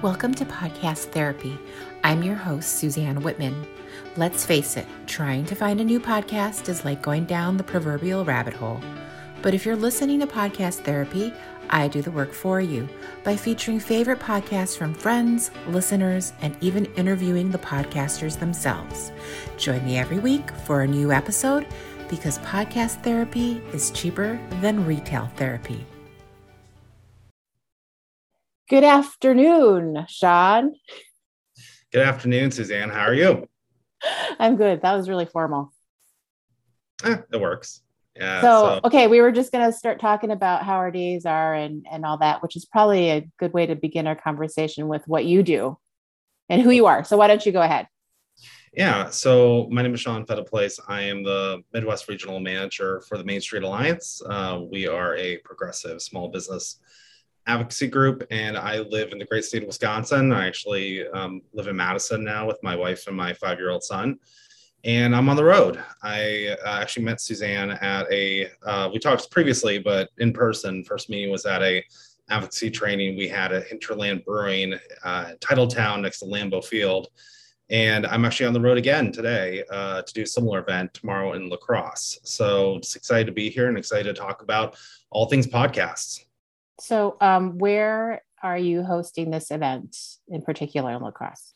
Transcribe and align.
Welcome 0.00 0.32
to 0.34 0.44
Podcast 0.44 1.06
Therapy. 1.06 1.58
I'm 2.04 2.22
your 2.22 2.36
host, 2.36 2.76
Suzanne 2.76 3.20
Whitman. 3.20 3.66
Let's 4.16 4.46
face 4.46 4.76
it, 4.76 4.86
trying 5.08 5.44
to 5.46 5.56
find 5.56 5.80
a 5.80 5.84
new 5.84 5.98
podcast 5.98 6.68
is 6.68 6.84
like 6.84 7.02
going 7.02 7.24
down 7.24 7.56
the 7.56 7.64
proverbial 7.64 8.24
rabbit 8.24 8.54
hole. 8.54 8.80
But 9.42 9.54
if 9.54 9.66
you're 9.66 9.74
listening 9.74 10.20
to 10.20 10.28
Podcast 10.28 10.84
Therapy, 10.84 11.32
I 11.70 11.88
do 11.88 12.00
the 12.00 12.12
work 12.12 12.32
for 12.32 12.60
you 12.60 12.88
by 13.24 13.34
featuring 13.34 13.80
favorite 13.80 14.20
podcasts 14.20 14.78
from 14.78 14.94
friends, 14.94 15.50
listeners, 15.66 16.32
and 16.42 16.56
even 16.60 16.84
interviewing 16.94 17.50
the 17.50 17.58
podcasters 17.58 18.38
themselves. 18.38 19.10
Join 19.56 19.84
me 19.84 19.98
every 19.98 20.20
week 20.20 20.48
for 20.64 20.82
a 20.82 20.86
new 20.86 21.10
episode 21.10 21.66
because 22.08 22.38
podcast 22.38 23.02
therapy 23.02 23.60
is 23.72 23.90
cheaper 23.90 24.38
than 24.60 24.86
retail 24.86 25.28
therapy. 25.34 25.84
Good 28.68 28.84
afternoon, 28.84 30.04
Shawn. 30.08 30.74
Good 31.90 32.02
afternoon, 32.02 32.50
Suzanne. 32.50 32.90
How 32.90 33.00
are 33.00 33.14
you? 33.14 33.48
I'm 34.38 34.56
good. 34.56 34.82
That 34.82 34.94
was 34.94 35.08
really 35.08 35.24
formal. 35.24 35.72
Eh, 37.02 37.16
it 37.32 37.40
works. 37.40 37.80
Yeah. 38.14 38.42
So, 38.42 38.46
so, 38.46 38.80
okay, 38.84 39.06
we 39.06 39.22
were 39.22 39.32
just 39.32 39.52
going 39.52 39.64
to 39.64 39.72
start 39.74 40.00
talking 40.00 40.30
about 40.30 40.64
how 40.64 40.74
our 40.74 40.90
days 40.90 41.24
are 41.24 41.54
and 41.54 41.86
and 41.90 42.04
all 42.04 42.18
that, 42.18 42.42
which 42.42 42.56
is 42.56 42.66
probably 42.66 43.08
a 43.08 43.26
good 43.38 43.54
way 43.54 43.64
to 43.64 43.74
begin 43.74 44.06
our 44.06 44.16
conversation 44.16 44.86
with 44.86 45.02
what 45.08 45.24
you 45.24 45.42
do 45.42 45.78
and 46.50 46.60
who 46.60 46.70
you 46.70 46.84
are. 46.84 47.04
So, 47.04 47.16
why 47.16 47.26
don't 47.26 47.46
you 47.46 47.52
go 47.52 47.62
ahead? 47.62 47.88
Yeah. 48.74 49.08
So, 49.08 49.66
my 49.70 49.80
name 49.80 49.94
is 49.94 50.00
Shawn 50.00 50.26
Phetteplace. 50.26 50.78
I 50.86 51.04
am 51.04 51.22
the 51.22 51.62
Midwest 51.72 52.06
Regional 52.06 52.38
Manager 52.38 53.00
for 53.08 53.16
the 53.16 53.24
Main 53.24 53.40
Street 53.40 53.62
Alliance. 53.62 54.20
Uh, 54.28 54.60
we 54.70 54.86
are 54.86 55.16
a 55.16 55.38
progressive 55.38 56.02
small 56.02 56.28
business 56.28 56.80
advocacy 57.48 57.88
group, 57.88 58.24
and 58.30 58.56
I 58.56 58.80
live 58.80 59.10
in 59.10 59.18
the 59.18 59.24
great 59.24 59.44
state 59.44 59.62
of 59.62 59.66
Wisconsin. 59.66 60.32
I 60.32 60.46
actually 60.46 61.08
um, 61.08 61.40
live 61.52 61.66
in 61.66 61.76
Madison 61.76 62.22
now 62.22 62.46
with 62.46 62.62
my 62.62 62.76
wife 62.76 63.06
and 63.06 63.16
my 63.16 63.32
five 63.32 63.58
year 63.58 63.70
old 63.70 63.82
son. 63.82 64.18
And 64.84 65.16
I'm 65.16 65.28
on 65.28 65.36
the 65.36 65.44
road. 65.44 65.82
I 66.02 66.56
uh, 66.64 66.78
actually 66.80 67.04
met 67.04 67.20
Suzanne 67.20 67.72
at 67.72 68.06
a, 68.12 68.48
uh, 68.64 68.88
we 68.92 69.00
talked 69.00 69.28
previously, 69.30 69.78
but 69.78 70.10
in 70.18 70.32
person. 70.32 70.84
First 70.84 71.10
meeting 71.10 71.30
was 71.30 71.46
at 71.46 71.62
a 71.62 71.82
advocacy 72.30 72.70
training 72.70 73.16
we 73.16 73.26
had 73.26 73.52
at 73.52 73.66
Hinterland 73.66 74.24
Brewing, 74.24 74.74
uh, 75.02 75.32
Titletown 75.40 76.02
next 76.02 76.20
to 76.20 76.26
Lambeau 76.26 76.64
Field. 76.64 77.08
And 77.70 78.06
I'm 78.06 78.24
actually 78.24 78.46
on 78.46 78.52
the 78.52 78.60
road 78.60 78.78
again 78.78 79.10
today 79.10 79.64
uh, 79.70 80.02
to 80.02 80.12
do 80.14 80.22
a 80.22 80.26
similar 80.26 80.60
event 80.60 80.94
tomorrow 80.94 81.32
in 81.32 81.48
La 81.48 81.56
Crosse. 81.56 82.18
So 82.22 82.78
just 82.78 82.96
excited 82.96 83.26
to 83.26 83.32
be 83.32 83.50
here 83.50 83.68
and 83.68 83.76
excited 83.76 84.14
to 84.14 84.20
talk 84.20 84.42
about 84.42 84.76
all 85.10 85.26
things 85.26 85.46
podcasts. 85.46 86.20
So, 86.80 87.16
um, 87.20 87.58
where 87.58 88.22
are 88.42 88.58
you 88.58 88.82
hosting 88.82 89.30
this 89.30 89.50
event 89.50 89.96
in 90.28 90.42
particular 90.42 90.92
in 90.92 91.02
La 91.02 91.10
Crosse? 91.10 91.54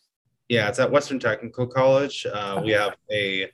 Yeah, 0.48 0.69
it's 0.69 0.78
at 0.78 0.91
Western 0.91 1.19
Technical 1.19 1.67
College. 1.67 2.27
Uh, 2.27 2.56
okay. 2.56 2.65
We 2.65 2.73
have 2.73 2.97
a 3.11 3.50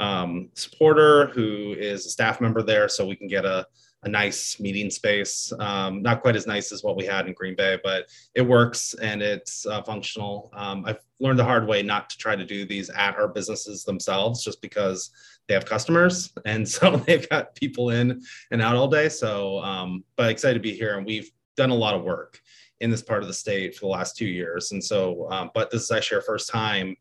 um, 0.00 0.48
supporter 0.54 1.26
who 1.26 1.74
is 1.78 2.06
a 2.06 2.10
staff 2.10 2.40
member 2.40 2.62
there, 2.62 2.88
so 2.88 3.06
we 3.06 3.16
can 3.16 3.28
get 3.28 3.44
a, 3.44 3.66
a 4.02 4.08
nice 4.08 4.58
meeting 4.58 4.88
space. 4.90 5.52
Um, 5.58 6.02
not 6.02 6.22
quite 6.22 6.36
as 6.36 6.46
nice 6.46 6.72
as 6.72 6.82
what 6.82 6.96
we 6.96 7.04
had 7.04 7.26
in 7.26 7.34
Green 7.34 7.54
Bay, 7.54 7.78
but 7.84 8.06
it 8.34 8.42
works 8.42 8.94
and 8.94 9.20
it's 9.20 9.66
uh, 9.66 9.82
functional. 9.82 10.50
Um, 10.54 10.84
I've 10.86 11.00
learned 11.18 11.38
the 11.38 11.44
hard 11.44 11.66
way 11.66 11.82
not 11.82 12.08
to 12.10 12.16
try 12.16 12.34
to 12.34 12.44
do 12.44 12.64
these 12.64 12.88
at 12.90 13.16
our 13.16 13.28
businesses 13.28 13.84
themselves, 13.84 14.42
just 14.42 14.62
because 14.62 15.10
they 15.50 15.54
have 15.54 15.66
customers 15.66 16.32
and 16.46 16.66
so 16.66 16.96
they've 17.06 17.28
got 17.28 17.54
people 17.56 17.90
in 17.90 18.22
and 18.52 18.62
out 18.62 18.76
all 18.76 18.88
day 18.88 19.08
so 19.08 19.58
um, 19.58 20.04
but 20.16 20.30
excited 20.30 20.54
to 20.54 20.60
be 20.60 20.72
here 20.72 20.96
and 20.96 21.04
we've 21.04 21.30
done 21.56 21.70
a 21.70 21.74
lot 21.74 21.94
of 21.94 22.04
work 22.04 22.40
in 22.80 22.90
this 22.90 23.02
part 23.02 23.20
of 23.20 23.28
the 23.28 23.34
state 23.34 23.74
for 23.74 23.80
the 23.80 23.90
last 23.90 24.16
two 24.16 24.28
years 24.28 24.70
and 24.72 24.82
so 24.82 25.28
um, 25.30 25.50
but 25.52 25.70
this 25.70 25.82
is 25.82 25.90
actually 25.90 26.14
our 26.14 26.22
first 26.22 26.48
time 26.48 26.96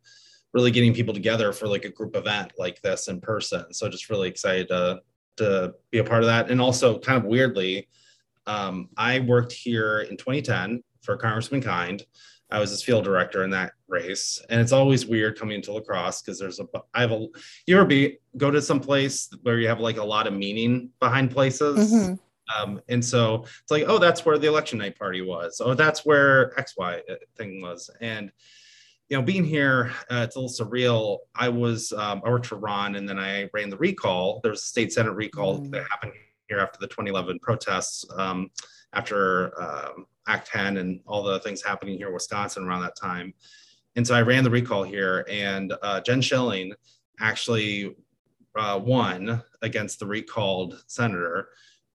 really 0.52 0.72
getting 0.72 0.96
people 0.96 1.14
together 1.14 1.54
for 1.54 1.68
like 1.68 1.86
a 1.86 1.90
group 1.90 2.16
event 2.16 2.52
like 2.58 2.82
this 2.82 3.08
in 3.08 3.22
person 3.22 3.72
so 3.72 3.88
just 3.88 4.10
really 4.10 4.28
excited 4.28 4.68
to 4.68 5.00
to 5.40 5.74
be 5.92 5.98
a 5.98 6.04
part 6.04 6.22
of 6.22 6.28
that. 6.28 6.50
And 6.50 6.62
also 6.62 7.00
kind 7.00 7.18
of 7.18 7.26
weirdly 7.26 7.88
um, 8.50 8.90
i 8.98 9.20
worked 9.20 9.52
here 9.52 10.02
in 10.02 10.18
2010 10.18 10.84
for 11.02 11.16
congressman 11.16 11.62
kind. 11.62 12.04
I 12.52 12.60
was 12.60 12.72
his 12.72 12.82
field 12.82 13.04
director 13.04 13.44
in 13.44 13.52
that 13.52 13.74
race, 13.88 14.44
and 14.50 14.60
it's 14.60 14.72
always 14.72 15.06
weird 15.06 15.38
coming 15.38 15.62
to 15.62 15.72
La 15.72 15.82
Crosse 15.82 16.24
because 16.24 16.40
there's 16.40 16.60
a 16.60 16.66
I 16.96 17.02
have 17.02 17.12
a 17.12 17.28
you 17.68 17.76
ever 17.76 17.86
be 17.86 18.18
go 18.38 18.50
to 18.50 18.60
some 18.60 18.80
place 18.80 19.30
where 19.44 19.60
you 19.60 19.68
have 19.68 19.80
like 19.80 19.98
a 19.98 20.04
lot 20.04 20.26
of 20.26 20.34
meaning 20.34 20.90
behind 21.00 21.30
places, 21.30 21.94
mm-hmm. 21.94 22.14
um, 22.60 22.82
and 22.90 23.06
so 23.06 23.44
it's 23.44 23.70
like 23.70 23.84
oh 23.88 24.00
that's 24.00 24.26
where 24.26 24.40
the 24.40 24.48
election 24.48 24.80
night 24.80 24.98
party 24.98 25.22
was, 25.22 25.62
oh 25.64 25.76
that's 25.76 26.08
where 26.08 26.60
X 26.60 26.74
Y 26.76 27.02
thing 27.38 27.62
was, 27.62 27.88
and 28.02 28.32
you 29.10 29.18
know 29.18 29.24
being 29.24 29.44
here 29.44 29.92
uh, 30.10 30.22
it's 30.24 30.36
a 30.36 30.40
little 30.40 30.68
surreal. 30.68 31.20
I 31.36 31.50
was 31.50 31.92
um, 31.94 32.22
I 32.24 32.30
worked 32.30 32.46
for 32.46 32.58
Ron, 32.58 32.96
and 32.96 33.08
then 33.08 33.20
I 33.20 33.50
ran 33.54 33.70
the 33.70 33.78
recall. 33.78 34.40
There 34.44 34.52
was 34.52 34.62
a 34.62 34.66
state 34.68 34.94
senate 34.94 35.12
recall 35.12 35.60
mm-hmm. 35.60 35.72
that 35.72 35.86
happened 35.90 36.14
here 36.48 36.60
after 36.60 36.80
the 36.80 36.88
2011 36.88 37.40
protests. 37.40 38.06
Um, 38.16 38.50
after 38.94 39.60
um, 39.62 40.06
Act 40.28 40.48
10 40.48 40.78
and 40.78 41.02
all 41.06 41.24
the 41.24 41.40
things 41.40 41.62
happening 41.62 41.98
here 41.98 42.08
in 42.08 42.14
Wisconsin 42.14 42.64
around 42.64 42.82
that 42.82 42.96
time. 42.96 43.34
And 43.96 44.06
so 44.06 44.16
I 44.16 44.22
ran 44.22 44.44
the 44.44 44.50
recall 44.50 44.84
here, 44.84 45.26
and 45.30 45.74
uh, 45.82 46.02
Jen 46.02 46.22
Shilling 46.22 46.74
actually 47.20 47.96
uh, 48.56 48.80
won 48.82 49.42
against 49.62 50.00
the 50.00 50.06
recalled 50.06 50.82
senator. 50.88 51.50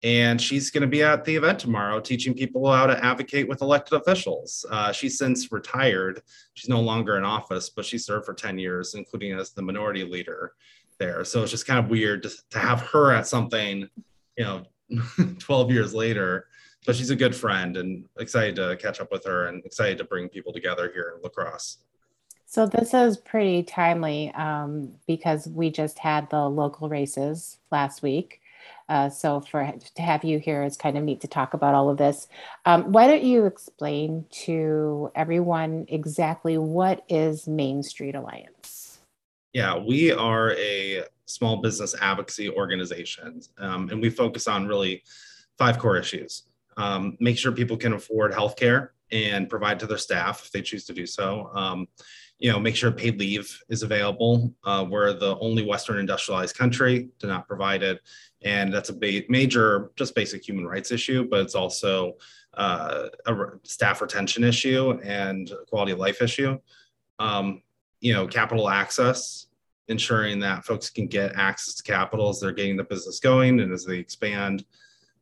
And 0.03 0.41
she's 0.41 0.71
going 0.71 0.81
to 0.81 0.87
be 0.87 1.03
at 1.03 1.25
the 1.25 1.35
event 1.35 1.59
tomorrow 1.59 1.99
teaching 1.99 2.33
people 2.33 2.71
how 2.71 2.87
to 2.87 3.05
advocate 3.05 3.47
with 3.47 3.61
elected 3.61 4.01
officials. 4.01 4.65
Uh, 4.71 4.91
she's 4.91 5.17
since 5.17 5.51
retired. 5.51 6.23
She's 6.53 6.69
no 6.69 6.81
longer 6.81 7.17
in 7.17 7.23
office, 7.23 7.69
but 7.69 7.85
she 7.85 7.97
served 7.99 8.25
for 8.25 8.33
10 8.33 8.57
years, 8.57 8.95
including 8.95 9.33
as 9.33 9.51
the 9.51 9.61
minority 9.61 10.03
leader 10.03 10.53
there. 10.97 11.23
So 11.23 11.43
it's 11.43 11.51
just 11.51 11.67
kind 11.67 11.79
of 11.79 11.89
weird 11.89 12.23
to, 12.23 12.31
to 12.49 12.59
have 12.59 12.81
her 12.81 13.11
at 13.11 13.27
something, 13.27 13.87
you 14.37 14.43
know, 14.43 14.63
12 15.39 15.71
years 15.71 15.93
later 15.93 16.47
but 16.85 16.95
she's 16.95 17.09
a 17.09 17.15
good 17.15 17.35
friend 17.35 17.77
and 17.77 18.05
excited 18.19 18.55
to 18.55 18.75
catch 18.77 18.99
up 18.99 19.11
with 19.11 19.25
her 19.25 19.45
and 19.47 19.63
excited 19.65 19.97
to 19.99 20.03
bring 20.03 20.29
people 20.29 20.51
together 20.51 20.91
here 20.93 21.13
in 21.15 21.21
La 21.21 21.29
Crosse. 21.29 21.77
So 22.45 22.65
this 22.65 22.93
is 22.93 23.17
pretty 23.17 23.63
timely 23.63 24.31
um, 24.33 24.93
because 25.07 25.47
we 25.47 25.69
just 25.69 25.99
had 25.99 26.29
the 26.29 26.49
local 26.49 26.89
races 26.89 27.59
last 27.71 28.01
week. 28.01 28.40
Uh, 28.91 29.09
so 29.09 29.39
for 29.39 29.73
to 29.95 30.01
have 30.01 30.25
you 30.25 30.37
here 30.37 30.63
is 30.63 30.75
kind 30.75 30.97
of 30.97 31.03
neat 31.05 31.21
to 31.21 31.27
talk 31.27 31.53
about 31.53 31.73
all 31.73 31.89
of 31.89 31.97
this. 31.97 32.27
Um, 32.65 32.91
why 32.91 33.07
don't 33.07 33.23
you 33.23 33.45
explain 33.45 34.25
to 34.43 35.09
everyone 35.15 35.85
exactly 35.87 36.57
what 36.57 37.05
is 37.07 37.47
Main 37.47 37.83
Street 37.83 38.15
Alliance? 38.15 38.99
Yeah, 39.53 39.77
we 39.77 40.11
are 40.11 40.51
a 40.55 41.05
small 41.25 41.61
business 41.61 41.95
advocacy 42.01 42.49
organization, 42.49 43.39
um, 43.57 43.87
and 43.89 44.01
we 44.01 44.09
focus 44.09 44.49
on 44.49 44.67
really 44.67 45.03
five 45.57 45.79
core 45.79 45.95
issues 45.95 46.43
um, 46.77 47.17
make 47.19 47.37
sure 47.37 47.51
people 47.51 47.77
can 47.77 47.93
afford 47.93 48.31
healthcare 48.31 48.89
and 49.11 49.49
provide 49.49 49.79
to 49.79 49.85
their 49.85 49.97
staff 49.97 50.43
if 50.45 50.51
they 50.51 50.61
choose 50.61 50.85
to 50.85 50.93
do 50.93 51.05
so. 51.05 51.49
Um, 51.53 51.87
you 52.41 52.51
know, 52.51 52.59
make 52.59 52.75
sure 52.75 52.91
paid 52.91 53.19
leave 53.19 53.61
is 53.69 53.83
available. 53.83 54.51
Uh, 54.63 54.83
we're 54.89 55.13
the 55.13 55.37
only 55.39 55.63
Western 55.63 55.99
industrialized 55.99 56.57
country 56.57 57.09
to 57.19 57.27
not 57.27 57.47
provide 57.47 57.83
it, 57.83 58.01
and 58.41 58.73
that's 58.73 58.89
a 58.89 58.93
ba- 58.93 59.21
major, 59.29 59.91
just 59.95 60.15
basic 60.15 60.47
human 60.47 60.65
rights 60.65 60.91
issue. 60.91 61.27
But 61.29 61.41
it's 61.41 61.53
also 61.53 62.13
uh, 62.55 63.09
a 63.27 63.33
re- 63.33 63.57
staff 63.61 64.01
retention 64.01 64.43
issue 64.43 64.99
and 65.03 65.51
quality 65.69 65.91
of 65.91 65.99
life 65.99 66.19
issue. 66.23 66.57
Um, 67.19 67.61
you 67.99 68.13
know, 68.13 68.25
capital 68.25 68.69
access, 68.69 69.45
ensuring 69.87 70.39
that 70.39 70.65
folks 70.65 70.89
can 70.89 71.05
get 71.05 71.35
access 71.35 71.75
to 71.75 71.83
capital 71.83 72.29
as 72.29 72.39
they're 72.39 72.51
getting 72.51 72.75
the 72.75 72.83
business 72.83 73.19
going 73.19 73.59
and 73.59 73.71
as 73.71 73.85
they 73.85 73.99
expand 73.99 74.65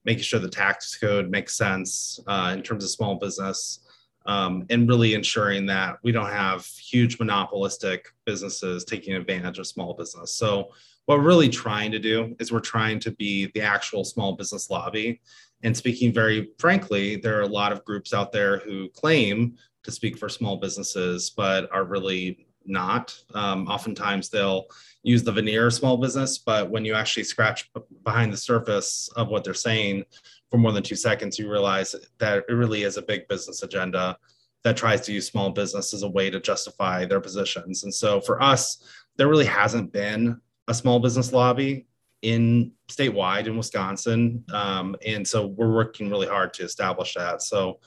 making 0.05 0.23
sure 0.23 0.39
the 0.39 0.49
tax 0.49 0.97
code 0.97 1.29
makes 1.29 1.57
sense 1.57 2.19
uh, 2.27 2.53
in 2.55 2.63
terms 2.63 2.83
of 2.83 2.89
small 2.89 3.15
business, 3.15 3.79
um, 4.25 4.65
and 4.69 4.87
really 4.87 5.13
ensuring 5.13 5.65
that 5.67 5.97
we 6.03 6.11
don't 6.11 6.29
have 6.29 6.65
huge 6.65 7.19
monopolistic 7.19 8.07
businesses 8.25 8.83
taking 8.83 9.13
advantage 9.15 9.59
of 9.59 9.67
small 9.67 9.93
business. 9.93 10.33
So, 10.33 10.69
what 11.05 11.17
we're 11.17 11.25
really 11.25 11.49
trying 11.49 11.91
to 11.91 11.99
do 11.99 12.35
is 12.39 12.51
we're 12.51 12.59
trying 12.59 12.99
to 12.99 13.11
be 13.11 13.49
the 13.55 13.61
actual 13.61 14.03
small 14.03 14.33
business 14.33 14.69
lobby. 14.69 15.19
And 15.63 15.75
speaking 15.75 16.13
very 16.13 16.49
frankly, 16.59 17.15
there 17.15 17.39
are 17.39 17.43
a 17.43 17.47
lot 17.47 17.71
of 17.71 17.83
groups 17.83 18.13
out 18.13 18.31
there 18.31 18.59
who 18.59 18.89
claim 18.89 19.57
to 19.83 19.91
speak 19.91 20.19
for 20.19 20.29
small 20.29 20.57
businesses, 20.57 21.31
but 21.31 21.67
are 21.71 21.83
really 21.83 22.45
not. 22.65 23.17
Um, 23.33 23.67
oftentimes 23.67 24.29
they'll 24.29 24.65
use 25.03 25.23
the 25.23 25.31
veneer 25.31 25.67
of 25.67 25.73
small 25.73 25.97
business, 25.97 26.37
but 26.37 26.69
when 26.69 26.85
you 26.85 26.93
actually 26.93 27.23
scratch 27.23 27.71
behind 28.03 28.31
the 28.31 28.37
surface 28.37 29.09
of 29.15 29.29
what 29.29 29.43
they're 29.43 29.53
saying 29.53 30.03
for 30.49 30.57
more 30.57 30.71
than 30.71 30.83
two 30.83 30.95
seconds, 30.95 31.37
you 31.37 31.49
realize 31.49 31.95
that 32.19 32.43
it 32.47 32.53
really 32.53 32.83
is 32.83 32.97
a 32.97 33.01
big 33.01 33.27
business 33.27 33.63
agenda 33.63 34.17
that 34.63 34.75
tries 34.75 35.01
to 35.01 35.13
use 35.13 35.27
small 35.27 35.51
business 35.51 35.93
as 35.93 36.03
a 36.03 36.09
way 36.09 36.29
to 36.29 36.39
justify 36.39 37.05
their 37.05 37.21
positions. 37.21 37.83
And 37.83 37.93
so 37.93 38.19
for 38.19 38.41
us, 38.41 38.83
there 39.17 39.27
really 39.27 39.45
hasn't 39.45 39.93
been 39.93 40.39
a 40.67 40.73
small 40.73 40.99
business 40.99 41.31
lobby 41.31 41.87
in 42.21 42.71
statewide 42.89 43.47
in 43.47 43.55
Wisconsin. 43.55 44.43
Um, 44.53 44.95
and 45.05 45.25
so 45.25 45.47
we're 45.47 45.73
working 45.73 46.09
really 46.09 46.27
hard 46.27 46.53
to 46.55 46.63
establish 46.63 47.13
that. 47.13 47.41
So 47.41 47.79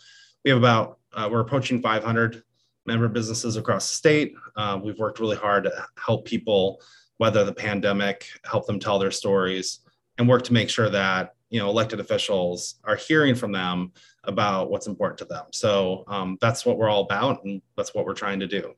we 0.44 0.50
have 0.50 0.58
about 0.58 0.98
uh, 1.12 1.28
we're 1.30 1.40
approaching 1.40 1.82
500 1.82 2.42
member 2.86 3.08
businesses 3.08 3.56
across 3.56 3.88
the 3.88 3.96
state. 3.96 4.34
Uh, 4.56 4.80
we've 4.82 4.98
worked 4.98 5.20
really 5.20 5.36
hard 5.36 5.64
to 5.64 5.86
help 5.98 6.24
people 6.24 6.80
weather 7.18 7.44
the 7.44 7.52
pandemic, 7.52 8.26
help 8.44 8.66
them 8.66 8.80
tell 8.80 8.98
their 8.98 9.10
stories, 9.10 9.80
and 10.18 10.28
work 10.28 10.42
to 10.44 10.52
make 10.52 10.70
sure 10.70 10.88
that 10.90 11.34
you 11.52 11.60
know 11.60 11.68
elected 11.68 12.00
officials 12.00 12.76
are 12.84 12.96
hearing 12.96 13.34
from 13.34 13.52
them 13.52 13.92
about 14.24 14.70
what's 14.70 14.86
important 14.86 15.18
to 15.18 15.26
them. 15.26 15.44
So 15.50 16.04
um, 16.08 16.38
that's 16.40 16.64
what 16.64 16.78
we're 16.78 16.88
all 16.88 17.02
about, 17.02 17.44
and 17.44 17.60
that's 17.76 17.94
what 17.94 18.06
we're 18.06 18.14
trying 18.14 18.40
to 18.40 18.46
do. 18.46 18.74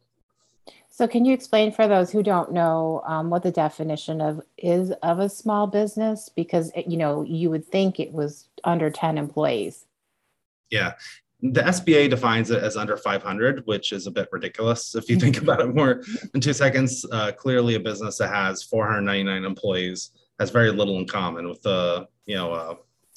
So, 0.91 1.07
can 1.07 1.25
you 1.25 1.33
explain 1.33 1.71
for 1.71 1.87
those 1.87 2.11
who 2.11 2.23
don't 2.23 2.53
know 2.53 3.03
um, 3.07 3.31
what 3.31 3.45
the 3.45 3.53
definition 3.53 4.21
of 4.21 4.41
is 4.59 4.91
of 5.03 5.21
a 5.21 5.29
small 5.29 5.69
business? 5.69 6.29
Because 6.29 6.73
you 6.87 6.97
know 6.97 7.23
you 7.23 7.49
would 7.49 7.67
think 7.67 8.01
it 8.01 8.13
was 8.13 8.49
under 8.65 8.91
ten 8.91 9.19
employees. 9.19 9.87
Yeah, 10.71 10.95
the 11.43 11.61
SBA 11.61 12.11
defines 12.11 12.51
it 12.51 12.61
as 12.61 12.77
under 12.77 12.97
500, 12.97 13.67
which 13.67 13.93
is 13.93 14.09
a 14.09 14.11
bit 14.11 14.29
ridiculous 14.33 14.97
if 14.97 15.09
you 15.09 15.17
think 15.17 15.39
about 15.43 15.61
it 15.61 15.73
more 15.73 16.03
in 16.35 16.41
two 16.41 16.53
seconds. 16.53 17.07
Uh, 17.13 17.31
clearly, 17.31 17.77
a 17.77 17.81
business 17.81 18.19
that 18.19 18.35
has 18.35 18.65
499 18.65 19.45
employees 19.45 20.11
has 20.41 20.51
very 20.51 20.73
little 20.73 20.99
in 20.99 21.07
common 21.07 21.49
with 21.49 21.63
the 21.63 22.09
you 22.27 22.37
know 22.37 22.53
uh, 22.53 22.75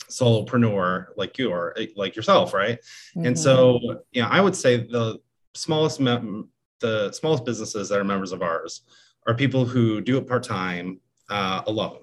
solopreneur 0.09 1.07
like 1.17 1.37
you 1.37 1.51
or 1.51 1.75
like 1.95 2.15
yourself, 2.15 2.53
right? 2.53 2.79
Mm-hmm. 3.15 3.25
And 3.27 3.39
so, 3.39 3.79
you 4.11 4.21
know, 4.21 4.27
I 4.29 4.41
would 4.41 4.55
say 4.55 4.77
the 4.77 5.19
smallest 5.53 5.99
mem- 5.99 6.49
the 6.79 7.11
smallest 7.11 7.45
businesses 7.45 7.89
that 7.89 7.99
are 7.99 8.03
members 8.03 8.31
of 8.31 8.41
ours 8.41 8.81
are 9.25 9.33
people 9.33 9.65
who 9.65 10.01
do 10.01 10.17
it 10.17 10.27
part 10.27 10.43
time 10.43 10.99
uh, 11.29 11.61
alone 11.65 11.99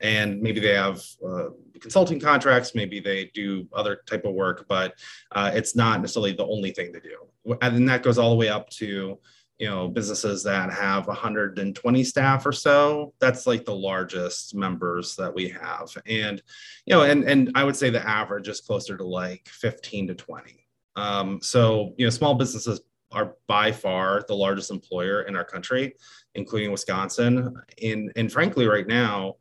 and 0.00 0.42
maybe 0.42 0.60
they 0.60 0.74
have 0.74 1.02
uh, 1.26 1.46
consulting 1.80 2.20
contracts 2.20 2.74
maybe 2.74 3.00
they 3.00 3.30
do 3.34 3.66
other 3.72 4.00
type 4.06 4.24
of 4.24 4.34
work 4.34 4.66
but 4.68 4.94
uh, 5.32 5.50
it's 5.54 5.74
not 5.76 6.00
necessarily 6.00 6.32
the 6.32 6.44
only 6.46 6.70
thing 6.70 6.92
they 6.92 7.00
do 7.00 7.56
and 7.62 7.74
then 7.74 7.86
that 7.86 8.02
goes 8.02 8.18
all 8.18 8.30
the 8.30 8.36
way 8.36 8.48
up 8.48 8.68
to 8.68 9.18
you 9.58 9.68
know 9.68 9.88
businesses 9.88 10.42
that 10.42 10.72
have 10.72 11.06
120 11.06 12.04
staff 12.04 12.44
or 12.44 12.52
so 12.52 13.14
that's 13.18 13.46
like 13.46 13.64
the 13.64 13.74
largest 13.74 14.54
members 14.54 15.16
that 15.16 15.34
we 15.34 15.48
have. 15.48 15.96
And 16.06 16.42
you 16.84 16.94
know 16.94 17.02
and 17.02 17.24
and 17.24 17.52
i 17.54 17.64
would 17.64 17.76
say 17.76 17.90
the 17.90 18.06
average 18.06 18.48
is 18.48 18.60
closer 18.60 18.96
to 18.96 19.04
like 19.04 19.48
15 19.48 20.08
to 20.08 20.14
20 20.14 20.66
um, 20.96 21.40
so 21.42 21.94
you 21.96 22.06
know 22.06 22.10
small 22.10 22.34
businesses 22.34 22.80
are 23.12 23.36
by 23.46 23.70
far 23.70 24.24
the 24.28 24.34
largest 24.34 24.70
employer 24.70 25.22
in 25.22 25.36
our 25.36 25.44
country 25.44 25.94
including 26.34 26.70
wisconsin. 26.70 27.56
And 27.82 28.12
and 28.16 28.30
frankly 28.32 28.66
right 28.66 28.86
now 28.86 29.36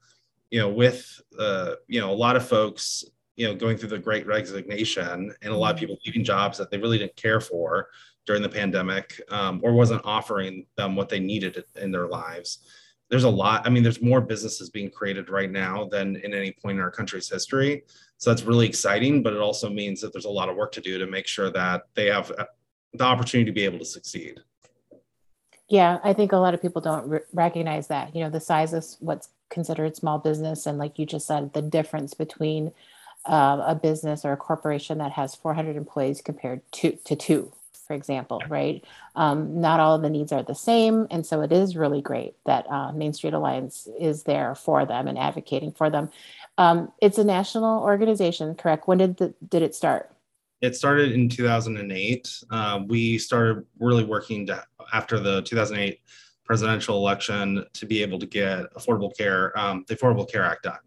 you 0.51 0.59
know, 0.59 0.69
with 0.69 1.21
uh, 1.37 1.73
you 1.87 1.99
know 1.99 2.11
a 2.11 2.15
lot 2.15 2.35
of 2.35 2.47
folks, 2.47 3.03
you 3.35 3.47
know, 3.47 3.55
going 3.55 3.77
through 3.77 3.89
the 3.89 3.99
Great 3.99 4.25
Resignation, 4.25 5.33
and 5.41 5.53
a 5.53 5.57
lot 5.57 5.71
of 5.71 5.75
mm-hmm. 5.75 5.81
people 5.81 5.97
leaving 6.05 6.23
jobs 6.23 6.57
that 6.57 6.71
they 6.71 6.77
really 6.77 6.97
didn't 6.97 7.15
care 7.15 7.41
for 7.41 7.89
during 8.25 8.41
the 8.41 8.49
pandemic, 8.49 9.21
um, 9.29 9.59
or 9.63 9.73
wasn't 9.73 10.01
offering 10.03 10.65
them 10.77 10.95
what 10.95 11.09
they 11.09 11.19
needed 11.19 11.63
in 11.75 11.91
their 11.91 12.07
lives. 12.07 12.59
There's 13.09 13.23
a 13.23 13.29
lot. 13.29 13.65
I 13.65 13.69
mean, 13.69 13.83
there's 13.83 14.01
more 14.01 14.19
businesses 14.19 14.69
being 14.69 14.89
created 14.89 15.29
right 15.29 15.51
now 15.51 15.85
than 15.85 16.15
in 16.17 16.33
any 16.33 16.51
point 16.51 16.77
in 16.77 16.83
our 16.83 16.91
country's 16.91 17.29
history. 17.29 17.83
So 18.17 18.31
that's 18.31 18.43
really 18.43 18.67
exciting, 18.67 19.21
but 19.21 19.33
it 19.33 19.39
also 19.39 19.69
means 19.69 20.01
that 20.01 20.11
there's 20.11 20.25
a 20.25 20.29
lot 20.29 20.49
of 20.49 20.55
work 20.55 20.71
to 20.73 20.81
do 20.81 20.97
to 20.97 21.05
make 21.05 21.27
sure 21.27 21.51
that 21.51 21.83
they 21.93 22.07
have 22.07 22.31
uh, 22.31 22.45
the 22.93 23.03
opportunity 23.03 23.49
to 23.49 23.53
be 23.53 23.65
able 23.65 23.79
to 23.79 23.85
succeed. 23.85 24.39
Yeah, 25.67 25.99
I 26.03 26.13
think 26.13 26.31
a 26.31 26.37
lot 26.37 26.53
of 26.53 26.61
people 26.61 26.81
don't 26.81 27.07
re- 27.07 27.19
recognize 27.33 27.87
that. 27.87 28.15
You 28.15 28.23
know, 28.23 28.29
the 28.29 28.39
size 28.39 28.73
of 28.73 28.85
what's 28.99 29.29
considered 29.49 29.95
small 29.95 30.19
business, 30.19 30.65
and 30.65 30.77
like 30.77 30.97
you 30.97 31.05
just 31.05 31.27
said, 31.27 31.53
the 31.53 31.61
difference 31.61 32.13
between 32.13 32.71
uh, 33.25 33.63
a 33.65 33.75
business 33.75 34.23
or 34.23 34.33
a 34.33 34.37
corporation 34.37 34.99
that 34.99 35.13
has 35.13 35.35
400 35.35 35.75
employees 35.75 36.21
compared 36.21 36.61
to 36.73 36.97
to 37.05 37.15
two, 37.15 37.51
for 37.85 37.93
example, 37.93 38.41
right? 38.49 38.83
Um, 39.15 39.61
not 39.61 39.79
all 39.79 39.95
of 39.95 40.01
the 40.01 40.09
needs 40.09 40.31
are 40.31 40.43
the 40.43 40.55
same, 40.55 41.07
and 41.11 41.25
so 41.25 41.41
it 41.41 41.51
is 41.51 41.75
really 41.75 42.01
great 42.01 42.35
that 42.45 42.69
uh, 42.69 42.91
Main 42.91 43.13
Street 43.13 43.33
Alliance 43.33 43.87
is 43.99 44.23
there 44.23 44.55
for 44.55 44.85
them 44.85 45.07
and 45.07 45.17
advocating 45.17 45.71
for 45.71 45.89
them. 45.89 46.09
Um, 46.57 46.91
it's 47.01 47.17
a 47.17 47.23
national 47.23 47.81
organization, 47.83 48.55
correct? 48.55 48.87
When 48.87 48.97
did 48.97 49.17
the, 49.17 49.33
did 49.49 49.61
it 49.61 49.75
start? 49.75 50.11
It 50.61 50.75
started 50.75 51.11
in 51.11 51.29
2008. 51.29 52.43
Uh, 52.49 52.79
we 52.87 53.17
started 53.17 53.65
really 53.79 54.03
working 54.03 54.45
to, 54.47 54.63
after 54.93 55.19
the 55.19 55.41
2008 55.43 55.99
presidential 56.45 56.97
election 56.97 57.65
to 57.73 57.85
be 57.85 58.01
able 58.01 58.19
to 58.19 58.25
get 58.25 58.71
affordable 58.73 59.15
care, 59.17 59.57
um, 59.59 59.83
the 59.87 59.95
Affordable 59.95 60.31
Care 60.31 60.43
Act 60.43 60.63
done, 60.63 60.77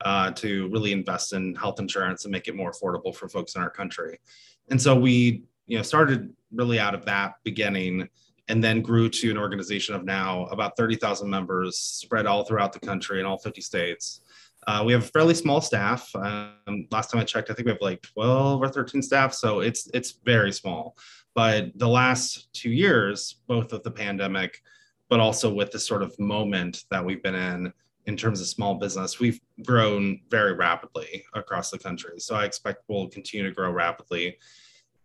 uh, 0.00 0.30
to 0.30 0.68
really 0.70 0.92
invest 0.92 1.32
in 1.32 1.54
health 1.56 1.80
insurance 1.80 2.24
and 2.24 2.32
make 2.32 2.48
it 2.48 2.56
more 2.56 2.72
affordable 2.72 3.14
for 3.14 3.28
folks 3.28 3.56
in 3.56 3.62
our 3.62 3.70
country. 3.70 4.18
And 4.70 4.80
so 4.80 4.94
we, 4.98 5.42
you 5.68 5.76
know, 5.76 5.82
started 5.82 6.34
really 6.52 6.80
out 6.80 6.94
of 6.94 7.04
that 7.04 7.34
beginning 7.44 8.08
and 8.48 8.64
then 8.64 8.80
grew 8.80 9.08
to 9.10 9.30
an 9.30 9.38
organization 9.38 9.94
of 9.94 10.04
now 10.04 10.46
about 10.46 10.76
30,000 10.76 11.28
members 11.28 11.78
spread 11.78 12.26
all 12.26 12.44
throughout 12.44 12.72
the 12.72 12.80
country 12.80 13.20
in 13.20 13.26
all 13.26 13.38
50 13.38 13.60
states. 13.60 14.22
Uh, 14.66 14.82
we 14.84 14.92
have 14.92 15.02
a 15.02 15.06
fairly 15.06 15.34
small 15.34 15.60
staff. 15.60 16.10
Um, 16.16 16.86
last 16.90 17.10
time 17.10 17.20
I 17.20 17.24
checked, 17.24 17.50
I 17.50 17.54
think 17.54 17.66
we 17.66 17.72
have 17.72 17.80
like 17.80 18.02
12 18.02 18.62
or 18.62 18.68
13 18.68 19.02
staff. 19.02 19.32
So 19.32 19.60
it's 19.60 19.88
it's 19.94 20.18
very 20.24 20.52
small. 20.52 20.96
But 21.34 21.78
the 21.78 21.88
last 21.88 22.52
two 22.52 22.70
years, 22.70 23.36
both 23.46 23.72
with 23.72 23.82
the 23.82 23.90
pandemic, 23.90 24.60
but 25.08 25.20
also 25.20 25.52
with 25.52 25.70
the 25.70 25.78
sort 25.78 26.02
of 26.02 26.18
moment 26.18 26.84
that 26.90 27.04
we've 27.04 27.22
been 27.22 27.34
in 27.34 27.72
in 28.06 28.16
terms 28.16 28.40
of 28.40 28.46
small 28.46 28.74
business, 28.74 29.20
we've 29.20 29.40
grown 29.64 30.20
very 30.30 30.54
rapidly 30.54 31.24
across 31.34 31.70
the 31.70 31.78
country. 31.78 32.18
So 32.18 32.34
I 32.34 32.44
expect 32.44 32.84
we'll 32.88 33.08
continue 33.08 33.46
to 33.46 33.54
grow 33.54 33.70
rapidly. 33.70 34.38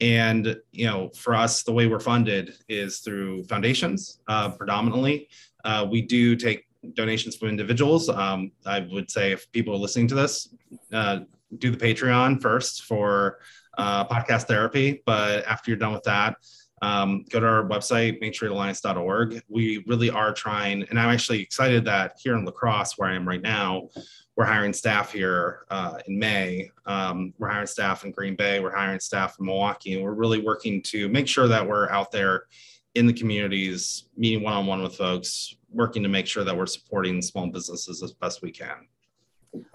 And 0.04 0.58
you 0.74 0.86
know, 0.86 1.10
for 1.16 1.34
us, 1.34 1.64
the 1.64 1.72
way 1.72 1.88
we're 1.88 2.02
funded 2.02 2.56
is 2.68 3.00
through 3.00 3.46
foundations 3.46 4.20
uh, 4.28 4.50
predominantly. 4.50 5.30
Uh, 5.64 5.88
we 5.90 6.02
do 6.02 6.36
take 6.36 6.66
donations 6.94 7.38
from 7.38 7.48
individuals. 7.48 8.10
Um, 8.10 8.52
I 8.66 8.82
would 8.92 9.10
say 9.10 9.32
if 9.32 9.50
people 9.54 9.74
are 9.74 9.78
listening 9.78 10.10
to 10.10 10.16
this, 10.16 10.54
uh, 10.92 11.20
do 11.58 11.72
the 11.72 11.78
Patreon 11.78 12.42
first 12.42 12.84
for 12.84 13.40
uh, 13.78 14.06
podcast 14.06 14.44
therapy. 14.44 15.02
But 15.06 15.46
after 15.46 15.72
you're 15.72 15.78
done 15.78 15.94
with 15.94 16.04
that, 16.04 16.36
um, 16.84 17.24
go 17.30 17.40
to 17.40 17.48
our 17.48 17.64
website, 17.64 18.22
mainstreetalliance.org. 18.22 19.42
We 19.48 19.86
really 19.88 20.10
are 20.10 20.34
trying, 20.34 20.84
and 20.84 21.00
I'm 21.00 21.10
actually 21.10 21.42
excited 21.42 21.86
that 21.86 22.18
here 22.22 22.36
in 22.36 22.44
La 22.44 22.52
Crosse, 22.52 22.98
where 22.98 23.10
I 23.10 23.16
am 23.16 23.26
right 23.26 23.42
now, 23.42 23.88
we're 24.36 24.44
hiring 24.44 24.74
staff 24.74 25.14
here 25.14 25.66
uh, 25.70 26.00
in 26.08 26.20
May. 26.20 26.70
Um, 26.86 27.34
we're 27.38 27.48
hiring 27.48 27.68
staff 27.68 28.04
in 28.04 28.12
Green 28.12 28.36
Bay. 28.36 28.60
We're 28.60 28.76
hiring 28.76 29.00
staff 29.00 29.38
in 29.40 29.46
Milwaukee, 29.46 29.94
and 29.94 30.04
we're 30.04 30.14
really 30.14 30.42
working 30.42 30.82
to 30.84 31.08
make 31.08 31.26
sure 31.26 31.48
that 31.48 31.66
we're 31.66 31.90
out 31.90 32.12
there 32.12 32.48
in 32.96 33.08
the 33.08 33.14
communities, 33.14 34.10
meeting 34.18 34.44
one 34.44 34.54
on 34.54 34.66
one 34.66 34.84
with 34.84 34.98
folks, 34.98 35.56
working 35.72 36.04
to 36.04 36.10
make 36.10 36.28
sure 36.28 36.44
that 36.44 36.56
we're 36.56 36.66
supporting 36.66 37.22
small 37.22 37.48
businesses 37.48 38.04
as 38.04 38.12
best 38.12 38.42
we 38.42 38.52
can. 38.52 38.88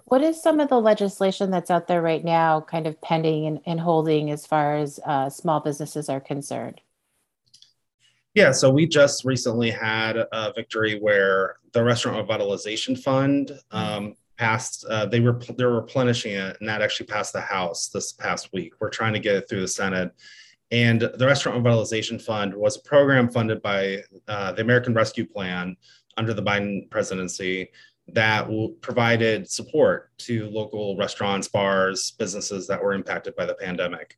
What 0.04 0.22
is 0.22 0.42
some 0.42 0.60
of 0.60 0.68
the 0.68 0.80
legislation 0.80 1.50
that's 1.50 1.70
out 1.70 1.86
there 1.86 2.02
right 2.02 2.24
now, 2.24 2.60
kind 2.60 2.86
of 2.86 3.00
pending 3.00 3.46
and, 3.46 3.60
and 3.64 3.80
holding 3.80 4.30
as 4.30 4.44
far 4.44 4.76
as 4.76 5.00
uh, 5.06 5.30
small 5.30 5.60
businesses 5.60 6.10
are 6.10 6.20
concerned? 6.20 6.82
Yeah, 8.38 8.52
so 8.52 8.70
we 8.70 8.86
just 8.86 9.24
recently 9.24 9.68
had 9.68 10.16
a 10.16 10.52
victory 10.54 11.00
where 11.00 11.56
the 11.72 11.82
Restaurant 11.82 12.28
Revitalization 12.28 12.96
Fund 12.96 13.50
um, 13.72 14.14
passed. 14.36 14.84
Uh, 14.88 15.06
they 15.06 15.18
were 15.18 15.40
they're 15.56 15.70
replenishing 15.70 16.34
it, 16.34 16.56
and 16.60 16.68
that 16.68 16.80
actually 16.80 17.06
passed 17.06 17.32
the 17.32 17.40
House 17.40 17.88
this 17.88 18.12
past 18.12 18.52
week. 18.52 18.74
We're 18.78 18.90
trying 18.90 19.12
to 19.14 19.18
get 19.18 19.34
it 19.34 19.48
through 19.48 19.62
the 19.62 19.66
Senate, 19.66 20.12
and 20.70 21.00
the 21.00 21.26
Restaurant 21.26 21.64
Revitalization 21.64 22.22
Fund 22.22 22.54
was 22.54 22.76
a 22.76 22.80
program 22.82 23.28
funded 23.28 23.60
by 23.60 24.04
uh, 24.28 24.52
the 24.52 24.62
American 24.62 24.94
Rescue 24.94 25.26
Plan 25.26 25.76
under 26.16 26.32
the 26.32 26.42
Biden 26.42 26.88
presidency 26.90 27.70
that 28.06 28.48
provided 28.80 29.50
support 29.50 30.16
to 30.18 30.48
local 30.50 30.96
restaurants, 30.96 31.48
bars, 31.48 32.12
businesses 32.12 32.68
that 32.68 32.80
were 32.80 32.94
impacted 32.94 33.34
by 33.34 33.46
the 33.46 33.54
pandemic. 33.54 34.16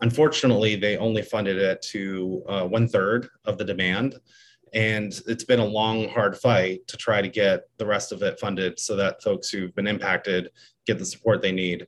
Unfortunately, 0.00 0.76
they 0.76 0.96
only 0.96 1.22
funded 1.22 1.58
it 1.58 1.82
to 1.82 2.42
uh, 2.48 2.64
one 2.64 2.88
third 2.88 3.28
of 3.44 3.58
the 3.58 3.64
demand. 3.64 4.16
And 4.74 5.18
it's 5.26 5.44
been 5.44 5.60
a 5.60 5.64
long, 5.64 6.08
hard 6.08 6.36
fight 6.36 6.86
to 6.88 6.96
try 6.96 7.22
to 7.22 7.28
get 7.28 7.62
the 7.78 7.86
rest 7.86 8.12
of 8.12 8.22
it 8.22 8.38
funded 8.38 8.78
so 8.78 8.96
that 8.96 9.22
folks 9.22 9.48
who've 9.48 9.74
been 9.74 9.86
impacted 9.86 10.50
get 10.86 10.98
the 10.98 11.06
support 11.06 11.40
they 11.40 11.52
need. 11.52 11.86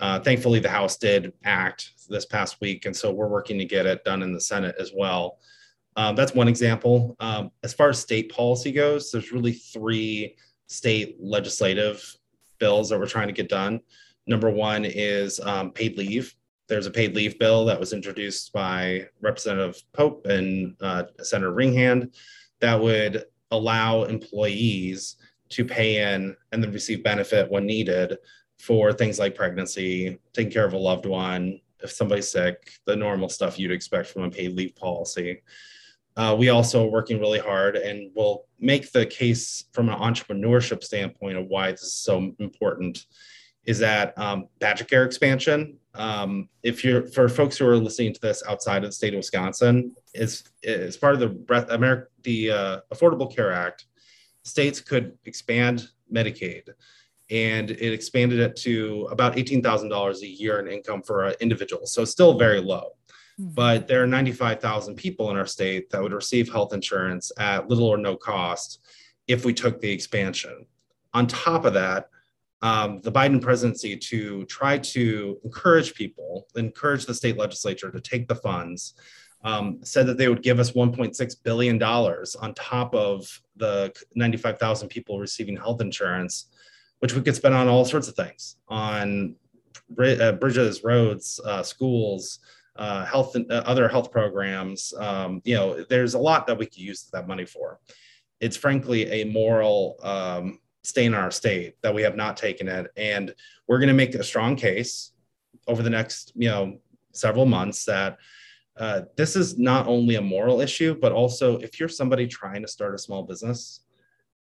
Uh, 0.00 0.18
thankfully, 0.18 0.58
the 0.58 0.68
House 0.68 0.96
did 0.96 1.32
act 1.44 1.90
this 2.08 2.24
past 2.24 2.60
week, 2.60 2.86
and 2.86 2.96
so 2.96 3.12
we're 3.12 3.28
working 3.28 3.58
to 3.58 3.64
get 3.64 3.86
it 3.86 4.04
done 4.04 4.22
in 4.22 4.32
the 4.32 4.40
Senate 4.40 4.74
as 4.80 4.92
well. 4.96 5.38
Um, 5.96 6.16
that's 6.16 6.34
one 6.34 6.48
example. 6.48 7.14
Um, 7.20 7.50
as 7.62 7.74
far 7.74 7.90
as 7.90 8.00
state 8.00 8.32
policy 8.32 8.72
goes, 8.72 9.10
there's 9.10 9.30
really 9.30 9.52
three 9.52 10.36
state 10.66 11.16
legislative 11.20 12.16
bills 12.58 12.88
that 12.88 12.98
we're 12.98 13.06
trying 13.06 13.28
to 13.28 13.34
get 13.34 13.48
done. 13.48 13.80
Number 14.26 14.50
one 14.50 14.84
is 14.84 15.38
um, 15.40 15.70
paid 15.72 15.98
leave. 15.98 16.34
There's 16.68 16.86
a 16.86 16.90
paid 16.90 17.14
leave 17.14 17.38
bill 17.38 17.64
that 17.66 17.80
was 17.80 17.92
introduced 17.92 18.52
by 18.52 19.08
Representative 19.20 19.82
Pope 19.92 20.26
and 20.26 20.74
uh, 20.80 21.04
Senator 21.20 21.52
Ringhand 21.52 22.14
that 22.60 22.80
would 22.80 23.24
allow 23.50 24.04
employees 24.04 25.16
to 25.50 25.64
pay 25.64 26.14
in 26.14 26.34
and 26.52 26.62
then 26.62 26.72
receive 26.72 27.04
benefit 27.04 27.50
when 27.50 27.66
needed 27.66 28.16
for 28.58 28.92
things 28.92 29.18
like 29.18 29.34
pregnancy, 29.34 30.18
taking 30.32 30.52
care 30.52 30.64
of 30.64 30.72
a 30.72 30.78
loved 30.78 31.04
one, 31.04 31.60
if 31.82 31.90
somebody's 31.90 32.30
sick, 32.30 32.72
the 32.86 32.96
normal 32.96 33.28
stuff 33.28 33.58
you'd 33.58 33.72
expect 33.72 34.08
from 34.08 34.22
a 34.22 34.30
paid 34.30 34.52
leave 34.52 34.74
policy. 34.76 35.42
Uh, 36.16 36.36
we 36.38 36.50
also 36.50 36.84
are 36.84 36.90
working 36.90 37.18
really 37.18 37.38
hard 37.38 37.76
and 37.76 38.10
will 38.14 38.46
make 38.60 38.92
the 38.92 39.06
case 39.06 39.64
from 39.72 39.88
an 39.88 39.98
entrepreneurship 39.98 40.84
standpoint 40.84 41.38
of 41.38 41.46
why 41.46 41.70
this 41.70 41.82
is 41.82 41.94
so 41.94 42.32
important 42.38 43.06
is 43.64 43.78
that 43.78 44.16
um, 44.18 44.46
Badger 44.58 44.84
Care 44.84 45.04
expansion. 45.04 45.78
Um, 45.94 46.48
if 46.62 46.84
you're 46.84 47.06
for 47.08 47.28
folks 47.28 47.56
who 47.56 47.66
are 47.66 47.76
listening 47.76 48.14
to 48.14 48.20
this 48.20 48.42
outside 48.48 48.84
of 48.84 48.90
the 48.90 48.94
state 48.94 49.14
of 49.14 49.18
Wisconsin, 49.18 49.94
is 50.14 50.44
as 50.64 50.96
part 50.96 51.14
of 51.14 51.20
the 51.20 51.28
breath, 51.28 51.70
America, 51.70 52.06
the 52.22 52.50
uh, 52.50 52.80
Affordable 52.92 53.32
Care 53.34 53.52
Act, 53.52 53.86
states 54.42 54.80
could 54.80 55.18
expand 55.26 55.88
Medicaid, 56.12 56.68
and 57.30 57.70
it 57.70 57.92
expanded 57.92 58.40
it 58.40 58.56
to 58.56 59.08
about 59.10 59.36
eighteen 59.36 59.62
thousand 59.62 59.90
dollars 59.90 60.22
a 60.22 60.28
year 60.28 60.60
in 60.60 60.68
income 60.68 61.02
for 61.02 61.24
an 61.24 61.34
individual. 61.40 61.86
So 61.86 62.04
still 62.04 62.38
very 62.38 62.60
low. 62.60 62.92
Hmm. 63.38 63.48
But 63.54 63.88
there 63.88 64.02
are 64.02 64.06
95,000 64.06 64.94
people 64.96 65.30
in 65.30 65.36
our 65.36 65.46
state 65.46 65.88
that 65.90 66.02
would 66.02 66.12
receive 66.12 66.52
health 66.52 66.74
insurance 66.74 67.32
at 67.38 67.68
little 67.68 67.88
or 67.88 67.96
no 67.96 68.14
cost 68.14 68.80
if 69.26 69.44
we 69.44 69.54
took 69.54 69.80
the 69.80 69.90
expansion. 69.90 70.66
On 71.14 71.26
top 71.26 71.64
of 71.64 71.74
that, 71.74 72.08
um, 72.62 73.00
the 73.00 73.12
Biden 73.12 73.42
presidency 73.42 73.96
to 73.96 74.44
try 74.44 74.78
to 74.78 75.38
encourage 75.44 75.94
people, 75.94 76.46
encourage 76.54 77.06
the 77.06 77.14
state 77.14 77.36
legislature 77.36 77.90
to 77.90 78.00
take 78.00 78.28
the 78.28 78.36
funds, 78.36 78.94
um, 79.44 79.80
said 79.82 80.06
that 80.06 80.16
they 80.16 80.28
would 80.28 80.42
give 80.42 80.60
us 80.60 80.70
$1.6 80.70 81.36
billion 81.42 81.82
on 81.82 82.54
top 82.54 82.94
of 82.94 83.40
the 83.56 83.92
95,000 84.14 84.88
people 84.88 85.18
receiving 85.18 85.56
health 85.56 85.80
insurance, 85.80 86.46
which 87.00 87.14
we 87.14 87.22
could 87.22 87.34
spend 87.34 87.54
on 87.54 87.66
all 87.66 87.84
sorts 87.84 88.06
of 88.06 88.14
things 88.14 88.56
on 88.68 89.34
uh, 89.98 90.32
bridges, 90.32 90.84
roads, 90.84 91.40
uh, 91.44 91.62
schools, 91.64 92.38
uh, 92.76 93.04
health 93.04 93.34
and 93.34 93.50
uh, 93.50 93.62
other 93.66 93.88
health 93.88 94.10
programs. 94.12 94.94
Um, 94.96 95.42
you 95.44 95.56
know, 95.56 95.84
there's 95.84 96.14
a 96.14 96.18
lot 96.18 96.46
that 96.46 96.56
we 96.56 96.66
could 96.66 96.78
use 96.78 97.08
that 97.12 97.26
money 97.26 97.44
for. 97.44 97.80
It's 98.40 98.56
frankly 98.56 99.22
a 99.22 99.24
moral 99.24 99.98
um, 100.02 100.58
stay 100.84 101.04
in 101.04 101.14
our 101.14 101.30
state 101.30 101.74
that 101.82 101.94
we 101.94 102.02
have 102.02 102.16
not 102.16 102.36
taken 102.36 102.68
it. 102.68 102.90
And 102.96 103.34
we're 103.66 103.78
going 103.78 103.88
to 103.88 103.94
make 103.94 104.14
a 104.14 104.24
strong 104.24 104.56
case 104.56 105.12
over 105.66 105.82
the 105.82 105.90
next 105.90 106.32
you 106.34 106.48
know 106.48 106.78
several 107.12 107.46
months 107.46 107.84
that 107.84 108.18
uh, 108.78 109.02
this 109.16 109.36
is 109.36 109.58
not 109.58 109.86
only 109.86 110.16
a 110.16 110.22
moral 110.22 110.60
issue 110.60 110.94
but 110.94 111.12
also 111.12 111.58
if 111.58 111.78
you're 111.78 111.88
somebody 111.88 112.26
trying 112.26 112.62
to 112.62 112.68
start 112.68 112.94
a 112.94 112.98
small 112.98 113.22
business 113.22 113.80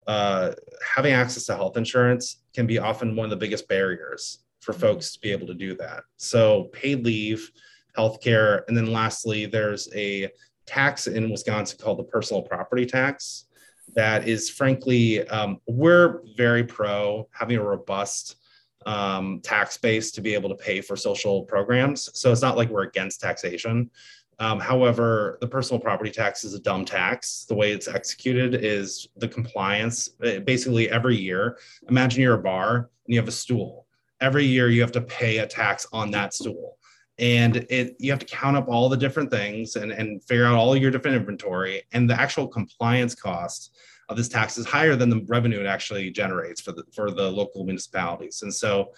uh, 0.07 0.53
having 0.95 1.13
access 1.13 1.45
to 1.45 1.55
health 1.55 1.77
insurance 1.77 2.43
can 2.53 2.65
be 2.65 2.79
often 2.79 3.15
one 3.15 3.25
of 3.25 3.29
the 3.29 3.35
biggest 3.35 3.67
barriers 3.67 4.43
for 4.59 4.71
mm-hmm. 4.71 4.81
folks 4.81 5.11
to 5.13 5.19
be 5.19 5.31
able 5.31 5.47
to 5.47 5.53
do 5.53 5.75
that. 5.75 6.03
So 6.15 6.65
paid 6.71 7.03
leave 7.05 7.51
healthcare 7.97 8.61
and 8.67 8.77
then 8.77 8.87
lastly 8.87 9.45
there's 9.45 9.89
a 9.95 10.29
tax 10.65 11.07
in 11.07 11.29
wisconsin 11.29 11.79
called 11.81 11.97
the 11.97 12.03
personal 12.03 12.43
property 12.43 12.85
tax 12.85 13.46
that 13.95 14.27
is 14.27 14.49
frankly, 14.49 15.27
um, 15.29 15.59
we're 15.67 16.21
very 16.35 16.63
pro 16.63 17.27
having 17.31 17.57
a 17.57 17.63
robust 17.63 18.35
um, 18.85 19.41
tax 19.43 19.77
base 19.77 20.11
to 20.11 20.21
be 20.21 20.33
able 20.33 20.49
to 20.49 20.55
pay 20.55 20.81
for 20.81 20.95
social 20.95 21.43
programs. 21.43 22.09
So 22.13 22.31
it's 22.31 22.41
not 22.41 22.57
like 22.57 22.69
we're 22.69 22.83
against 22.83 23.19
taxation. 23.19 23.89
Um, 24.39 24.59
however, 24.59 25.37
the 25.41 25.47
personal 25.47 25.79
property 25.79 26.11
tax 26.11 26.43
is 26.43 26.53
a 26.53 26.59
dumb 26.59 26.85
tax. 26.85 27.45
The 27.49 27.55
way 27.55 27.71
it's 27.71 27.87
executed 27.87 28.53
is 28.63 29.07
the 29.17 29.27
compliance. 29.27 30.09
Uh, 30.23 30.39
basically, 30.39 30.89
every 30.89 31.17
year, 31.17 31.57
imagine 31.89 32.21
you're 32.21 32.35
a 32.35 32.41
bar 32.41 32.75
and 32.75 33.13
you 33.13 33.19
have 33.19 33.27
a 33.27 33.31
stool. 33.31 33.87
Every 34.21 34.45
year, 34.45 34.69
you 34.69 34.81
have 34.81 34.91
to 34.93 35.01
pay 35.01 35.39
a 35.39 35.47
tax 35.47 35.87
on 35.91 36.11
that 36.11 36.33
stool 36.33 36.76
and 37.19 37.57
it 37.69 37.95
you 37.99 38.11
have 38.11 38.19
to 38.19 38.25
count 38.25 38.57
up 38.57 38.67
all 38.67 38.89
the 38.89 38.97
different 38.97 39.31
things 39.31 39.75
and, 39.75 39.91
and 39.91 40.23
figure 40.25 40.45
out 40.45 40.55
all 40.55 40.75
your 40.75 40.91
different 40.91 41.17
inventory. 41.17 41.83
And 41.91 42.09
the 42.09 42.19
actual 42.19 42.47
compliance 42.47 43.15
cost 43.15 43.75
of 44.09 44.17
this 44.17 44.29
tax 44.29 44.57
is 44.57 44.65
higher 44.65 44.95
than 44.95 45.09
the 45.09 45.25
revenue 45.27 45.59
it 45.59 45.65
actually 45.65 46.09
generates 46.11 46.61
for 46.61 46.71
the 46.71 46.83
for 46.95 47.11
the 47.11 47.29
local 47.29 47.63
municipalities. 47.63 48.41
And 48.43 48.53
so 48.53 48.93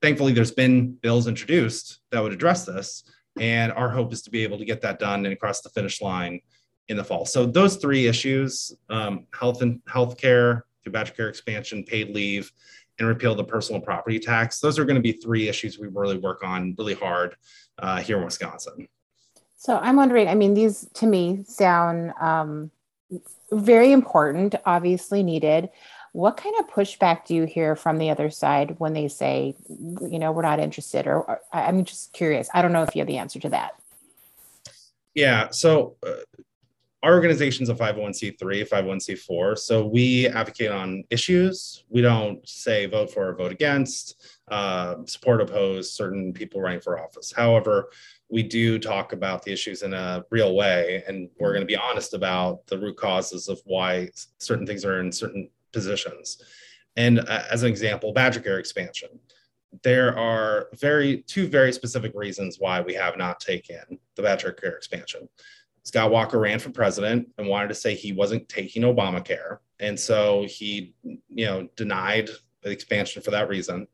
thankfully 0.00 0.32
there's 0.32 0.52
been 0.52 0.92
bills 0.92 1.26
introduced 1.26 2.00
that 2.10 2.22
would 2.22 2.32
address 2.32 2.64
this. 2.64 3.04
And 3.38 3.70
our 3.72 3.88
hope 3.88 4.12
is 4.12 4.22
to 4.22 4.30
be 4.30 4.42
able 4.42 4.58
to 4.58 4.64
get 4.64 4.80
that 4.80 4.98
done 4.98 5.24
and 5.24 5.32
across 5.32 5.60
the 5.60 5.68
finish 5.68 6.00
line 6.00 6.40
in 6.88 6.96
the 6.96 7.04
fall. 7.04 7.24
So 7.24 7.46
those 7.46 7.76
three 7.76 8.06
issues 8.06 8.72
um, 8.88 9.26
health 9.38 9.62
and 9.62 9.80
healthcare 9.88 10.62
through 10.82 10.92
Badger 10.92 11.12
Care 11.12 11.28
expansion 11.28 11.84
paid 11.84 12.14
leave 12.14 12.50
and 12.98 13.08
repeal 13.08 13.34
the 13.34 13.44
personal 13.44 13.80
property 13.80 14.18
tax. 14.18 14.60
Those 14.60 14.78
are 14.78 14.84
going 14.84 14.96
to 14.96 15.02
be 15.02 15.12
three 15.12 15.48
issues 15.48 15.78
we 15.78 15.88
really 15.88 16.18
work 16.18 16.42
on 16.42 16.74
really 16.78 16.94
hard 16.94 17.36
uh, 17.78 17.98
here 18.00 18.18
in 18.18 18.24
Wisconsin. 18.24 18.88
So 19.56 19.76
I'm 19.76 19.96
wondering, 19.96 20.28
I 20.28 20.34
mean, 20.34 20.54
these 20.54 20.88
to 20.94 21.06
me 21.06 21.44
sound 21.46 22.12
um, 22.20 22.70
very 23.50 23.92
important, 23.92 24.54
obviously 24.66 25.22
needed. 25.22 25.70
What 26.12 26.36
kind 26.36 26.54
of 26.58 26.68
pushback 26.68 27.26
do 27.26 27.34
you 27.34 27.44
hear 27.44 27.76
from 27.76 27.98
the 27.98 28.10
other 28.10 28.30
side 28.30 28.76
when 28.78 28.92
they 28.92 29.08
say, 29.08 29.54
you 29.68 30.18
know, 30.18 30.32
we're 30.32 30.42
not 30.42 30.60
interested? 30.60 31.06
Or, 31.06 31.22
or 31.22 31.40
I'm 31.52 31.84
just 31.84 32.12
curious. 32.12 32.48
I 32.54 32.62
don't 32.62 32.72
know 32.72 32.82
if 32.82 32.94
you 32.94 33.00
have 33.00 33.08
the 33.08 33.18
answer 33.18 33.38
to 33.40 33.48
that. 33.50 33.72
Yeah. 35.14 35.50
So 35.50 35.96
uh, 36.06 36.12
our 37.02 37.14
organization 37.14 37.62
is 37.62 37.68
a 37.68 37.74
501c3, 37.74 38.68
501c4. 38.68 39.58
So 39.58 39.86
we 39.86 40.26
advocate 40.26 40.72
on 40.72 41.04
issues. 41.10 41.84
We 41.88 42.00
don't 42.00 42.46
say 42.48 42.86
vote 42.86 43.12
for 43.12 43.28
or 43.28 43.36
vote 43.36 43.52
against, 43.52 44.38
uh, 44.48 44.96
support, 45.06 45.40
oppose 45.40 45.92
certain 45.92 46.32
people 46.32 46.60
running 46.60 46.80
for 46.80 46.98
office. 46.98 47.32
However, 47.34 47.90
we 48.28 48.42
do 48.42 48.78
talk 48.78 49.12
about 49.12 49.42
the 49.44 49.52
issues 49.52 49.82
in 49.82 49.94
a 49.94 50.24
real 50.30 50.56
way, 50.56 51.04
and 51.06 51.30
we're 51.38 51.52
going 51.52 51.62
to 51.62 51.66
be 51.66 51.76
honest 51.76 52.14
about 52.14 52.66
the 52.66 52.78
root 52.78 52.96
causes 52.96 53.48
of 53.48 53.60
why 53.64 54.08
certain 54.38 54.66
things 54.66 54.84
are 54.84 55.00
in 55.00 55.12
certain 55.12 55.48
positions. 55.72 56.42
And 56.96 57.20
uh, 57.20 57.42
as 57.50 57.62
an 57.62 57.68
example, 57.68 58.12
Badger 58.12 58.40
Care 58.40 58.58
expansion. 58.58 59.08
There 59.82 60.18
are 60.18 60.68
very 60.80 61.18
two 61.22 61.46
very 61.46 61.72
specific 61.72 62.12
reasons 62.14 62.56
why 62.58 62.80
we 62.80 62.94
have 62.94 63.16
not 63.18 63.38
taken 63.38 63.98
the 64.16 64.22
Badger 64.22 64.52
Care 64.52 64.72
expansion. 64.76 65.28
Scott 65.88 66.10
Walker 66.10 66.38
ran 66.38 66.58
for 66.58 66.68
president 66.68 67.30
and 67.38 67.48
wanted 67.48 67.68
to 67.68 67.74
say 67.74 67.94
he 67.94 68.12
wasn't 68.12 68.46
taking 68.46 68.82
Obamacare. 68.82 69.56
And 69.80 69.98
so 69.98 70.44
he, 70.46 70.92
you 71.02 71.46
know, 71.46 71.66
denied 71.76 72.28
the 72.62 72.68
expansion 72.68 73.22
for 73.22 73.30
that 73.30 73.48
reason. 73.48 73.86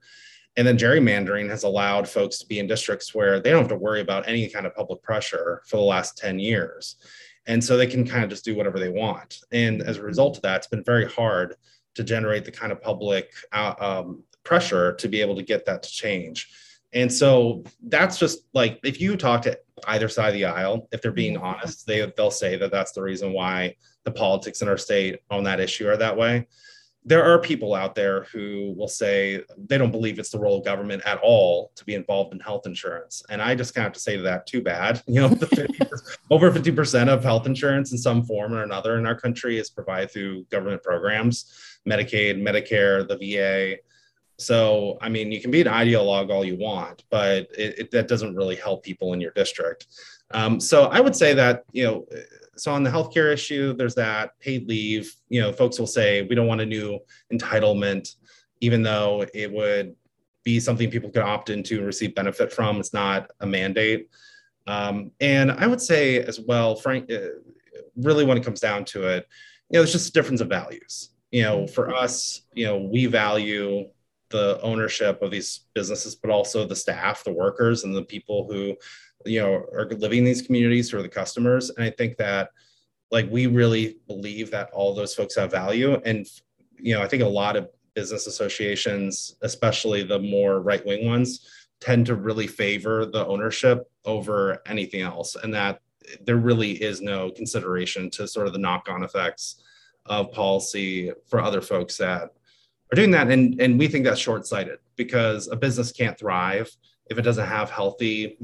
And 0.56 0.66
then 0.66 0.76
gerrymandering 0.76 1.48
has 1.50 1.62
allowed 1.62 2.08
folks 2.08 2.40
to 2.40 2.46
be 2.48 2.58
in 2.58 2.66
districts 2.66 3.14
where 3.14 3.38
they 3.38 3.50
don't 3.50 3.60
have 3.60 3.68
to 3.68 3.76
worry 3.76 4.00
about 4.00 4.28
any 4.28 4.48
kind 4.48 4.66
of 4.66 4.74
public 4.74 5.04
pressure 5.04 5.62
for 5.68 5.76
the 5.76 5.84
last 5.84 6.18
10 6.18 6.40
years. 6.40 6.96
And 7.46 7.62
so 7.62 7.76
they 7.76 7.86
can 7.86 8.04
kind 8.04 8.24
of 8.24 8.30
just 8.30 8.44
do 8.44 8.56
whatever 8.56 8.80
they 8.80 8.88
want. 8.88 9.38
And 9.52 9.80
as 9.80 9.98
a 9.98 10.02
result 10.02 10.34
of 10.34 10.42
that, 10.42 10.56
it's 10.56 10.66
been 10.66 10.82
very 10.82 11.08
hard 11.08 11.54
to 11.94 12.02
generate 12.02 12.44
the 12.44 12.50
kind 12.50 12.72
of 12.72 12.82
public 12.82 13.30
uh, 13.52 13.74
um, 13.78 14.24
pressure 14.42 14.94
to 14.94 15.06
be 15.06 15.20
able 15.20 15.36
to 15.36 15.44
get 15.44 15.64
that 15.66 15.84
to 15.84 15.90
change. 15.90 16.50
And 16.94 17.12
so 17.12 17.64
that's 17.88 18.18
just 18.18 18.46
like 18.54 18.78
if 18.84 19.00
you 19.00 19.16
talk 19.16 19.42
to 19.42 19.58
either 19.88 20.08
side 20.08 20.28
of 20.28 20.34
the 20.34 20.44
aisle, 20.46 20.88
if 20.92 21.02
they're 21.02 21.12
being 21.12 21.34
mm-hmm. 21.34 21.44
honest, 21.44 21.86
they 21.86 22.10
they'll 22.16 22.30
say 22.30 22.56
that 22.56 22.70
that's 22.70 22.92
the 22.92 23.02
reason 23.02 23.32
why 23.32 23.76
the 24.04 24.12
politics 24.12 24.62
in 24.62 24.68
our 24.68 24.78
state 24.78 25.20
on 25.30 25.44
that 25.44 25.60
issue 25.60 25.88
are 25.88 25.96
that 25.96 26.16
way. 26.16 26.46
There 27.06 27.22
are 27.22 27.38
people 27.38 27.74
out 27.74 27.94
there 27.94 28.24
who 28.32 28.72
will 28.78 28.88
say 28.88 29.42
they 29.58 29.76
don't 29.76 29.90
believe 29.90 30.18
it's 30.18 30.30
the 30.30 30.38
role 30.38 30.58
of 30.58 30.64
government 30.64 31.02
at 31.04 31.18
all 31.22 31.70
to 31.76 31.84
be 31.84 31.94
involved 31.94 32.32
in 32.32 32.40
health 32.40 32.64
insurance. 32.64 33.22
And 33.28 33.42
I 33.42 33.54
just 33.54 33.74
kind 33.74 33.84
of 33.84 33.90
have 33.90 33.94
to 33.94 34.00
say 34.00 34.16
to 34.16 34.22
that, 34.22 34.46
too 34.46 34.62
bad. 34.62 35.02
You 35.06 35.20
know, 35.20 35.28
50, 35.28 35.66
over 36.30 36.50
50% 36.50 37.08
of 37.08 37.22
health 37.22 37.44
insurance 37.44 37.92
in 37.92 37.98
some 37.98 38.24
form 38.24 38.54
or 38.54 38.62
another 38.62 38.96
in 38.96 39.04
our 39.04 39.14
country 39.14 39.58
is 39.58 39.68
provided 39.68 40.12
through 40.12 40.44
government 40.44 40.82
programs, 40.82 41.52
Medicaid, 41.86 42.40
Medicare, 42.40 43.06
the 43.06 43.18
VA, 43.18 43.76
so, 44.38 44.98
I 45.00 45.08
mean, 45.08 45.30
you 45.30 45.40
can 45.40 45.50
be 45.50 45.60
an 45.60 45.68
ideologue 45.68 46.30
all 46.30 46.44
you 46.44 46.56
want, 46.56 47.04
but 47.10 47.48
it, 47.56 47.78
it, 47.78 47.90
that 47.92 48.08
doesn't 48.08 48.34
really 48.34 48.56
help 48.56 48.82
people 48.82 49.12
in 49.12 49.20
your 49.20 49.30
district. 49.32 49.86
Um, 50.32 50.58
so, 50.60 50.84
I 50.86 51.00
would 51.00 51.14
say 51.14 51.34
that, 51.34 51.64
you 51.72 51.84
know, 51.84 52.06
so 52.56 52.72
on 52.72 52.82
the 52.82 52.90
healthcare 52.90 53.32
issue, 53.32 53.72
there's 53.72 53.94
that 53.96 54.38
paid 54.40 54.68
leave. 54.68 55.14
You 55.28 55.42
know, 55.42 55.52
folks 55.52 55.78
will 55.78 55.86
say 55.86 56.22
we 56.22 56.34
don't 56.34 56.46
want 56.46 56.60
a 56.60 56.66
new 56.66 56.98
entitlement, 57.32 58.14
even 58.60 58.82
though 58.82 59.26
it 59.34 59.52
would 59.52 59.94
be 60.44 60.60
something 60.60 60.90
people 60.90 61.10
could 61.10 61.22
opt 61.22 61.50
into 61.50 61.78
and 61.78 61.86
receive 61.86 62.14
benefit 62.14 62.52
from. 62.52 62.78
It's 62.78 62.92
not 62.92 63.30
a 63.40 63.46
mandate. 63.46 64.08
Um, 64.66 65.10
and 65.20 65.50
I 65.52 65.66
would 65.66 65.80
say 65.80 66.20
as 66.20 66.40
well, 66.40 66.76
Frank, 66.76 67.10
uh, 67.10 67.18
really 67.96 68.24
when 68.24 68.38
it 68.38 68.44
comes 68.44 68.60
down 68.60 68.84
to 68.86 69.06
it, 69.08 69.26
you 69.70 69.78
know, 69.78 69.82
it's 69.82 69.92
just 69.92 70.08
a 70.08 70.12
difference 70.12 70.40
of 70.40 70.48
values. 70.48 71.10
You 71.30 71.42
know, 71.42 71.66
for 71.66 71.94
us, 71.94 72.42
you 72.52 72.66
know, 72.66 72.78
we 72.78 73.06
value 73.06 73.88
the 74.34 74.60
ownership 74.62 75.22
of 75.22 75.30
these 75.30 75.66
businesses, 75.74 76.16
but 76.16 76.28
also 76.28 76.66
the 76.66 76.74
staff, 76.74 77.22
the 77.22 77.32
workers, 77.32 77.84
and 77.84 77.94
the 77.94 78.02
people 78.02 78.48
who, 78.50 78.74
you 79.24 79.40
know, 79.40 79.64
are 79.72 79.88
living 79.98 80.18
in 80.18 80.24
these 80.24 80.42
communities 80.42 80.90
who 80.90 80.98
are 80.98 81.02
the 81.02 81.08
customers. 81.08 81.70
And 81.70 81.84
I 81.84 81.90
think 81.90 82.16
that, 82.16 82.50
like, 83.12 83.30
we 83.30 83.46
really 83.46 83.98
believe 84.08 84.50
that 84.50 84.70
all 84.72 84.92
those 84.92 85.14
folks 85.14 85.36
have 85.36 85.52
value. 85.52 86.00
And, 86.04 86.26
you 86.76 86.94
know, 86.94 87.02
I 87.02 87.06
think 87.06 87.22
a 87.22 87.38
lot 87.42 87.54
of 87.54 87.68
business 87.94 88.26
associations, 88.26 89.36
especially 89.42 90.02
the 90.02 90.18
more 90.18 90.60
right 90.60 90.84
wing 90.84 91.06
ones, 91.06 91.48
tend 91.80 92.06
to 92.06 92.16
really 92.16 92.48
favor 92.48 93.06
the 93.06 93.24
ownership 93.26 93.88
over 94.04 94.60
anything 94.66 95.02
else, 95.02 95.36
and 95.36 95.54
that 95.54 95.80
there 96.26 96.38
really 96.38 96.72
is 96.72 97.00
no 97.00 97.30
consideration 97.30 98.10
to 98.10 98.26
sort 98.26 98.48
of 98.48 98.52
the 98.52 98.58
knock-on 98.58 99.04
effects 99.04 99.62
of 100.06 100.32
policy 100.32 101.12
for 101.28 101.40
other 101.40 101.60
folks 101.60 101.96
that 101.96 102.30
are 102.92 102.96
doing 102.96 103.10
that. 103.12 103.30
And, 103.30 103.60
and 103.60 103.78
we 103.78 103.88
think 103.88 104.04
that's 104.04 104.20
short-sighted 104.20 104.78
because 104.96 105.48
a 105.48 105.56
business 105.56 105.92
can't 105.92 106.18
thrive 106.18 106.70
if 107.10 107.18
it 107.18 107.22
doesn't 107.22 107.46
have 107.46 107.70
healthy 107.70 108.38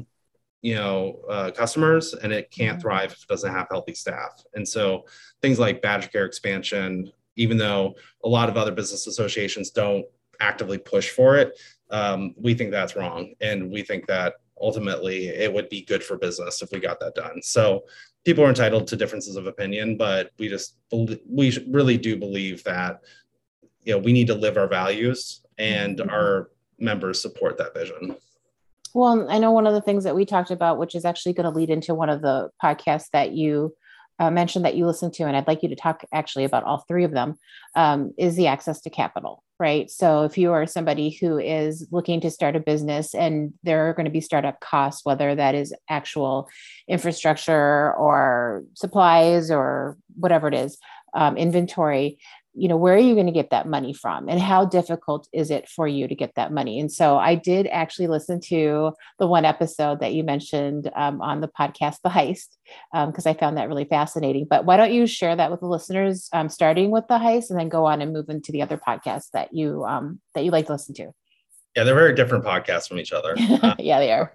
you 0.63 0.75
know 0.75 1.21
uh, 1.29 1.51
customers 1.51 2.15
and 2.15 2.33
it 2.33 2.51
can't 2.51 2.73
mm-hmm. 2.73 2.83
thrive 2.83 3.13
if 3.13 3.23
it 3.23 3.29
doesn't 3.29 3.53
have 3.53 3.67
healthy 3.71 3.95
staff 3.95 4.43
and 4.55 4.67
so 4.67 5.05
things 5.43 5.59
like 5.59 5.83
badger 5.83 6.09
care 6.09 6.27
expansion 6.27 7.11
even 7.37 7.57
though 7.57 7.95
a 8.25 8.29
lot 8.29 8.49
of 8.49 8.57
other 8.57 8.73
business 8.73 9.07
associations 9.07 9.71
don't 9.71 10.05
actively 10.41 10.79
push 10.79 11.11
for 11.11 11.37
it 11.37 11.59
um, 11.91 12.35
we 12.37 12.55
think 12.55 12.71
that's 12.71 12.97
wrong 12.97 13.33
and 13.41 13.71
we 13.71 13.83
think 13.83 14.07
that 14.07 14.35
ultimately 14.61 15.29
it 15.29 15.53
would 15.53 15.69
be 15.71 15.83
good 15.83 16.05
for 16.05 16.19
business 16.19 16.61
if 16.63 16.71
we 16.71 16.79
got 16.79 17.01
that 17.01 17.15
done 17.15 17.41
so 17.43 17.83
people 18.25 18.45
are 18.45 18.49
entitled 18.49 18.87
to 18.87 18.97
differences 18.97 19.37
of 19.37 19.47
opinion 19.47 19.97
but 19.97 20.31
we 20.39 20.49
just 20.49 20.77
we 21.27 21.57
really 21.71 21.97
do 21.97 22.17
believe 22.17 22.63
that 22.65 23.01
you 23.85 23.93
know 23.93 23.99
we 23.99 24.13
need 24.13 24.27
to 24.27 24.35
live 24.35 24.57
our 24.57 24.69
values 24.69 25.45
and 25.59 25.99
mm-hmm. 25.99 26.11
our 26.11 26.51
members 26.79 27.21
support 27.21 27.59
that 27.59 27.75
vision 27.75 28.17
well, 28.93 29.31
I 29.31 29.39
know 29.39 29.53
one 29.53 29.67
of 29.67 29.75
the 29.75 29.81
things 29.81 30.05
that 30.05 30.17
we 30.17 30.25
talked 30.25 30.51
about, 30.51 30.79
which 30.79 30.95
is 30.95 31.05
actually 31.05 31.35
going 31.35 31.45
to 31.45 31.57
lead 31.57 31.71
into 31.71 31.95
one 31.95 32.11
of 32.11 32.23
the 32.23 32.51
podcasts 32.63 33.11
that 33.13 33.33
you 33.33 33.75
uh, 34.19 34.31
mentioned 34.31 34.67
that 34.67 34.75
you 34.75 34.87
listened 34.87 35.15
to, 35.15 35.25
and 35.25 35.35
I'd 35.35 35.47
like 35.47 35.63
you 35.63 35.71
to 35.71 35.77
talk 35.77 36.05
actually 36.13 36.45
about 36.45 36.65
all 36.65 36.85
three 36.87 37.05
of 37.05 37.13
them, 37.13 37.39
um, 37.75 38.13
is 38.19 38.37
the 38.37 38.49
access 38.49 38.83
to 38.83 38.91
capital, 38.91 39.43
right? 39.59 39.91
So 39.91 40.25
if 40.25 40.37
you 40.37 40.53
are 40.53 40.67
somebody 40.67 41.11
who 41.11 41.39
is 41.39 41.89
looking 41.91 42.21
to 42.21 42.31
start 42.31 42.55
a 42.55 42.61
business 42.61 43.15
and 43.15 43.55
there 43.63 43.89
are 43.89 43.95
going 43.95 44.05
to 44.05 44.11
be 44.11 44.21
startup 44.21 44.61
costs, 44.61 45.07
whether 45.07 45.35
that 45.35 45.55
is 45.55 45.73
actual 45.89 46.51
infrastructure 46.87 47.95
or 47.95 48.65
supplies 48.75 49.51
or 49.51 49.97
whatever 50.17 50.49
it 50.49 50.55
is, 50.55 50.77
um, 51.15 51.39
inventory, 51.39 52.19
you 52.61 52.69
know 52.69 52.77
where 52.77 52.95
are 52.95 52.99
you 52.99 53.15
going 53.15 53.27
to 53.27 53.33
get 53.33 53.51
that 53.51 53.67
money 53.67 53.95
from? 53.95 54.29
And 54.29 54.39
how 54.39 54.67
difficult 54.67 55.29
is 55.33 55.51
it 55.51 55.69
for 55.69 55.89
you 55.89 56.07
to 56.07 56.15
get 56.15 56.35
that 56.35 56.53
money? 56.53 56.79
And 56.79 56.93
so 56.93 57.17
i 57.17 57.35
did 57.35 57.67
actually 57.69 58.07
listen 58.07 58.39
to 58.41 58.93
the 59.19 59.27
one 59.27 59.45
episode 59.45 60.01
that 60.01 60.13
you 60.13 60.23
mentioned 60.23 60.91
um, 60.95 61.23
on 61.23 61.41
the 61.41 61.49
podcast 61.49 61.97
the 62.05 62.11
heist 62.11 62.57
because 62.93 63.27
um, 63.27 63.31
i 63.31 63.35
found 63.35 63.57
that 63.57 63.69
really 63.69 63.87
fascinating. 63.87 64.47
But 64.49 64.67
why 64.67 64.77
don't 64.77 64.93
you 64.93 65.07
share 65.07 65.35
that 65.35 65.51
with 65.51 65.61
the 65.61 65.67
listeners 65.67 66.29
um, 66.33 66.49
starting 66.49 66.91
with 66.91 67.07
the 67.09 67.19
heist 67.19 67.51
and 67.51 67.59
then 67.59 67.69
go 67.69 67.87
on 67.87 68.03
and 68.03 68.13
move 68.13 68.29
into 68.29 68.53
the 68.53 68.63
other 68.63 68.77
podcasts 68.77 69.31
that 69.33 69.55
you 69.55 69.85
um, 69.85 70.21
that 70.35 70.45
you 70.45 70.51
like 70.51 70.67
to 70.67 70.73
listen 70.73 70.95
to? 70.97 71.13
Yeah 71.75 71.85
they're 71.85 71.95
very 71.95 72.15
different 72.15 72.45
podcasts 72.45 72.89
from 72.89 72.99
each 72.99 73.13
other. 73.13 73.35
Yeah 73.79 74.01
they 74.01 74.13
are 74.13 74.35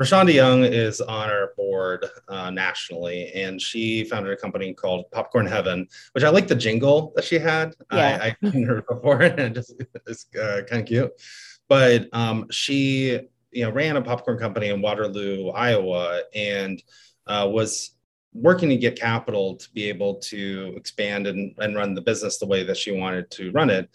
Rashonda 0.00 0.32
Young 0.32 0.62
is 0.62 1.00
on 1.00 1.28
our 1.28 1.54
board 1.56 2.06
uh, 2.28 2.50
nationally, 2.50 3.32
and 3.32 3.60
she 3.60 4.04
founded 4.04 4.32
a 4.32 4.36
company 4.36 4.72
called 4.72 5.10
Popcorn 5.10 5.44
Heaven, 5.44 5.88
which 6.12 6.22
I 6.22 6.28
like 6.28 6.46
the 6.46 6.54
jingle 6.54 7.12
that 7.16 7.24
she 7.24 7.38
had. 7.40 7.74
Yeah. 7.92 8.18
I, 8.22 8.36
I 8.46 8.50
heard 8.50 8.86
before, 8.86 9.22
and 9.22 9.56
just 9.56 9.74
it's 10.06 10.26
uh, 10.36 10.62
kind 10.68 10.82
of 10.82 10.86
cute. 10.86 11.10
But 11.68 12.08
um, 12.12 12.46
she, 12.50 13.20
you 13.50 13.64
know, 13.64 13.70
ran 13.70 13.96
a 13.96 14.02
popcorn 14.02 14.38
company 14.38 14.68
in 14.68 14.80
Waterloo, 14.80 15.48
Iowa, 15.48 16.22
and 16.32 16.80
uh, 17.26 17.48
was 17.50 17.96
working 18.32 18.68
to 18.68 18.76
get 18.76 18.98
capital 18.98 19.56
to 19.56 19.68
be 19.72 19.88
able 19.88 20.16
to 20.16 20.74
expand 20.76 21.26
and, 21.26 21.54
and 21.58 21.74
run 21.74 21.94
the 21.94 22.00
business 22.00 22.38
the 22.38 22.46
way 22.46 22.62
that 22.62 22.76
she 22.76 22.92
wanted 22.92 23.30
to 23.32 23.50
run 23.50 23.68
it 23.68 23.90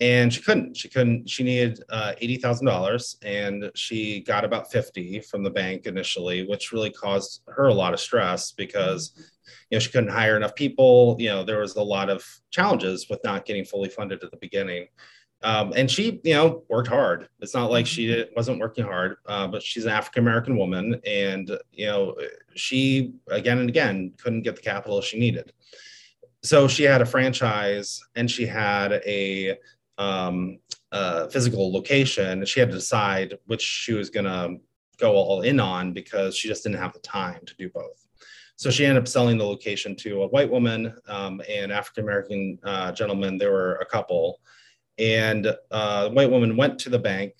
and 0.00 0.32
she 0.32 0.42
couldn't 0.42 0.76
she 0.76 0.88
couldn't 0.88 1.28
she 1.28 1.44
needed 1.44 1.82
uh, 1.90 2.12
$80000 2.20 3.16
and 3.22 3.70
she 3.74 4.20
got 4.20 4.44
about 4.44 4.70
50 4.70 5.20
from 5.20 5.42
the 5.44 5.50
bank 5.50 5.86
initially 5.86 6.46
which 6.46 6.72
really 6.72 6.90
caused 6.90 7.42
her 7.46 7.66
a 7.66 7.74
lot 7.74 7.94
of 7.94 8.00
stress 8.00 8.52
because 8.52 9.12
you 9.70 9.76
know 9.76 9.80
she 9.80 9.90
couldn't 9.90 10.10
hire 10.10 10.36
enough 10.36 10.54
people. 10.54 11.16
You 11.18 11.28
know 11.30 11.44
there 11.44 11.60
was 11.60 11.76
a 11.76 11.82
lot 11.82 12.10
of 12.10 12.24
challenges 12.50 13.08
with 13.08 13.20
not 13.24 13.44
getting 13.44 13.64
fully 13.64 13.88
funded 13.88 14.22
at 14.22 14.30
the 14.30 14.36
beginning. 14.38 14.86
Um, 15.42 15.72
and 15.76 15.90
she 15.90 16.20
you 16.24 16.34
know 16.34 16.64
worked 16.68 16.88
hard. 16.88 17.28
It's 17.40 17.54
not 17.54 17.70
like 17.70 17.86
she 17.86 18.06
did, 18.06 18.28
wasn't 18.34 18.60
working 18.60 18.84
hard 18.84 19.16
uh, 19.26 19.46
but 19.46 19.62
she's 19.62 19.84
an 19.84 19.90
african 19.90 20.22
american 20.22 20.56
woman 20.56 21.00
and 21.06 21.50
you 21.70 21.86
know 21.86 22.16
she 22.54 23.14
again 23.28 23.58
and 23.58 23.68
again 23.68 24.12
couldn't 24.22 24.42
get 24.42 24.56
the 24.56 24.62
capital 24.62 25.00
she 25.00 25.18
needed. 25.18 25.52
So 26.42 26.68
she 26.68 26.82
had 26.82 27.00
a 27.00 27.06
franchise 27.06 28.00
and 28.16 28.30
she 28.30 28.44
had 28.44 28.92
a 29.06 29.56
um, 29.98 30.58
uh, 30.92 31.28
physical 31.28 31.72
location. 31.72 32.44
She 32.44 32.60
had 32.60 32.70
to 32.70 32.76
decide 32.76 33.38
which 33.46 33.62
she 33.62 33.92
was 33.92 34.10
going 34.10 34.26
to 34.26 34.56
go 34.98 35.12
all 35.12 35.42
in 35.42 35.60
on 35.60 35.92
because 35.92 36.36
she 36.36 36.48
just 36.48 36.62
didn't 36.62 36.78
have 36.78 36.92
the 36.92 37.00
time 37.00 37.40
to 37.46 37.54
do 37.56 37.68
both. 37.70 38.06
So 38.56 38.70
she 38.70 38.86
ended 38.86 39.02
up 39.02 39.08
selling 39.08 39.36
the 39.36 39.44
location 39.44 39.96
to 39.96 40.22
a 40.22 40.28
white 40.28 40.50
woman 40.50 40.94
um, 41.08 41.42
and 41.48 41.72
African 41.72 42.04
American 42.04 42.58
uh, 42.62 42.92
gentleman. 42.92 43.36
There 43.36 43.50
were 43.50 43.76
a 43.76 43.86
couple, 43.86 44.40
and 44.98 45.52
uh, 45.70 46.08
the 46.08 46.14
white 46.14 46.30
woman 46.30 46.56
went 46.56 46.78
to 46.80 46.88
the 46.88 46.98
bank 46.98 47.34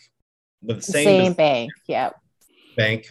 with 0.61 0.79
the 0.79 0.83
same, 0.83 1.05
same 1.05 1.33
bank, 1.35 1.71
yeah, 1.87 2.11
bank, 2.77 3.09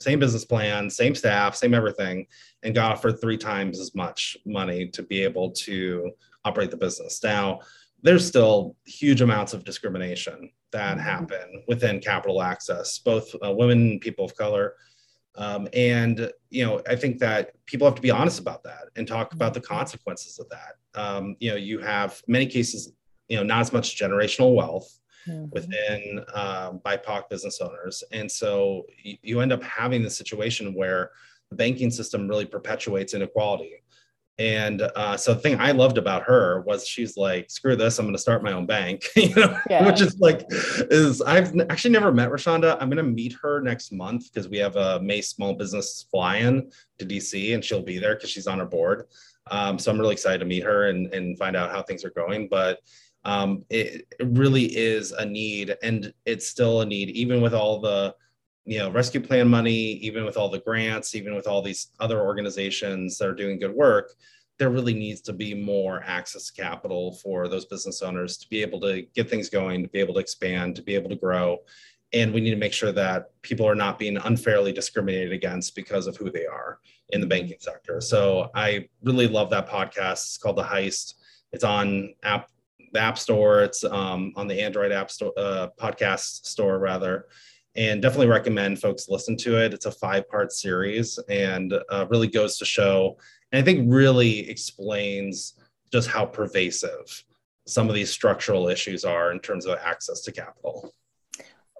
same 0.00 0.18
business 0.18 0.46
plan, 0.46 0.88
same 0.88 1.14
staff, 1.14 1.54
same 1.54 1.74
everything, 1.74 2.26
and 2.62 2.74
got 2.74 2.92
offered 2.92 3.20
three 3.20 3.36
times 3.36 3.78
as 3.78 3.94
much 3.94 4.38
money 4.46 4.88
to 4.88 5.02
be 5.02 5.22
able 5.22 5.50
to 5.50 6.12
operate 6.46 6.70
the 6.70 6.76
business. 6.78 7.22
Now, 7.22 7.60
there's 8.04 8.26
still 8.26 8.76
huge 8.84 9.22
amounts 9.22 9.54
of 9.54 9.64
discrimination 9.64 10.50
that 10.72 10.98
mm-hmm. 10.98 11.06
happen 11.06 11.64
within 11.66 11.98
capital 12.00 12.42
access, 12.42 12.98
both 12.98 13.34
uh, 13.44 13.50
women 13.50 13.98
people 13.98 14.26
of 14.26 14.36
color. 14.36 14.74
Um, 15.36 15.66
and 15.72 16.30
you 16.50 16.64
know, 16.64 16.82
I 16.86 16.96
think 16.96 17.18
that 17.20 17.52
people 17.66 17.86
have 17.86 17.96
to 17.96 18.02
be 18.02 18.10
honest 18.10 18.38
about 18.38 18.62
that 18.64 18.84
and 18.94 19.08
talk 19.08 19.32
about 19.32 19.54
the 19.54 19.60
mm-hmm. 19.60 19.74
consequences 19.74 20.38
of 20.38 20.46
that. 20.50 21.00
Um, 21.00 21.34
you 21.40 21.50
know, 21.50 21.56
you 21.56 21.80
have 21.80 22.22
many 22.28 22.46
cases, 22.46 22.92
you 23.28 23.38
know, 23.38 23.42
not 23.42 23.60
as 23.60 23.72
much 23.72 23.98
generational 23.98 24.54
wealth 24.54 25.00
mm-hmm. 25.26 25.46
within 25.50 26.24
um, 26.34 26.80
BIPOC 26.84 27.30
business 27.30 27.60
owners, 27.60 28.04
and 28.12 28.30
so 28.30 28.84
you, 29.02 29.16
you 29.22 29.40
end 29.40 29.52
up 29.52 29.62
having 29.62 30.02
the 30.02 30.10
situation 30.10 30.74
where 30.74 31.10
the 31.50 31.56
banking 31.56 31.90
system 31.90 32.28
really 32.28 32.46
perpetuates 32.46 33.14
inequality 33.14 33.82
and 34.38 34.82
uh, 34.82 35.16
so 35.16 35.34
the 35.34 35.40
thing 35.40 35.60
I 35.60 35.70
loved 35.70 35.96
about 35.96 36.24
her 36.24 36.62
was 36.62 36.86
she's 36.86 37.16
like, 37.16 37.50
screw 37.50 37.76
this, 37.76 37.98
I'm 37.98 38.06
going 38.06 38.16
to 38.16 38.20
start 38.20 38.42
my 38.42 38.52
own 38.52 38.66
bank, 38.66 39.04
you 39.16 39.32
know, 39.34 39.56
yeah. 39.70 39.86
which 39.86 40.00
is 40.00 40.18
like, 40.18 40.44
is 40.50 41.22
I've 41.22 41.54
actually 41.70 41.92
never 41.92 42.10
met 42.10 42.30
Rashonda. 42.30 42.76
I'm 42.80 42.90
going 42.90 43.04
to 43.04 43.04
meet 43.04 43.36
her 43.42 43.60
next 43.60 43.92
month 43.92 44.32
because 44.32 44.48
we 44.48 44.58
have 44.58 44.74
a 44.74 45.00
May 45.00 45.20
small 45.20 45.54
business 45.54 46.06
fly-in 46.10 46.70
to 46.98 47.06
DC 47.06 47.54
and 47.54 47.64
she'll 47.64 47.82
be 47.82 47.98
there 47.98 48.16
because 48.16 48.30
she's 48.30 48.48
on 48.48 48.60
our 48.60 48.66
board. 48.66 49.04
Um, 49.50 49.78
so 49.78 49.92
I'm 49.92 50.00
really 50.00 50.14
excited 50.14 50.38
to 50.38 50.46
meet 50.46 50.64
her 50.64 50.88
and, 50.88 51.12
and 51.14 51.38
find 51.38 51.54
out 51.54 51.70
how 51.70 51.82
things 51.82 52.04
are 52.04 52.10
going. 52.10 52.48
But 52.48 52.80
um, 53.24 53.64
it, 53.70 54.06
it 54.18 54.26
really 54.30 54.64
is 54.64 55.12
a 55.12 55.24
need 55.24 55.76
and 55.82 56.12
it's 56.26 56.48
still 56.48 56.80
a 56.80 56.86
need, 56.86 57.10
even 57.10 57.40
with 57.40 57.54
all 57.54 57.80
the, 57.80 58.16
you 58.64 58.78
know 58.78 58.90
rescue 58.90 59.20
plan 59.20 59.48
money 59.48 59.74
even 59.74 60.24
with 60.24 60.36
all 60.36 60.48
the 60.48 60.58
grants 60.60 61.14
even 61.14 61.34
with 61.34 61.46
all 61.46 61.60
these 61.60 61.88
other 62.00 62.20
organizations 62.20 63.18
that 63.18 63.28
are 63.28 63.34
doing 63.34 63.58
good 63.58 63.74
work 63.74 64.14
there 64.58 64.70
really 64.70 64.94
needs 64.94 65.20
to 65.22 65.32
be 65.32 65.54
more 65.54 66.02
access 66.06 66.46
to 66.46 66.62
capital 66.62 67.12
for 67.12 67.48
those 67.48 67.64
business 67.64 68.02
owners 68.02 68.36
to 68.36 68.48
be 68.48 68.62
able 68.62 68.80
to 68.80 69.02
get 69.14 69.28
things 69.28 69.48
going 69.48 69.82
to 69.82 69.88
be 69.88 69.98
able 69.98 70.14
to 70.14 70.20
expand 70.20 70.76
to 70.76 70.82
be 70.82 70.94
able 70.94 71.10
to 71.10 71.16
grow. 71.16 71.58
And 72.12 72.32
we 72.32 72.40
need 72.40 72.50
to 72.50 72.56
make 72.56 72.72
sure 72.72 72.92
that 72.92 73.30
people 73.42 73.66
are 73.66 73.74
not 73.74 73.98
being 73.98 74.16
unfairly 74.16 74.72
discriminated 74.72 75.32
against 75.32 75.74
because 75.74 76.06
of 76.06 76.16
who 76.16 76.30
they 76.30 76.46
are 76.46 76.78
in 77.08 77.20
the 77.20 77.26
banking 77.26 77.56
sector. 77.58 78.00
So 78.00 78.50
i 78.54 78.88
really 79.02 79.26
love 79.26 79.50
that 79.50 79.68
podcast. 79.68 80.12
It's 80.12 80.38
called 80.38 80.56
the 80.56 80.62
heist. 80.62 81.14
It's 81.52 81.64
on 81.64 82.14
app 82.22 82.48
the 82.92 83.00
app 83.00 83.18
store. 83.18 83.62
It's 83.62 83.82
um, 83.82 84.32
on 84.36 84.46
the 84.46 84.60
android 84.60 84.92
app 84.92 85.10
store 85.10 85.32
uh, 85.36 85.68
podcast 85.80 86.46
store 86.46 86.78
rather 86.78 87.26
and 87.76 88.00
definitely 88.00 88.28
recommend 88.28 88.80
folks 88.80 89.08
listen 89.08 89.36
to 89.38 89.60
it. 89.60 89.74
It's 89.74 89.86
a 89.86 89.92
five 89.92 90.28
part 90.28 90.52
series 90.52 91.18
and 91.28 91.74
uh, 91.90 92.06
really 92.08 92.28
goes 92.28 92.58
to 92.58 92.64
show, 92.64 93.18
and 93.52 93.60
I 93.60 93.64
think 93.64 93.92
really 93.92 94.48
explains 94.48 95.54
just 95.92 96.08
how 96.08 96.26
pervasive 96.26 97.24
some 97.66 97.88
of 97.88 97.94
these 97.94 98.10
structural 98.10 98.68
issues 98.68 99.04
are 99.04 99.32
in 99.32 99.40
terms 99.40 99.66
of 99.66 99.78
access 99.78 100.20
to 100.22 100.32
capital. 100.32 100.92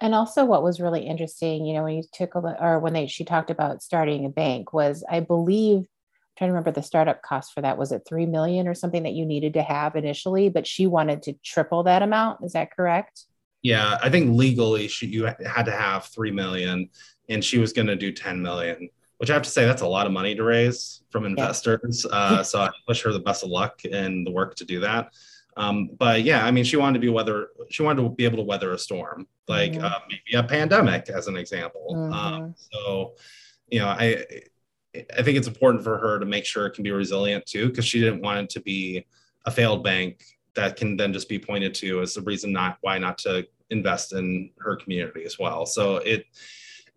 And 0.00 0.14
also, 0.14 0.44
what 0.44 0.62
was 0.62 0.80
really 0.80 1.06
interesting, 1.06 1.64
you 1.64 1.74
know, 1.74 1.84
when 1.84 1.96
you 1.96 2.02
took 2.12 2.34
a 2.34 2.40
look, 2.40 2.56
or 2.60 2.78
when 2.78 2.92
they 2.92 3.06
she 3.06 3.24
talked 3.24 3.50
about 3.50 3.82
starting 3.82 4.26
a 4.26 4.28
bank, 4.28 4.72
was 4.72 5.04
I 5.08 5.20
believe 5.20 5.78
I'm 5.78 5.86
trying 6.36 6.48
to 6.48 6.52
remember 6.52 6.72
the 6.72 6.82
startup 6.82 7.22
cost 7.22 7.52
for 7.52 7.60
that 7.60 7.78
was 7.78 7.92
it 7.92 8.02
three 8.06 8.26
million 8.26 8.66
or 8.66 8.74
something 8.74 9.04
that 9.04 9.12
you 9.12 9.24
needed 9.24 9.54
to 9.54 9.62
have 9.62 9.94
initially, 9.94 10.48
but 10.48 10.66
she 10.66 10.86
wanted 10.86 11.22
to 11.22 11.34
triple 11.44 11.84
that 11.84 12.02
amount. 12.02 12.44
Is 12.44 12.54
that 12.54 12.74
correct? 12.74 13.24
Yeah, 13.64 13.98
I 14.00 14.10
think 14.10 14.36
legally 14.36 14.86
she 14.86 15.06
you 15.06 15.24
had 15.24 15.64
to 15.64 15.72
have 15.72 16.04
three 16.04 16.30
million, 16.30 16.90
and 17.28 17.42
she 17.42 17.58
was 17.58 17.72
going 17.72 17.88
to 17.88 17.96
do 17.96 18.12
ten 18.12 18.40
million. 18.40 18.88
Which 19.18 19.30
I 19.30 19.34
have 19.34 19.42
to 19.42 19.50
say 19.50 19.64
that's 19.64 19.82
a 19.82 19.86
lot 19.86 20.06
of 20.06 20.12
money 20.12 20.34
to 20.34 20.42
raise 20.42 21.02
from 21.08 21.24
investors. 21.24 22.04
Yeah. 22.04 22.16
Uh, 22.16 22.42
so 22.42 22.60
I 22.60 22.70
wish 22.86 23.02
her 23.02 23.12
the 23.12 23.20
best 23.20 23.42
of 23.42 23.48
luck 23.48 23.84
in 23.84 24.24
the 24.24 24.30
work 24.30 24.54
to 24.56 24.64
do 24.64 24.80
that. 24.80 25.14
Um, 25.56 25.90
but 25.98 26.24
yeah, 26.24 26.44
I 26.44 26.50
mean, 26.50 26.64
she 26.64 26.76
wanted 26.76 26.94
to 26.94 27.00
be 27.00 27.08
weather. 27.08 27.48
She 27.70 27.82
wanted 27.82 28.02
to 28.02 28.10
be 28.10 28.24
able 28.24 28.38
to 28.38 28.42
weather 28.42 28.72
a 28.72 28.78
storm, 28.78 29.28
like 29.48 29.72
mm-hmm. 29.72 29.84
uh, 29.84 29.98
maybe 30.10 30.36
a 30.36 30.42
pandemic, 30.42 31.08
as 31.08 31.28
an 31.28 31.36
example. 31.36 31.86
Um, 31.90 32.10
mm-hmm. 32.10 32.12
Um, 32.12 32.54
so, 32.72 33.14
you 33.68 33.78
know, 33.78 33.86
I 33.86 34.24
I 35.16 35.22
think 35.22 35.38
it's 35.38 35.48
important 35.48 35.84
for 35.84 35.96
her 35.96 36.18
to 36.18 36.26
make 36.26 36.44
sure 36.44 36.66
it 36.66 36.74
can 36.74 36.84
be 36.84 36.90
resilient 36.90 37.46
too, 37.46 37.68
because 37.68 37.86
she 37.86 38.00
didn't 38.00 38.20
want 38.20 38.40
it 38.40 38.50
to 38.50 38.60
be 38.60 39.06
a 39.46 39.50
failed 39.50 39.84
bank 39.84 40.24
that 40.54 40.76
can 40.76 40.96
then 40.96 41.12
just 41.12 41.28
be 41.28 41.38
pointed 41.38 41.74
to 41.74 42.00
as 42.00 42.14
the 42.14 42.22
reason 42.22 42.52
not 42.52 42.78
why 42.80 42.98
not 42.98 43.18
to 43.18 43.46
invest 43.70 44.12
in 44.12 44.50
her 44.60 44.76
community 44.76 45.24
as 45.24 45.38
well. 45.38 45.66
So 45.66 45.96
it, 45.96 46.26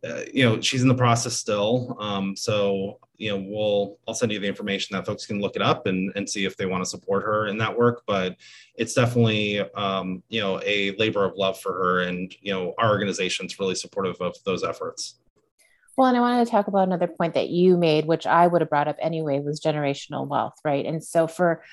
uh, 0.07 0.21
you 0.31 0.45
know, 0.45 0.61
she's 0.61 0.83
in 0.83 0.87
the 0.87 0.95
process 0.95 1.33
still. 1.37 1.97
Um, 1.99 2.35
so 2.35 2.99
you 3.17 3.31
know, 3.31 3.43
we'll 3.47 3.97
I'll 4.07 4.13
send 4.13 4.31
you 4.31 4.39
the 4.39 4.47
information 4.47 4.95
that 4.95 5.05
folks 5.05 5.25
can 5.25 5.41
look 5.41 5.55
it 5.55 5.61
up 5.61 5.87
and 5.87 6.11
and 6.15 6.29
see 6.29 6.45
if 6.45 6.55
they 6.55 6.67
want 6.67 6.83
to 6.83 6.89
support 6.89 7.23
her 7.23 7.47
in 7.47 7.57
that 7.57 7.75
work. 7.75 8.03
But 8.05 8.37
it's 8.75 8.93
definitely 8.93 9.59
um, 9.75 10.21
you 10.29 10.39
know 10.39 10.61
a 10.63 10.95
labor 10.97 11.25
of 11.25 11.35
love 11.35 11.59
for 11.59 11.73
her, 11.73 12.01
and 12.01 12.33
you 12.41 12.53
know 12.53 12.73
our 12.77 12.89
organization's 12.89 13.59
really 13.59 13.75
supportive 13.75 14.21
of 14.21 14.35
those 14.45 14.63
efforts. 14.63 15.19
Well, 15.97 16.07
and 16.07 16.15
I 16.15 16.19
wanted 16.21 16.45
to 16.45 16.51
talk 16.51 16.67
about 16.67 16.87
another 16.87 17.07
point 17.07 17.33
that 17.33 17.49
you 17.49 17.75
made, 17.75 18.05
which 18.05 18.27
I 18.27 18.45
would 18.45 18.61
have 18.61 18.69
brought 18.69 18.87
up 18.87 18.97
anyway, 19.01 19.39
was 19.39 19.59
generational 19.59 20.27
wealth, 20.27 20.53
right? 20.63 20.85
And 20.85 21.03
so 21.03 21.25
for 21.25 21.63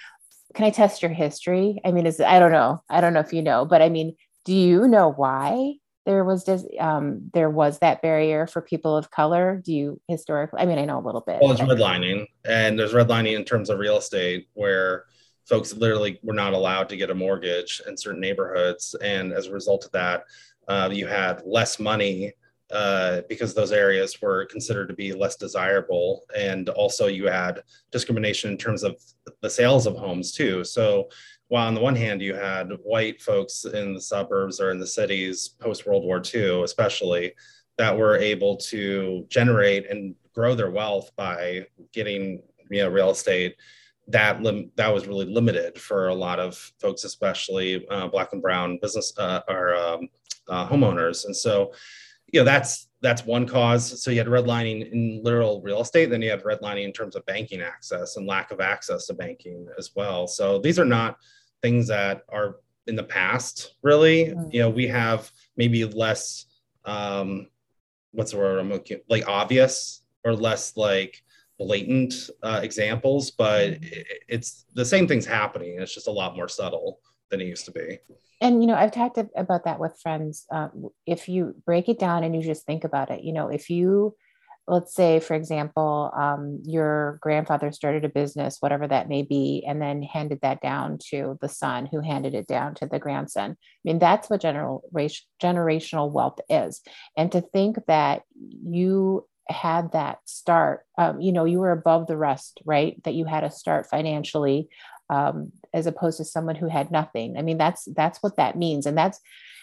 can 0.54 0.64
I 0.64 0.70
test 0.70 1.02
your 1.02 1.11
history? 1.11 1.80
I 1.85 1.90
mean, 1.90 2.07
is 2.07 2.20
I 2.20 2.38
don't 2.38 2.52
know. 2.52 2.83
I 2.88 3.00
don't 3.00 3.12
know 3.12 3.20
if 3.20 3.33
you 3.33 3.42
know, 3.42 3.66
but 3.66 3.83
I 3.83 3.90
mean, 3.90 4.16
do 4.44 4.54
you 4.54 4.88
know 4.88 5.11
why 5.11 5.74
there 6.07 6.24
was 6.24 6.44
just 6.44 6.66
um, 6.78 7.30
there 7.33 7.50
was 7.50 7.78
that 7.78 8.02
barrier 8.02 8.46
for 8.46 8.61
people 8.61 8.96
of 8.96 9.11
color? 9.11 9.61
Do 9.64 9.72
you 9.72 10.00
historically? 10.09 10.61
I 10.61 10.66
mean, 10.66 10.78
I 10.78 10.85
know 10.85 10.98
a 10.98 11.04
little 11.07 11.22
bit. 11.22 11.38
Well, 11.40 11.52
it's 11.52 11.61
redlining, 11.61 12.26
and 12.44 12.78
there's 12.78 12.92
redlining 12.92 13.37
in 13.37 13.44
terms 13.44 13.70
of 13.70 13.78
real 13.78 13.96
estate 13.96 14.48
where 14.54 15.04
folks 15.46 15.74
literally 15.74 16.18
were 16.22 16.35
not 16.35 16.52
allowed 16.52 16.88
to 16.90 16.96
get 16.96 17.11
a 17.11 17.14
mortgage 17.14 17.80
in 17.87 17.96
certain 17.96 18.20
neighborhoods, 18.20 18.94
and 19.02 19.33
as 19.33 19.46
a 19.46 19.52
result 19.52 19.85
of 19.85 19.92
that, 19.92 20.24
uh, 20.68 20.90
you 20.92 21.07
had 21.07 21.42
less 21.46 21.78
money 21.78 22.33
uh, 22.70 23.20
because 23.28 23.54
those 23.54 23.72
areas 23.72 24.20
were 24.20 24.46
considered 24.46 24.88
to 24.88 24.94
be 24.94 25.12
less 25.12 25.37
desirable. 25.37 26.22
And 26.37 26.68
also, 26.70 27.07
you 27.07 27.26
had 27.26 27.62
discrimination 27.92 28.50
in 28.50 28.59
terms 28.59 28.83
of 28.83 28.96
the 29.42 29.50
sales 29.50 29.87
of 29.87 29.96
homes, 29.96 30.33
too. 30.33 30.64
So, 30.64 31.09
while 31.54 31.68
on 31.68 31.74
the 31.74 31.80
one 31.80 31.94
hand, 31.94 32.20
you 32.20 32.34
had 32.34 32.72
white 32.82 33.22
folks 33.22 33.64
in 33.64 33.94
the 33.94 34.00
suburbs 34.00 34.58
or 34.58 34.72
in 34.72 34.80
the 34.80 34.86
cities 34.88 35.50
post 35.60 35.86
World 35.86 36.02
War 36.02 36.20
II, 36.20 36.64
especially, 36.64 37.32
that 37.78 37.96
were 37.96 38.16
able 38.16 38.56
to 38.56 39.24
generate 39.28 39.88
and 39.88 40.16
grow 40.34 40.56
their 40.56 40.72
wealth 40.72 41.12
by 41.14 41.64
getting 41.92 42.42
you 42.72 42.82
know 42.82 42.88
real 42.88 43.10
estate 43.10 43.54
that 44.08 44.42
lim- 44.42 44.72
that 44.74 44.92
was 44.92 45.06
really 45.06 45.26
limited 45.26 45.80
for 45.80 46.08
a 46.08 46.14
lot 46.14 46.40
of 46.40 46.56
folks, 46.80 47.04
especially 47.04 47.86
uh, 47.88 48.08
black 48.08 48.32
and 48.32 48.42
brown 48.42 48.76
business 48.82 49.12
uh, 49.18 49.42
or 49.48 49.76
um, 49.76 50.08
uh, 50.48 50.66
homeowners. 50.66 51.24
And 51.24 51.36
so 51.36 51.72
you 52.32 52.40
know 52.40 52.44
that's 52.44 52.88
that's 53.00 53.24
one 53.24 53.46
cause 53.46 54.02
so 54.02 54.10
you 54.10 54.18
had 54.18 54.26
redlining 54.26 54.90
in 54.90 55.20
literal 55.22 55.60
real 55.62 55.82
estate 55.82 56.06
then 56.06 56.20
you 56.20 56.30
had 56.30 56.42
redlining 56.42 56.84
in 56.84 56.92
terms 56.92 57.14
of 57.14 57.24
banking 57.26 57.60
access 57.60 58.16
and 58.16 58.26
lack 58.26 58.50
of 58.50 58.60
access 58.60 59.06
to 59.06 59.14
banking 59.14 59.68
as 59.78 59.90
well 59.94 60.26
so 60.26 60.58
these 60.58 60.78
are 60.78 60.86
not 60.86 61.18
things 61.64 61.88
that 61.88 62.24
are 62.29 62.57
in 62.87 62.94
the 62.94 63.03
past 63.03 63.77
really 63.83 64.27
mm-hmm. 64.27 64.50
you 64.53 64.61
know 64.61 64.68
we 64.68 64.87
have 64.87 65.33
maybe 65.57 65.83
less 65.87 66.44
um 66.85 67.46
what's 68.12 68.33
the 68.33 68.37
word 68.37 68.59
i'm 68.59 68.68
looking 68.68 69.00
like 69.09 69.27
obvious 69.27 70.03
or 70.27 70.35
less 70.35 70.77
like 70.77 71.22
blatant 71.59 72.12
uh, 72.42 72.61
examples 72.62 73.31
but 73.31 73.70
mm-hmm. 73.70 74.00
it's 74.29 74.66
the 74.74 74.85
same 74.85 75.09
things 75.09 75.24
happening 75.24 75.81
it's 75.81 75.94
just 75.94 76.07
a 76.07 76.11
lot 76.11 76.37
more 76.37 76.48
subtle 76.48 77.00
than 77.31 77.40
it 77.40 77.46
used 77.46 77.64
to 77.64 77.70
be 77.70 77.98
and 78.42 78.61
you 78.61 78.66
know 78.66 78.74
i've 78.74 78.92
talked 78.92 79.18
about 79.35 79.64
that 79.64 79.81
with 79.81 79.98
friends 80.03 80.44
uh, 80.53 80.68
if 81.07 81.31
you 81.31 81.55
break 81.64 81.88
it 81.88 81.98
down 81.98 82.24
and 82.24 82.37
you 82.37 82.42
just 82.42 82.66
think 82.66 82.85
about 82.85 83.11
it 83.11 83.24
you 83.24 83.33
know 83.33 83.48
if 83.48 83.70
you 83.70 84.14
let's 84.66 84.94
say 84.94 85.20
for 85.20 85.35
example 85.35 86.11
um, 86.16 86.61
your 86.64 87.18
grandfather 87.20 87.70
started 87.70 88.05
a 88.05 88.09
business 88.09 88.59
whatever 88.61 88.88
that 88.88 89.09
may 89.09 89.22
be 89.22 89.64
and 89.66 89.81
then 89.81 90.03
handed 90.03 90.40
that 90.40 90.61
down 90.61 90.98
to 91.11 91.38
the 91.40 91.48
son 91.48 91.87
who 91.87 92.00
handed 92.00 92.35
it 92.35 92.46
down 92.46 92.74
to 92.74 92.87
the 92.87 92.98
grandson. 92.98 93.53
I 93.53 93.57
mean 93.85 93.98
that's 93.98 94.31
what 94.31 94.40
general 94.40 94.83
generational 95.42 96.11
wealth 96.11 96.40
is. 96.48 96.81
And 97.16 97.31
to 97.33 97.40
think 97.40 97.77
that 97.87 98.22
you 98.38 99.27
had 99.50 99.92
that 99.92 100.18
start 100.24 100.87
um, 100.96 101.20
you 101.20 101.31
know 101.31 101.44
you 101.44 101.59
were 101.59 101.72
above 101.72 102.07
the 102.07 102.16
rest 102.16 102.61
right? 102.64 103.03
That 103.05 103.14
you 103.14 103.27
had 103.27 103.44
a 103.44 103.50
start 103.50 103.87
financially 103.87 104.68
um, 105.11 105.53
as 105.72 105.87
opposed 105.87 106.18
to 106.18 106.24
someone 106.24 106.57
who 106.57 106.68
had 106.68 106.90
nothing. 106.90 107.37
I 107.37 107.42
mean, 107.42 107.59
that's 107.59 107.87
that's 107.94 108.22
what 108.22 108.37
that 108.37 108.57
means, 108.57 108.87
and 108.87 108.96
that's 108.96 109.20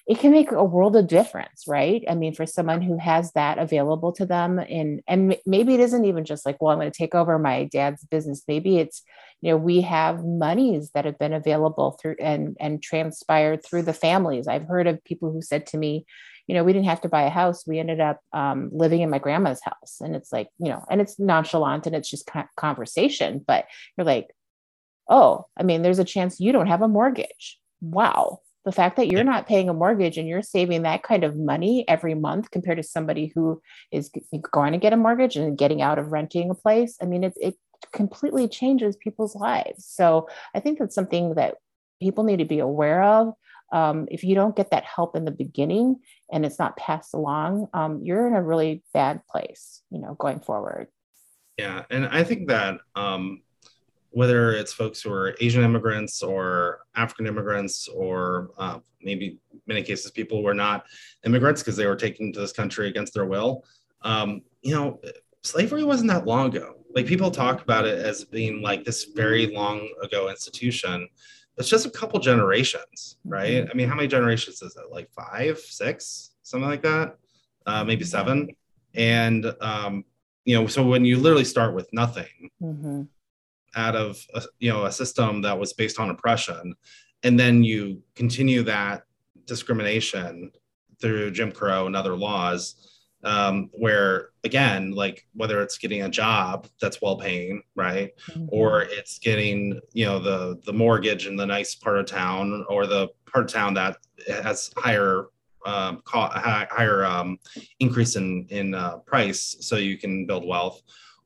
it 0.07 0.19
can 0.19 0.31
make 0.31 0.51
a 0.51 0.63
world 0.63 0.95
of 0.95 1.07
difference, 1.07 1.65
right? 1.67 2.03
I 2.09 2.15
mean, 2.15 2.33
for 2.33 2.45
someone 2.45 2.81
who 2.81 2.97
has 2.97 3.31
that 3.33 3.57
available 3.57 4.11
to 4.13 4.25
them, 4.25 4.59
and 4.59 5.01
and 5.07 5.37
maybe 5.45 5.73
it 5.73 5.79
isn't 5.79 6.05
even 6.05 6.25
just 6.25 6.45
like, 6.45 6.57
well, 6.59 6.71
I'm 6.71 6.79
going 6.79 6.91
to 6.91 6.97
take 6.97 7.15
over 7.15 7.37
my 7.37 7.65
dad's 7.65 8.03
business. 8.05 8.43
Maybe 8.47 8.77
it's, 8.77 9.03
you 9.41 9.51
know, 9.51 9.57
we 9.57 9.81
have 9.81 10.25
monies 10.25 10.91
that 10.93 11.05
have 11.05 11.19
been 11.19 11.33
available 11.33 11.97
through 12.01 12.15
and 12.19 12.57
and 12.59 12.81
transpired 12.81 13.63
through 13.63 13.83
the 13.83 13.93
families. 13.93 14.47
I've 14.47 14.65
heard 14.65 14.87
of 14.87 15.03
people 15.03 15.31
who 15.31 15.41
said 15.41 15.67
to 15.67 15.77
me, 15.77 16.05
you 16.47 16.55
know, 16.55 16.63
we 16.63 16.73
didn't 16.73 16.87
have 16.87 17.01
to 17.01 17.09
buy 17.09 17.23
a 17.23 17.29
house. 17.29 17.65
We 17.65 17.79
ended 17.79 17.99
up 17.99 18.19
um, 18.33 18.69
living 18.73 19.01
in 19.01 19.09
my 19.09 19.19
grandma's 19.19 19.61
house. 19.63 20.01
And 20.01 20.15
it's 20.15 20.33
like, 20.33 20.49
you 20.57 20.69
know, 20.69 20.83
and 20.89 20.99
it's 20.99 21.19
nonchalant 21.19 21.87
and 21.87 21.95
it's 21.95 22.09
just 22.09 22.29
conversation, 22.57 23.43
but 23.45 23.65
you're 23.97 24.05
like, 24.05 24.27
oh, 25.09 25.45
I 25.57 25.63
mean, 25.63 25.81
there's 25.81 25.99
a 25.99 26.03
chance 26.03 26.39
you 26.39 26.51
don't 26.51 26.67
have 26.67 26.81
a 26.81 26.87
mortgage. 26.87 27.59
Wow. 27.81 28.39
The 28.65 28.71
fact 28.71 28.97
that 28.97 29.11
you're 29.11 29.23
not 29.23 29.47
paying 29.47 29.69
a 29.69 29.73
mortgage 29.73 30.17
and 30.17 30.27
you're 30.27 30.43
saving 30.43 30.83
that 30.83 31.03
kind 31.03 31.23
of 31.23 31.35
money 31.35 31.83
every 31.87 32.13
month 32.13 32.51
compared 32.51 32.77
to 32.77 32.83
somebody 32.83 33.31
who 33.33 33.61
is 33.91 34.11
going 34.51 34.73
to 34.73 34.77
get 34.77 34.93
a 34.93 34.97
mortgage 34.97 35.35
and 35.35 35.57
getting 35.57 35.81
out 35.81 35.97
of 35.97 36.11
renting 36.11 36.49
a 36.49 36.55
place. 36.55 36.97
I 37.01 37.05
mean, 37.05 37.23
it, 37.23 37.33
it 37.37 37.55
completely 37.91 38.47
changes 38.47 38.95
people's 38.95 39.35
lives. 39.35 39.85
So 39.85 40.29
I 40.53 40.59
think 40.59 40.77
that's 40.77 40.93
something 40.93 41.35
that 41.35 41.55
people 42.01 42.23
need 42.23 42.37
to 42.37 42.45
be 42.45 42.59
aware 42.59 43.03
of. 43.03 43.33
Um, 43.73 44.07
if 44.11 44.23
you 44.23 44.35
don't 44.35 44.55
get 44.55 44.71
that 44.71 44.83
help 44.83 45.15
in 45.15 45.25
the 45.25 45.31
beginning 45.31 45.97
and 46.31 46.45
it's 46.45 46.59
not 46.59 46.77
passed 46.77 47.13
along, 47.13 47.67
um, 47.73 48.01
you're 48.03 48.27
in 48.27 48.35
a 48.35 48.43
really 48.43 48.83
bad 48.93 49.21
place, 49.29 49.81
you 49.89 49.99
know, 49.99 50.15
going 50.15 50.41
forward. 50.41 50.87
Yeah, 51.57 51.83
and 51.89 52.05
I 52.07 52.23
think 52.23 52.47
that 52.47 52.79
um, 52.95 53.41
whether 54.11 54.51
it's 54.51 54.73
folks 54.73 55.01
who 55.01 55.11
are 55.11 55.35
Asian 55.39 55.63
immigrants 55.63 56.21
or 56.21 56.81
African 56.95 57.27
immigrants, 57.27 57.87
or 57.87 58.51
uh, 58.57 58.79
maybe 59.01 59.39
many 59.67 59.81
cases 59.81 60.11
people 60.11 60.41
who 60.41 60.47
are 60.47 60.53
not 60.53 60.85
immigrants 61.25 61.61
because 61.61 61.77
they 61.77 61.87
were 61.87 61.95
taken 61.95 62.31
to 62.33 62.39
this 62.39 62.51
country 62.51 62.89
against 62.89 63.13
their 63.13 63.25
will. 63.25 63.65
Um, 64.01 64.41
you 64.61 64.75
know, 64.75 64.99
slavery 65.43 65.83
wasn't 65.83 66.09
that 66.09 66.25
long 66.25 66.47
ago. 66.47 66.75
Like 66.93 67.05
people 67.05 67.31
talk 67.31 67.61
about 67.61 67.85
it 67.85 68.05
as 68.05 68.25
being 68.25 68.61
like 68.61 68.83
this 68.83 69.05
very 69.15 69.47
long 69.47 69.87
ago 70.03 70.29
institution. 70.29 71.07
It's 71.57 71.69
just 71.69 71.85
a 71.85 71.89
couple 71.89 72.19
generations, 72.19 73.17
right? 73.23 73.67
I 73.69 73.73
mean, 73.73 73.87
how 73.87 73.95
many 73.95 74.07
generations 74.07 74.61
is 74.61 74.75
it? 74.75 74.91
Like 74.91 75.09
five, 75.11 75.57
six, 75.59 76.31
something 76.43 76.69
like 76.69 76.81
that, 76.83 77.17
uh, 77.65 77.83
maybe 77.85 78.03
seven. 78.03 78.49
And 78.93 79.53
um, 79.61 80.03
you 80.43 80.55
know, 80.55 80.67
so 80.67 80.85
when 80.85 81.05
you 81.05 81.17
literally 81.17 81.45
start 81.45 81.73
with 81.73 81.87
nothing. 81.93 82.49
Mm-hmm 82.61 83.03
out 83.75 83.95
of 83.95 84.23
a, 84.33 84.41
you 84.59 84.71
know 84.71 84.85
a 84.85 84.91
system 84.91 85.41
that 85.41 85.57
was 85.57 85.73
based 85.73 85.99
on 85.99 86.09
oppression. 86.09 86.75
And 87.23 87.39
then 87.39 87.63
you 87.63 88.01
continue 88.15 88.63
that 88.63 89.03
discrimination 89.45 90.51
through 91.01 91.31
jim 91.31 91.51
crow 91.51 91.87
and 91.87 91.95
other 91.95 92.15
laws 92.15 92.91
um, 93.23 93.69
where 93.73 94.29
again 94.43 94.91
like 94.91 95.27
whether 95.33 95.61
it's 95.61 95.77
getting 95.77 96.03
a 96.03 96.09
job 96.09 96.67
that's 96.79 97.01
well 97.01 97.17
paying 97.17 97.61
right? 97.75 98.11
Mm-hmm. 98.29 98.45
or 98.49 98.83
it's 98.83 99.19
getting 99.19 99.79
you 99.93 100.05
know 100.05 100.19
the 100.19 100.59
the 100.65 100.73
mortgage 100.73 101.27
in 101.27 101.35
the 101.35 101.45
nice 101.45 101.75
part 101.75 101.97
of 101.99 102.05
town 102.05 102.65
or 102.69 102.87
the 102.87 103.09
part 103.31 103.45
of 103.45 103.51
town 103.51 103.73
that 103.75 103.97
has 104.27 104.71
higher 104.77 105.27
um, 105.65 106.01
higher 106.05 107.05
um, 107.05 107.37
increase 107.79 108.15
in 108.15 108.47
in 108.49 108.73
uh, 108.73 108.97
price 108.97 109.57
so 109.59 109.75
you 109.75 109.97
can 109.97 110.25
build 110.25 110.47
wealth 110.47 110.81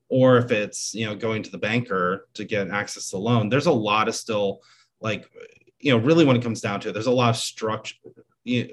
or 0.10 0.38
if 0.38 0.52
it's 0.52 0.94
you 0.94 1.06
know 1.06 1.16
going 1.16 1.42
to 1.44 1.52
the 1.52 1.58
banker 1.58 2.28
to 2.34 2.44
get 2.44 2.70
access 2.70 3.10
to 3.10 3.18
loan 3.18 3.50
there's 3.50 3.66
a 3.66 3.72
lot 3.72 4.08
of 4.08 4.16
still 4.16 4.62
like 5.02 5.30
you 5.80 5.92
know 5.92 5.98
really 5.98 6.26
when 6.26 6.36
it 6.36 6.44
comes 6.44 6.62
down 6.62 6.80
to 6.80 6.90
it 6.90 6.94
there's 6.94 7.08
a 7.08 7.12
lot 7.12 7.30
of 7.30 7.38
structure 7.38 7.98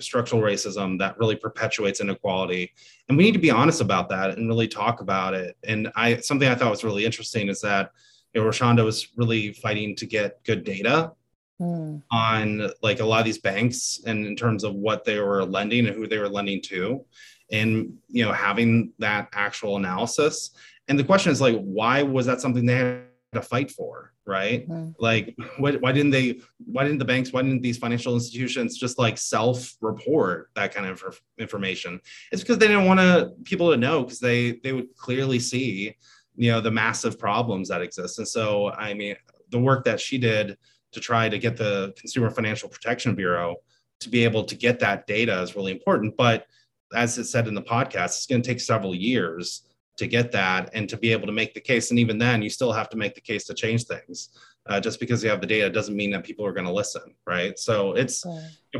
structural 0.00 0.42
racism 0.42 0.98
that 0.98 1.18
really 1.18 1.36
perpetuates 1.36 2.00
inequality. 2.00 2.72
And 3.08 3.16
we 3.16 3.24
need 3.24 3.32
to 3.32 3.38
be 3.38 3.50
honest 3.50 3.80
about 3.80 4.08
that 4.10 4.36
and 4.36 4.48
really 4.48 4.68
talk 4.68 5.00
about 5.00 5.34
it. 5.34 5.56
And 5.64 5.90
i 5.96 6.16
something 6.18 6.48
i 6.48 6.54
thought 6.54 6.70
was 6.70 6.84
really 6.84 7.04
interesting 7.04 7.48
is 7.48 7.60
that 7.62 7.90
you 8.34 8.40
know 8.40 8.48
Rashonda 8.48 8.84
was 8.84 9.08
really 9.16 9.52
fighting 9.52 9.96
to 9.96 10.06
get 10.06 10.42
good 10.44 10.64
data 10.64 11.12
mm. 11.60 12.02
on 12.10 12.70
like 12.82 13.00
a 13.00 13.04
lot 13.04 13.20
of 13.20 13.24
these 13.24 13.38
banks 13.38 14.00
and 14.06 14.26
in 14.26 14.36
terms 14.36 14.64
of 14.64 14.74
what 14.74 15.04
they 15.04 15.18
were 15.18 15.44
lending 15.44 15.86
and 15.86 15.96
who 15.96 16.06
they 16.06 16.18
were 16.18 16.28
lending 16.28 16.60
to. 16.62 17.04
And 17.50 17.98
you 18.08 18.24
know 18.24 18.32
having 18.32 18.92
that 18.98 19.28
actual 19.32 19.76
analysis 19.76 20.50
and 20.88 20.98
the 20.98 21.04
question 21.04 21.32
is 21.32 21.40
like, 21.40 21.56
why 21.60 22.02
was 22.02 22.26
that 22.26 22.40
something 22.40 22.66
they 22.66 22.74
had 22.74 23.02
to 23.32 23.42
fight 23.42 23.70
for, 23.70 24.12
right? 24.26 24.68
Mm-hmm. 24.68 24.90
Like, 24.98 25.34
what, 25.58 25.80
why 25.80 25.92
didn't 25.92 26.10
they? 26.10 26.40
Why 26.64 26.84
didn't 26.84 26.98
the 26.98 27.04
banks? 27.04 27.32
Why 27.32 27.42
didn't 27.42 27.62
these 27.62 27.78
financial 27.78 28.14
institutions 28.14 28.76
just 28.76 28.98
like 28.98 29.16
self-report 29.16 30.50
that 30.54 30.74
kind 30.74 30.86
of 30.86 31.02
information? 31.38 32.00
It's 32.30 32.42
because 32.42 32.58
they 32.58 32.68
didn't 32.68 32.86
want 32.86 33.00
to 33.00 33.32
people 33.44 33.70
to 33.70 33.76
know 33.76 34.02
because 34.02 34.20
they 34.20 34.60
they 34.62 34.72
would 34.72 34.94
clearly 34.96 35.38
see, 35.38 35.96
you 36.36 36.50
know, 36.50 36.60
the 36.60 36.70
massive 36.70 37.18
problems 37.18 37.68
that 37.68 37.82
exist. 37.82 38.18
And 38.18 38.28
so, 38.28 38.70
I 38.72 38.94
mean, 38.94 39.16
the 39.50 39.58
work 39.58 39.84
that 39.84 40.00
she 40.00 40.18
did 40.18 40.58
to 40.92 41.00
try 41.00 41.28
to 41.28 41.38
get 41.38 41.56
the 41.56 41.94
Consumer 41.96 42.30
Financial 42.30 42.68
Protection 42.68 43.14
Bureau 43.14 43.56
to 44.00 44.08
be 44.08 44.24
able 44.24 44.44
to 44.44 44.54
get 44.54 44.78
that 44.80 45.06
data 45.06 45.40
is 45.40 45.56
really 45.56 45.72
important. 45.72 46.16
But 46.16 46.46
as 46.94 47.16
it 47.16 47.24
said 47.24 47.48
in 47.48 47.54
the 47.54 47.62
podcast, 47.62 48.16
it's 48.16 48.26
going 48.26 48.42
to 48.42 48.46
take 48.46 48.60
several 48.60 48.94
years 48.94 49.62
to 49.96 50.06
get 50.06 50.32
that 50.32 50.70
and 50.72 50.88
to 50.88 50.96
be 50.96 51.12
able 51.12 51.26
to 51.26 51.32
make 51.32 51.54
the 51.54 51.60
case. 51.60 51.90
And 51.90 51.98
even 51.98 52.18
then, 52.18 52.42
you 52.42 52.50
still 52.50 52.72
have 52.72 52.88
to 52.90 52.96
make 52.96 53.14
the 53.14 53.20
case 53.20 53.44
to 53.46 53.54
change 53.54 53.84
things. 53.84 54.30
Uh, 54.66 54.78
just 54.80 55.00
because 55.00 55.24
you 55.24 55.28
have 55.28 55.40
the 55.40 55.46
data 55.46 55.68
doesn't 55.68 55.96
mean 55.96 56.10
that 56.12 56.22
people 56.22 56.46
are 56.46 56.52
going 56.52 56.66
to 56.66 56.72
listen, 56.72 57.14
right? 57.26 57.58
So 57.58 57.94
it's 57.94 58.24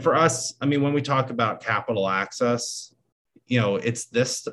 for 0.00 0.14
us. 0.14 0.54
I 0.60 0.66
mean, 0.66 0.80
when 0.80 0.92
we 0.92 1.02
talk 1.02 1.30
about 1.30 1.60
capital 1.60 2.08
access, 2.08 2.94
you 3.46 3.60
know, 3.60 3.76
it's 3.76 4.06
this 4.06 4.46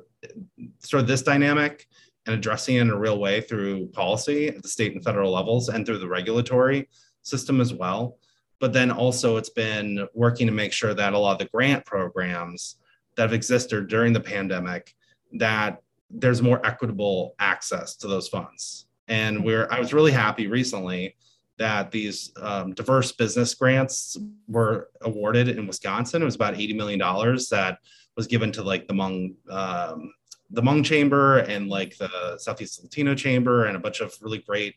sort 0.80 1.02
of 1.02 1.08
this 1.08 1.22
dynamic 1.22 1.88
and 2.26 2.36
addressing 2.36 2.76
it 2.76 2.82
in 2.82 2.90
a 2.90 2.98
real 2.98 3.20
way 3.20 3.42
through 3.42 3.88
policy 3.90 4.48
at 4.48 4.62
the 4.62 4.68
state 4.68 4.94
and 4.94 5.04
federal 5.04 5.32
levels 5.32 5.70
and 5.70 5.86
through 5.86 6.00
the 6.00 6.08
regulatory 6.08 6.90
system 7.22 7.62
as 7.62 7.74
well. 7.74 8.18
But 8.60 8.74
then 8.74 8.92
also, 8.92 9.38
it's 9.38 9.50
been 9.50 10.08
working 10.14 10.48
to 10.48 10.54
make 10.54 10.74
sure 10.74 10.94
that 10.94 11.14
a 11.14 11.18
lot 11.18 11.34
of 11.34 11.40
the 11.40 11.46
grant 11.46 11.86
programs 11.86 12.78
that 13.16 13.24
have 13.24 13.34
existed 13.34 13.88
during 13.88 14.14
the 14.14 14.20
pandemic 14.20 14.94
that 15.34 15.82
there's 16.10 16.42
more 16.42 16.66
equitable 16.66 17.36
access 17.40 17.96
to 17.98 18.08
those 18.08 18.28
funds. 18.28 18.88
And 19.08 19.44
we're 19.44 19.68
I 19.72 19.80
was 19.80 19.94
really 19.94 20.12
happy 20.12 20.48
recently 20.48 21.16
that 21.58 21.92
these 21.92 22.32
um, 22.42 22.74
diverse 22.74 23.12
business 23.12 23.54
grants 23.54 24.18
were 24.48 24.90
awarded 25.02 25.50
in 25.50 25.68
Wisconsin. 25.68 26.22
It 26.22 26.26
was 26.26 26.36
about 26.36 26.56
$80 26.56 26.76
million 26.76 27.00
that 27.00 27.80
was 28.16 28.28
given 28.28 28.52
to 28.54 28.64
like 28.64 28.88
the 28.88 28.94
Hmong 28.94 29.36
um, 29.50 30.12
the 30.52 30.62
Hmong 30.62 30.84
Chamber 30.84 31.40
and 31.40 31.70
like 31.70 31.98
the 31.98 32.38
Southeast 32.38 32.82
Latino 32.84 33.14
Chamber 33.14 33.66
and 33.66 33.76
a 33.76 33.80
bunch 33.80 34.00
of 34.00 34.16
really 34.22 34.40
great, 34.40 34.76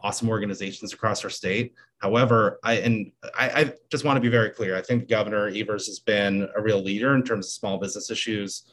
awesome 0.00 0.28
organizations 0.28 0.92
across 0.92 1.22
our 1.22 1.30
state. 1.30 1.74
However, 1.98 2.58
I 2.64 2.74
and 2.74 3.12
I, 3.38 3.48
I 3.48 3.72
just 3.90 4.04
want 4.04 4.16
to 4.16 4.20
be 4.20 4.28
very 4.28 4.50
clear. 4.50 4.76
I 4.76 4.82
think 4.82 5.08
Governor 5.08 5.48
Evers 5.48 5.86
has 5.86 6.00
been 6.00 6.48
a 6.56 6.62
real 6.62 6.82
leader 6.82 7.14
in 7.14 7.22
terms 7.22 7.46
of 7.46 7.52
small 7.52 7.78
business 7.78 8.10
issues 8.10 8.64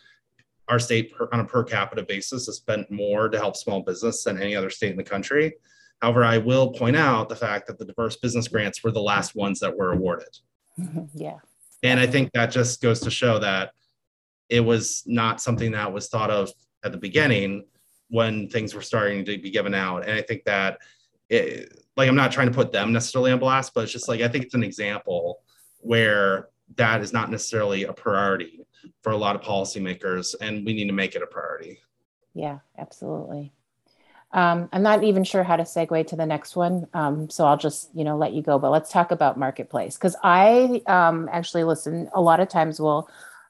our 0.68 0.80
state 0.80 1.16
per, 1.16 1.28
on 1.32 1.40
a 1.40 1.46
per 1.46 1.64
capita 1.64 2.04
basis 2.04 2.48
has 2.48 2.58
spent 2.58 2.90
more 2.90 3.30
to 3.30 3.38
help 3.38 3.56
small 3.56 3.82
business 3.82 4.24
than 4.24 4.42
any 4.42 4.56
other 4.56 4.70
state 4.70 4.92
in 4.92 4.98
the 4.98 5.04
country. 5.04 5.54
However, 6.02 6.24
I 6.24 6.38
will 6.38 6.72
point 6.72 6.96
out 6.96 7.30
the 7.30 7.36
fact 7.36 7.68
that 7.68 7.78
the 7.78 7.86
diverse 7.86 8.18
business 8.18 8.48
grants 8.48 8.84
were 8.84 8.92
the 8.92 9.02
last 9.02 9.36
ones 9.36 9.60
that 9.60 9.76
were 9.76 9.92
awarded. 9.92 10.38
Yeah. 11.14 11.38
And 11.84 12.00
I 12.00 12.08
think 12.08 12.32
that 12.34 12.48
just 12.48 12.82
goes 12.82 13.00
to 13.02 13.12
show 13.12 13.38
that 13.40 13.72
it 14.50 14.62
was 14.62 15.04
not 15.06 15.40
something 15.40 15.72
that 15.74 15.94
was 15.94 16.10
thought 16.10 16.32
of 16.32 16.50
at 16.84 16.92
the 16.92 16.98
beginning 16.98 17.66
when 18.10 18.50
things 18.50 18.74
were 18.74 18.82
starting 18.82 19.24
to 19.26 19.38
be 19.38 19.52
given 19.52 19.76
out. 19.76 20.08
And 20.08 20.18
I 20.18 20.22
think 20.22 20.46
that, 20.46 20.80
it, 21.30 21.84
like, 21.96 22.10
I'm 22.10 22.16
not 22.16 22.32
trying 22.32 22.48
to 22.48 22.54
put 22.54 22.72
them 22.72 22.92
necessarily 22.92 23.32
on 23.32 23.40
blast, 23.40 23.74
but 23.76 23.84
it's 23.84 23.94
just 23.94 24.08
like, 24.08 24.22
I 24.22 24.28
think 24.28 24.46
it's 24.46 24.56
an 24.56 24.64
example 24.64 25.42
where 25.80 26.50
that 26.76 27.02
is 27.02 27.14
not 27.14 27.30
necessarily 27.30 27.84
a 27.84 27.94
priority 27.94 28.66
for 29.02 29.12
a 29.12 29.18
lot 29.18 29.36
of 29.36 29.42
policymakers, 29.42 30.36
and 30.40 30.66
we 30.66 30.74
need 30.74 30.88
to 30.88 30.94
make 30.94 31.16
it 31.16 31.22
a 31.22 31.28
priority. 31.28 31.80
Yeah, 32.34 32.60
absolutely. 32.78 33.52
Um, 34.32 34.68
I'm 34.74 34.84
not 34.84 35.04
even 35.04 35.24
sure 35.24 35.44
how 35.44 35.56
to 35.56 35.64
segue 35.64 36.08
to 36.08 36.16
the 36.16 36.26
next 36.26 36.56
one, 36.56 36.88
um, 36.94 37.30
so 37.30 37.46
I'll 37.46 37.58
just 37.58 37.90
you 37.96 38.04
know 38.04 38.18
let 38.18 38.34
you 38.34 38.42
go. 38.42 38.60
But 38.60 38.72
let's 38.72 38.92
talk 38.92 39.12
about 39.12 39.40
marketplace 39.40 39.96
because 39.96 40.16
I 40.24 40.82
um, 40.88 41.30
actually 41.32 41.64
listen 41.64 42.10
a 42.14 42.22
lot 42.22 42.40
of 42.40 42.50
times. 42.50 42.80
Will 42.80 43.10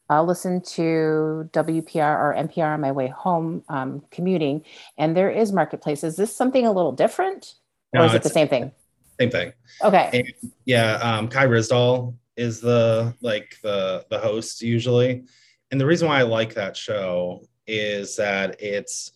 I'll 0.09 0.25
listen 0.25 0.61
to 0.61 1.49
WPR 1.51 2.19
or 2.19 2.35
NPR 2.37 2.75
on 2.75 2.81
my 2.81 2.91
way 2.91 3.07
home 3.07 3.63
um, 3.69 4.03
commuting, 4.11 4.63
and 4.97 5.17
there 5.17 5.31
is 5.31 5.51
marketplace. 5.51 6.03
Is 6.03 6.15
this 6.15 6.35
something 6.35 6.67
a 6.67 6.71
little 6.71 6.91
different, 6.91 7.55
or 7.93 8.05
is 8.05 8.13
it 8.13 8.21
the 8.21 8.29
same 8.29 8.47
thing? 8.47 8.71
Same 9.19 9.31
thing. 9.31 9.53
Okay. 9.81 10.09
And, 10.13 10.51
yeah, 10.65 10.95
um, 10.95 11.29
Kai 11.29 11.47
Ryssdal 11.47 12.13
is 12.37 12.59
the 12.59 13.15
like 13.21 13.57
the 13.63 14.05
the 14.09 14.19
host 14.19 14.61
usually. 14.61 15.23
And 15.71 15.79
the 15.79 15.85
reason 15.85 16.07
why 16.07 16.19
i 16.19 16.23
like 16.23 16.53
that 16.53 16.77
show 16.77 17.41
is 17.67 18.15
that 18.17 18.61
it's 18.61 19.11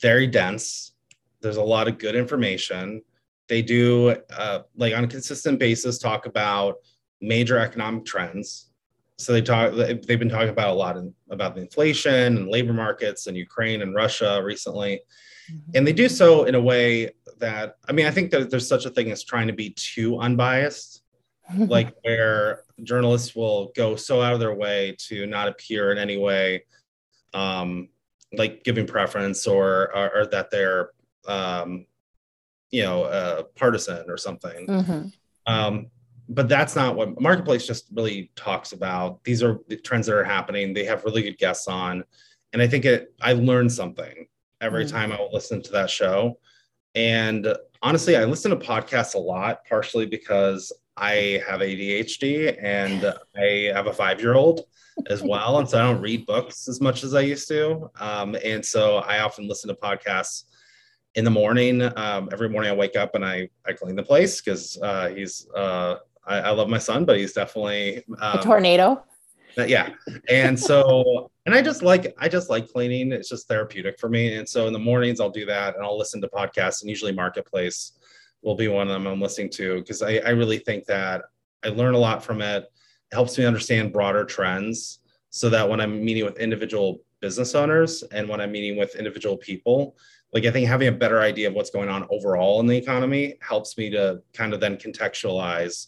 very 0.00 0.26
dense. 0.26 0.92
There's 1.40 1.56
a 1.56 1.62
lot 1.62 1.88
of 1.88 1.98
good 1.98 2.14
information. 2.16 3.02
They 3.48 3.62
do 3.62 4.16
uh, 4.36 4.60
like 4.76 4.94
on 4.94 5.04
a 5.04 5.08
consistent 5.08 5.58
basis 5.58 5.98
talk 5.98 6.26
about 6.26 6.76
major 7.20 7.58
economic 7.58 8.04
trends. 8.04 8.70
So 9.18 9.32
they 9.32 9.42
talk 9.42 9.74
they've 9.74 10.18
been 10.18 10.28
talking 10.28 10.48
about 10.48 10.70
a 10.70 10.74
lot 10.74 10.96
in, 10.96 11.14
about 11.30 11.54
the 11.54 11.60
inflation 11.60 12.36
and 12.36 12.48
labor 12.48 12.72
markets 12.72 13.26
and 13.28 13.36
ukraine 13.36 13.82
and 13.82 13.94
russia 13.94 14.42
recently. 14.42 15.00
Mm-hmm. 15.50 15.76
and 15.76 15.86
they 15.86 15.92
do 15.92 16.08
so 16.08 16.44
in 16.44 16.54
a 16.54 16.60
way 16.60 17.10
that 17.38 17.76
i 17.86 17.92
mean 17.92 18.06
i 18.06 18.10
think 18.10 18.30
that 18.30 18.50
there's 18.50 18.66
such 18.66 18.86
a 18.86 18.90
thing 18.90 19.10
as 19.10 19.22
trying 19.22 19.46
to 19.46 19.52
be 19.52 19.70
too 19.76 20.18
unbiased 20.18 21.03
like 21.56 21.94
where 22.02 22.62
journalists 22.82 23.36
will 23.36 23.72
go 23.76 23.96
so 23.96 24.22
out 24.22 24.32
of 24.32 24.40
their 24.40 24.54
way 24.54 24.96
to 24.98 25.26
not 25.26 25.48
appear 25.48 25.92
in 25.92 25.98
any 25.98 26.16
way 26.16 26.64
um, 27.34 27.88
like 28.32 28.64
giving 28.64 28.86
preference 28.86 29.46
or, 29.46 29.94
or, 29.96 30.16
or 30.16 30.26
that 30.26 30.50
they're 30.50 30.90
um, 31.26 31.86
you 32.70 32.82
know 32.82 33.04
uh, 33.04 33.42
partisan 33.54 34.08
or 34.08 34.16
something. 34.16 34.66
Mm-hmm. 34.66 35.52
um, 35.52 35.86
but 36.28 36.48
that's 36.48 36.74
not 36.74 36.96
what 36.96 37.20
marketplace 37.20 37.66
just 37.66 37.88
really 37.92 38.30
talks 38.34 38.72
about. 38.72 39.22
These 39.24 39.42
are 39.42 39.60
the 39.68 39.76
trends 39.76 40.06
that 40.06 40.16
are 40.16 40.24
happening. 40.24 40.72
They 40.72 40.86
have 40.86 41.04
really 41.04 41.22
good 41.22 41.38
guests 41.38 41.68
on. 41.68 42.02
And 42.52 42.62
i 42.62 42.68
think 42.68 42.84
it 42.84 43.12
i 43.20 43.32
learned 43.32 43.72
something 43.72 44.26
every 44.60 44.84
mm-hmm. 44.84 44.96
time 44.96 45.12
i 45.12 45.28
listen 45.32 45.60
to 45.62 45.72
that 45.72 45.90
show. 45.90 46.38
And 46.94 47.54
honestly 47.82 48.16
i 48.16 48.24
listen 48.24 48.50
to 48.50 48.56
podcasts 48.56 49.14
a 49.14 49.18
lot 49.18 49.64
partially 49.68 50.06
because 50.06 50.72
I 50.96 51.42
have 51.46 51.60
ADHD 51.60 52.56
and 52.62 53.12
I 53.36 53.72
have 53.74 53.86
a 53.86 53.92
five 53.92 54.20
year 54.20 54.34
old 54.34 54.62
as 55.08 55.22
well. 55.22 55.58
And 55.58 55.68
so 55.68 55.78
I 55.78 55.82
don't 55.82 56.00
read 56.00 56.26
books 56.26 56.68
as 56.68 56.80
much 56.80 57.02
as 57.04 57.14
I 57.14 57.20
used 57.20 57.48
to. 57.48 57.90
Um, 57.98 58.36
and 58.44 58.64
so 58.64 58.98
I 58.98 59.20
often 59.20 59.48
listen 59.48 59.68
to 59.68 59.74
podcasts 59.74 60.44
in 61.14 61.24
the 61.24 61.30
morning. 61.30 61.82
Um, 61.96 62.28
every 62.32 62.48
morning 62.48 62.70
I 62.70 62.74
wake 62.74 62.96
up 62.96 63.14
and 63.14 63.24
I, 63.24 63.48
I 63.66 63.72
clean 63.72 63.96
the 63.96 64.02
place 64.02 64.40
because 64.40 64.78
uh, 64.82 65.08
he's, 65.08 65.48
uh, 65.54 65.96
I, 66.26 66.40
I, 66.40 66.50
love 66.50 66.68
my 66.68 66.78
son, 66.78 67.04
but 67.04 67.18
he's 67.18 67.32
definitely 67.32 68.04
um, 68.20 68.38
a 68.38 68.42
tornado. 68.42 69.04
Yeah. 69.56 69.90
And 70.28 70.58
so, 70.58 71.30
and 71.46 71.54
I 71.54 71.62
just 71.62 71.82
like, 71.82 72.14
I 72.18 72.28
just 72.28 72.50
like 72.50 72.68
cleaning. 72.68 73.12
It's 73.12 73.28
just 73.28 73.46
therapeutic 73.46 74.00
for 74.00 74.08
me. 74.08 74.34
And 74.34 74.48
so 74.48 74.66
in 74.66 74.72
the 74.72 74.78
mornings 74.78 75.20
I'll 75.20 75.30
do 75.30 75.46
that 75.46 75.76
and 75.76 75.84
I'll 75.84 75.98
listen 75.98 76.20
to 76.22 76.28
podcasts 76.28 76.82
and 76.82 76.90
usually 76.90 77.12
Marketplace 77.12 77.92
will 78.44 78.54
be 78.54 78.68
one 78.68 78.86
of 78.86 78.92
them 78.92 79.06
I'm 79.06 79.20
listening 79.20 79.50
to 79.50 79.80
because 79.80 80.02
I, 80.02 80.18
I 80.18 80.30
really 80.30 80.58
think 80.58 80.84
that 80.86 81.22
I 81.64 81.68
learn 81.68 81.94
a 81.94 81.98
lot 81.98 82.22
from 82.22 82.42
it. 82.42 82.64
It 82.64 83.14
helps 83.14 83.36
me 83.38 83.44
understand 83.44 83.92
broader 83.92 84.24
trends 84.24 85.00
so 85.30 85.48
that 85.50 85.68
when 85.68 85.80
I'm 85.80 86.04
meeting 86.04 86.24
with 86.24 86.38
individual 86.38 87.00
business 87.20 87.54
owners 87.54 88.02
and 88.12 88.28
when 88.28 88.40
I'm 88.40 88.52
meeting 88.52 88.78
with 88.78 88.96
individual 88.96 89.36
people, 89.36 89.96
like 90.32 90.44
I 90.44 90.50
think 90.50 90.68
having 90.68 90.88
a 90.88 90.92
better 90.92 91.20
idea 91.20 91.48
of 91.48 91.54
what's 91.54 91.70
going 91.70 91.88
on 91.88 92.06
overall 92.10 92.60
in 92.60 92.66
the 92.66 92.76
economy 92.76 93.36
helps 93.40 93.78
me 93.78 93.88
to 93.90 94.20
kind 94.34 94.52
of 94.52 94.60
then 94.60 94.76
contextualize 94.76 95.86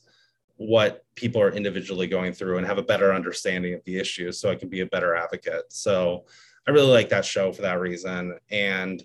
what 0.57 1.05
people 1.15 1.43
are 1.43 1.53
individually 1.53 2.07
going 2.07 2.33
through 2.33 2.57
and 2.57 2.67
have 2.67 2.79
a 2.79 2.83
better 2.83 3.13
understanding 3.13 3.75
of 3.75 3.85
the 3.85 3.99
issues 3.99 4.41
so 4.41 4.51
I 4.51 4.55
can 4.55 4.71
be 4.71 4.81
a 4.81 4.87
better 4.87 5.15
advocate. 5.15 5.65
So 5.69 6.25
I 6.67 6.71
really 6.71 6.91
like 6.91 7.11
that 7.11 7.25
show 7.25 7.53
for 7.53 7.63
that 7.63 7.81
reason. 7.81 8.39
And 8.51 9.05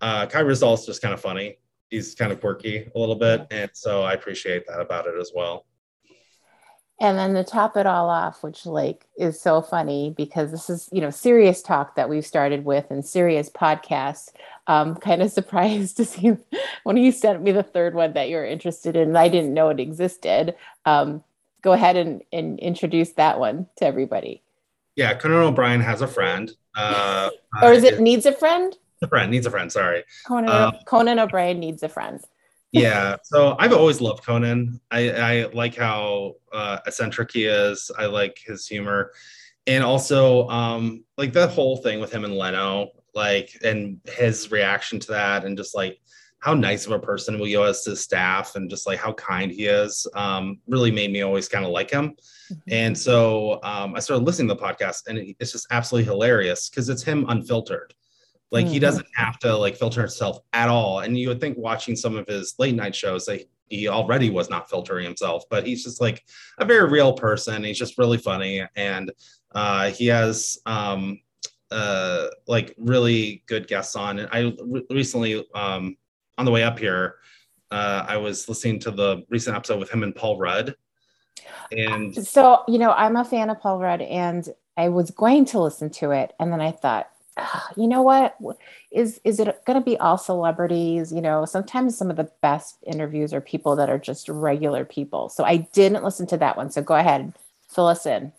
uh, 0.00 0.26
Ryssdal 0.26 0.74
is 0.74 0.86
just 0.86 1.02
kind 1.02 1.12
of 1.12 1.20
funny 1.20 1.58
he's 1.90 2.14
kind 2.14 2.32
of 2.32 2.40
quirky 2.40 2.88
a 2.94 2.98
little 2.98 3.14
bit, 3.14 3.46
and 3.50 3.70
so 3.72 4.02
I 4.02 4.12
appreciate 4.12 4.66
that 4.66 4.80
about 4.80 5.06
it 5.06 5.14
as 5.18 5.32
well. 5.34 5.66
And 6.98 7.18
then 7.18 7.34
to 7.34 7.44
top 7.44 7.76
it 7.76 7.84
all 7.84 8.08
off, 8.08 8.42
which 8.42 8.64
like 8.64 9.06
is 9.18 9.38
so 9.38 9.60
funny 9.60 10.14
because 10.16 10.50
this 10.50 10.70
is 10.70 10.88
you 10.90 11.00
know 11.00 11.10
serious 11.10 11.60
talk 11.62 11.94
that 11.96 12.08
we've 12.08 12.24
started 12.24 12.64
with 12.64 12.86
and 12.90 13.04
serious 13.04 13.50
podcast. 13.50 14.30
Um, 14.66 14.94
kind 15.00 15.22
of 15.22 15.30
surprised 15.30 15.98
to 15.98 16.04
see 16.04 16.36
when 16.84 16.96
you 16.96 17.12
sent 17.12 17.42
me 17.42 17.52
the 17.52 17.62
third 17.62 17.94
one 17.94 18.14
that 18.14 18.28
you're 18.28 18.46
interested 18.46 18.96
in. 18.96 19.14
I 19.16 19.28
didn't 19.28 19.52
know 19.52 19.68
it 19.68 19.80
existed. 19.80 20.54
Um, 20.84 21.22
go 21.62 21.72
ahead 21.72 21.96
and, 21.96 22.22
and 22.32 22.58
introduce 22.60 23.12
that 23.12 23.38
one 23.38 23.66
to 23.76 23.84
everybody. 23.84 24.42
Yeah, 24.94 25.14
Conan 25.14 25.42
O'Brien 25.42 25.82
has 25.82 26.00
a 26.00 26.06
friend. 26.06 26.50
Uh, 26.74 27.30
or 27.62 27.72
is 27.72 27.84
it 27.84 28.00
needs 28.00 28.24
a 28.24 28.32
friend? 28.32 28.74
A 29.02 29.08
friend 29.08 29.30
needs 29.30 29.46
a 29.46 29.50
friend. 29.50 29.70
Sorry. 29.70 30.04
Conan, 30.26 30.50
um, 30.50 30.74
Conan 30.86 31.18
O'Brien 31.18 31.58
needs 31.58 31.82
a 31.82 31.88
friend. 31.88 32.20
yeah. 32.72 33.16
So 33.22 33.56
I've 33.58 33.72
always 33.72 34.00
loved 34.00 34.24
Conan. 34.24 34.80
I, 34.90 35.10
I 35.10 35.46
like 35.52 35.76
how 35.76 36.34
uh, 36.52 36.78
eccentric 36.86 37.32
he 37.32 37.46
is. 37.46 37.90
I 37.98 38.06
like 38.06 38.38
his 38.44 38.66
humor. 38.66 39.12
And 39.66 39.82
also, 39.82 40.48
um, 40.48 41.04
like 41.16 41.32
the 41.32 41.46
whole 41.48 41.78
thing 41.78 42.00
with 42.00 42.12
him 42.12 42.24
and 42.24 42.36
Leno, 42.36 42.90
like, 43.14 43.50
and 43.64 44.00
his 44.04 44.50
reaction 44.50 45.00
to 45.00 45.12
that, 45.12 45.44
and 45.44 45.56
just 45.56 45.74
like 45.74 45.98
how 46.38 46.54
nice 46.54 46.86
of 46.86 46.92
a 46.92 46.98
person 46.98 47.40
Leo 47.40 47.64
is 47.64 47.80
to 47.82 47.96
staff 47.96 48.54
and 48.54 48.70
just 48.70 48.86
like 48.86 49.00
how 49.00 49.12
kind 49.14 49.50
he 49.50 49.66
is 49.66 50.06
um, 50.14 50.60
really 50.68 50.90
made 50.90 51.12
me 51.12 51.22
always 51.22 51.48
kind 51.48 51.64
of 51.64 51.72
like 51.72 51.90
him. 51.90 52.10
Mm-hmm. 52.10 52.54
And 52.68 52.96
so 52.96 53.58
um, 53.62 53.94
I 53.96 54.00
started 54.00 54.24
listening 54.24 54.48
to 54.48 54.54
the 54.54 54.60
podcast 54.60 55.08
and 55.08 55.34
it's 55.40 55.52
just 55.52 55.66
absolutely 55.70 56.04
hilarious 56.04 56.68
because 56.68 56.88
it's 56.88 57.02
him 57.02 57.24
unfiltered. 57.28 57.94
Like 58.50 58.66
mm-hmm. 58.66 58.74
he 58.74 58.78
doesn't 58.78 59.06
have 59.14 59.38
to 59.40 59.56
like 59.56 59.76
filter 59.76 60.00
himself 60.00 60.38
at 60.52 60.68
all. 60.68 61.00
And 61.00 61.18
you 61.18 61.28
would 61.28 61.40
think 61.40 61.58
watching 61.58 61.96
some 61.96 62.16
of 62.16 62.26
his 62.26 62.54
late 62.58 62.74
night 62.74 62.94
shows 62.94 63.26
that 63.26 63.42
he 63.68 63.88
already 63.88 64.30
was 64.30 64.48
not 64.48 64.70
filtering 64.70 65.04
himself, 65.04 65.44
but 65.50 65.66
he's 65.66 65.82
just 65.82 66.00
like 66.00 66.24
a 66.58 66.64
very 66.64 66.88
real 66.88 67.12
person. 67.12 67.64
He's 67.64 67.78
just 67.78 67.98
really 67.98 68.18
funny. 68.18 68.64
And 68.76 69.10
uh, 69.52 69.90
he 69.90 70.06
has 70.06 70.58
um, 70.66 71.20
uh, 71.70 72.28
like 72.46 72.74
really 72.78 73.42
good 73.46 73.66
guests 73.66 73.96
on. 73.96 74.20
And 74.20 74.28
I 74.30 74.52
re- 74.62 74.86
recently 74.90 75.44
um, 75.54 75.96
on 76.38 76.44
the 76.44 76.52
way 76.52 76.62
up 76.62 76.78
here, 76.78 77.16
uh, 77.72 78.04
I 78.06 78.16
was 78.16 78.48
listening 78.48 78.78
to 78.80 78.92
the 78.92 79.24
recent 79.28 79.56
episode 79.56 79.80
with 79.80 79.90
him 79.90 80.04
and 80.04 80.14
Paul 80.14 80.38
Rudd. 80.38 80.76
And 81.72 82.14
so, 82.26 82.62
you 82.68 82.78
know, 82.78 82.92
I'm 82.92 83.16
a 83.16 83.24
fan 83.24 83.50
of 83.50 83.60
Paul 83.60 83.80
Rudd 83.80 84.02
and 84.02 84.48
I 84.76 84.88
was 84.88 85.10
going 85.10 85.46
to 85.46 85.60
listen 85.60 85.90
to 85.90 86.12
it. 86.12 86.32
And 86.38 86.52
then 86.52 86.60
I 86.60 86.70
thought, 86.70 87.10
you 87.76 87.86
know 87.86 88.02
what? 88.02 88.36
Is, 88.90 89.20
is 89.24 89.40
it 89.40 89.64
going 89.64 89.78
to 89.78 89.84
be 89.84 89.96
all 89.98 90.18
celebrities? 90.18 91.12
You 91.12 91.20
know, 91.20 91.44
sometimes 91.44 91.96
some 91.96 92.10
of 92.10 92.16
the 92.16 92.30
best 92.42 92.78
interviews 92.86 93.32
are 93.32 93.40
people 93.40 93.76
that 93.76 93.90
are 93.90 93.98
just 93.98 94.28
regular 94.28 94.84
people. 94.84 95.28
So 95.28 95.44
I 95.44 95.56
didn't 95.56 96.04
listen 96.04 96.26
to 96.28 96.36
that 96.38 96.56
one. 96.56 96.70
So 96.70 96.82
go 96.82 96.94
ahead, 96.94 97.34
fill 97.68 97.86
us 97.86 98.06
in. 98.06 98.32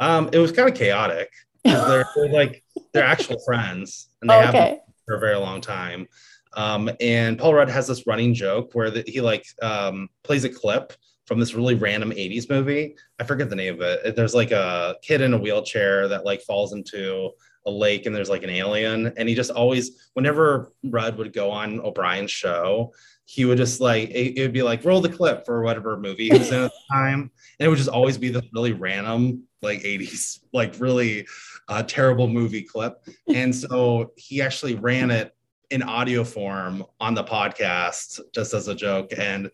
Um, 0.00 0.28
it 0.32 0.38
was 0.38 0.52
kind 0.52 0.68
of 0.68 0.74
chaotic. 0.74 1.30
They're, 1.64 2.04
they're, 2.16 2.28
like 2.28 2.62
they're 2.92 3.04
actual 3.04 3.38
friends, 3.40 4.08
and 4.20 4.28
they 4.28 4.42
okay. 4.48 4.58
have 4.58 4.78
for 5.06 5.16
a 5.16 5.20
very 5.20 5.36
long 5.36 5.60
time. 5.60 6.06
Um, 6.56 6.90
and 7.00 7.38
Paul 7.38 7.54
Rudd 7.54 7.68
has 7.68 7.86
this 7.86 8.06
running 8.06 8.34
joke 8.34 8.70
where 8.74 8.90
the, 8.90 9.04
he 9.06 9.20
like 9.20 9.44
um, 9.62 10.08
plays 10.22 10.44
a 10.44 10.48
clip 10.48 10.92
from 11.26 11.40
this 11.40 11.54
really 11.54 11.74
random 11.74 12.10
80s 12.10 12.48
movie. 12.50 12.96
I 13.18 13.24
forget 13.24 13.48
the 13.48 13.56
name 13.56 13.74
of 13.74 13.80
it. 13.80 14.14
There's 14.14 14.34
like 14.34 14.50
a 14.50 14.96
kid 15.02 15.20
in 15.20 15.34
a 15.34 15.38
wheelchair 15.38 16.06
that 16.08 16.24
like 16.24 16.42
falls 16.42 16.72
into 16.72 17.30
a 17.66 17.70
lake 17.70 18.06
and 18.06 18.14
there's 18.14 18.30
like 18.30 18.42
an 18.42 18.50
alien. 18.50 19.12
And 19.16 19.28
he 19.28 19.34
just 19.34 19.50
always, 19.50 20.10
whenever 20.14 20.72
Rudd 20.84 21.16
would 21.16 21.32
go 21.32 21.50
on 21.50 21.80
O'Brien's 21.80 22.30
show, 22.30 22.92
he 23.26 23.44
would 23.44 23.56
just 23.56 23.80
like, 23.80 24.10
it, 24.10 24.38
it 24.38 24.42
would 24.42 24.52
be 24.52 24.62
like, 24.62 24.84
roll 24.84 25.00
the 25.00 25.08
clip 25.08 25.46
for 25.46 25.62
whatever 25.62 25.96
movie 25.96 26.28
he 26.28 26.38
was 26.38 26.50
in 26.50 26.64
at 26.64 26.70
the 26.70 26.94
time. 26.94 27.30
And 27.58 27.66
it 27.66 27.68
would 27.68 27.78
just 27.78 27.88
always 27.88 28.18
be 28.18 28.30
this 28.30 28.42
really 28.52 28.72
random, 28.72 29.44
like 29.62 29.82
80s, 29.82 30.40
like 30.52 30.74
really 30.80 31.24
uh, 31.68 31.84
terrible 31.84 32.26
movie 32.26 32.62
clip. 32.62 33.06
And 33.32 33.54
so 33.54 34.12
he 34.16 34.42
actually 34.42 34.74
ran 34.74 35.12
it 35.12 35.34
in 35.70 35.82
audio 35.82 36.24
form 36.24 36.84
on 37.00 37.14
the 37.14 37.24
podcast 37.24 38.20
just 38.34 38.54
as 38.54 38.68
a 38.68 38.74
joke. 38.74 39.12
And 39.16 39.50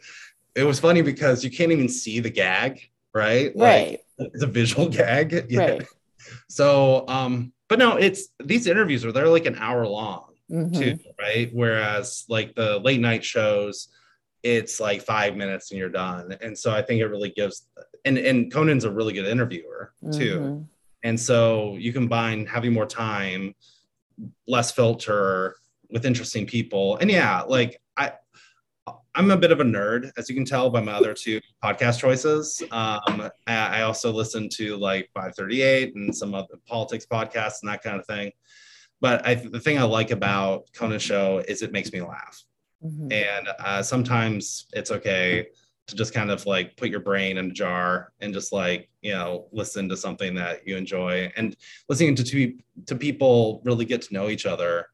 it 0.55 0.65
was 0.65 0.81
funny 0.81 1.03
because 1.03 1.45
you 1.45 1.51
can't 1.51 1.73
even 1.73 1.89
see 1.89 2.21
the 2.21 2.31
gag, 2.31 2.81
right? 3.15 3.53
Right. 3.55 4.01
Like, 4.19 4.31
it's 4.33 4.43
a 4.43 4.47
visual 4.47 4.89
gag. 5.01 5.47
Yeah. 5.49 5.61
Right. 5.61 5.87
So, 6.49 7.07
um, 7.07 7.53
but 7.71 7.79
no, 7.79 7.97
it's 7.97 8.29
these 8.45 8.67
interviews 8.67 9.05
are 9.05 9.13
they're 9.13 9.29
like 9.29 9.47
an 9.47 9.57
hour 9.57 9.87
long 9.87 10.35
mm-hmm. 10.51 10.79
too, 10.79 10.99
right? 11.19 11.49
Whereas 11.53 12.25
like 12.29 12.55
the 12.57 12.81
late 12.81 13.01
night 13.01 13.25
shows, 13.25 13.89
it's 14.43 14.81
like 14.81 15.03
five 15.03 15.37
minutes 15.37 15.71
and 15.71 15.79
you're 15.79 15.89
done. 15.89 16.37
And 16.43 16.59
so 16.59 16.73
I 16.73 16.83
think 16.83 17.01
it 17.01 17.07
really 17.07 17.31
gives 17.31 17.69
and 18.05 18.19
and 18.19 18.53
Conan's 18.53 18.85
a 18.85 18.91
really 18.91 19.13
good 19.13 19.27
interviewer 19.27 19.95
too. 20.13 20.39
Mm-hmm. 20.41 20.63
And 21.05 21.19
so 21.19 21.77
you 21.79 21.93
combine 21.93 22.45
having 22.45 22.73
more 22.73 22.87
time, 22.87 23.55
less 24.47 24.73
filter, 24.73 25.57
with 25.91 26.05
interesting 26.05 26.47
people. 26.47 26.97
And 26.97 27.11
yeah, 27.11 27.43
like 27.43 27.81
I 27.97 28.13
I'm 29.15 29.31
a 29.31 29.37
bit 29.37 29.51
of 29.51 29.61
a 29.61 29.65
nerd, 29.65 30.11
as 30.17 30.29
you 30.29 30.35
can 30.35 30.45
tell 30.45 30.71
by 30.71 30.81
my 30.81 30.93
other 30.93 31.15
two 31.15 31.41
podcast 31.63 31.99
choices. 31.99 32.63
Um, 32.71 33.29
I, 33.47 33.83
also 33.83 34.13
listen 34.13 34.49
to 34.51 34.77
like 34.77 35.11
538 35.15 35.95
and 35.97 36.17
some 36.17 36.35
other 36.35 36.55
politics 36.67 37.07
podcasts 37.11 37.63
and 37.63 37.71
that 37.71 37.83
kind 37.83 37.99
of 37.99 38.07
thing. 38.07 38.31
But 39.01 39.27
I, 39.27 39.35
the 39.35 39.59
thing 39.59 39.79
I 39.79 39.83
like 39.83 40.11
about 40.11 40.67
Conan 40.75 41.01
Show 41.01 41.43
is 41.49 41.63
it 41.63 41.73
makes 41.73 41.93
me 41.93 42.01
laugh. 42.01 42.43
Mm-hmm. 42.85 43.13
And 43.13 43.49
uh, 43.59 43.83
sometimes 43.83 44.67
it's 44.73 44.91
okay 44.91 45.49
to 45.89 45.97
just 45.97 46.15
kind 46.15 46.31
of 46.31 46.47
like 46.47 46.77
put 46.77 46.89
your 46.89 47.01
brain 47.01 47.37
in 47.37 47.51
a 47.51 47.53
jar 47.53 48.13
and 48.21 48.33
just 48.33 48.53
like 48.53 48.89
you 49.03 49.13
know 49.13 49.49
listen 49.53 49.89
to 49.89 49.97
something 49.97 50.35
that 50.37 50.67
you 50.67 50.77
enjoy 50.77 51.31
and 51.37 51.57
listening 51.89 52.15
to 52.15 52.25
to, 52.25 52.55
to 52.87 52.95
people 52.95 53.61
really 53.65 53.85
get 53.85 54.03
to 54.03 54.15
know 54.15 54.29
each 54.29 54.47
other 54.47 54.87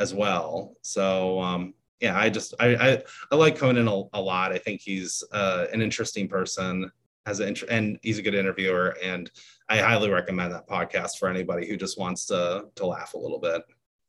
as 0.00 0.14
well. 0.14 0.76
So 0.82 1.40
um, 1.40 1.74
yeah, 2.00 2.18
I 2.18 2.30
just 2.30 2.54
I, 2.60 2.76
I, 2.76 3.02
I 3.32 3.36
like 3.36 3.56
Conan 3.56 3.88
a, 3.88 4.02
a, 4.12 4.20
lot. 4.20 4.52
I 4.52 4.58
think 4.58 4.80
he's 4.80 5.22
uh, 5.32 5.66
an 5.72 5.82
interesting 5.82 6.28
person, 6.28 6.90
has 7.26 7.40
an 7.40 7.56
and 7.68 7.98
he's 8.02 8.18
a 8.18 8.22
good 8.22 8.34
interviewer, 8.34 8.96
and 9.02 9.30
I 9.68 9.78
highly 9.78 10.10
recommend 10.10 10.52
that 10.52 10.68
podcast 10.68 11.18
for 11.18 11.28
anybody 11.28 11.68
who 11.68 11.76
just 11.76 11.98
wants 11.98 12.26
to 12.26 12.66
to 12.76 12.86
laugh 12.86 13.14
a 13.14 13.18
little 13.18 13.40
bit. 13.40 13.62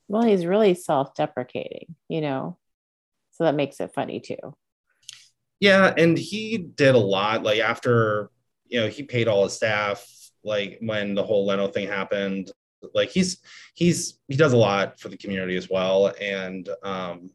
Well, 0.07 0.23
he's 0.23 0.45
really 0.45 0.73
self-deprecating, 0.73 1.95
you 2.07 2.21
know, 2.21 2.57
so 3.31 3.43
that 3.43 3.55
makes 3.55 3.79
it 3.79 3.93
funny 3.93 4.19
too. 4.19 4.55
Yeah, 5.59 5.93
and 5.97 6.17
he 6.17 6.57
did 6.57 6.95
a 6.95 6.99
lot. 6.99 7.43
Like 7.43 7.59
after 7.59 8.29
you 8.65 8.81
know, 8.81 8.87
he 8.87 9.03
paid 9.03 9.27
all 9.27 9.43
his 9.43 9.53
staff. 9.53 10.07
Like 10.43 10.77
when 10.81 11.15
the 11.15 11.23
whole 11.23 11.45
Leno 11.45 11.67
thing 11.67 11.87
happened, 11.87 12.51
like 12.93 13.09
he's 13.09 13.39
he's 13.73 14.19
he 14.27 14.35
does 14.35 14.53
a 14.53 14.57
lot 14.57 14.99
for 14.99 15.09
the 15.09 15.17
community 15.17 15.55
as 15.57 15.69
well 15.69 16.13
and 16.21 16.69
um 16.83 17.29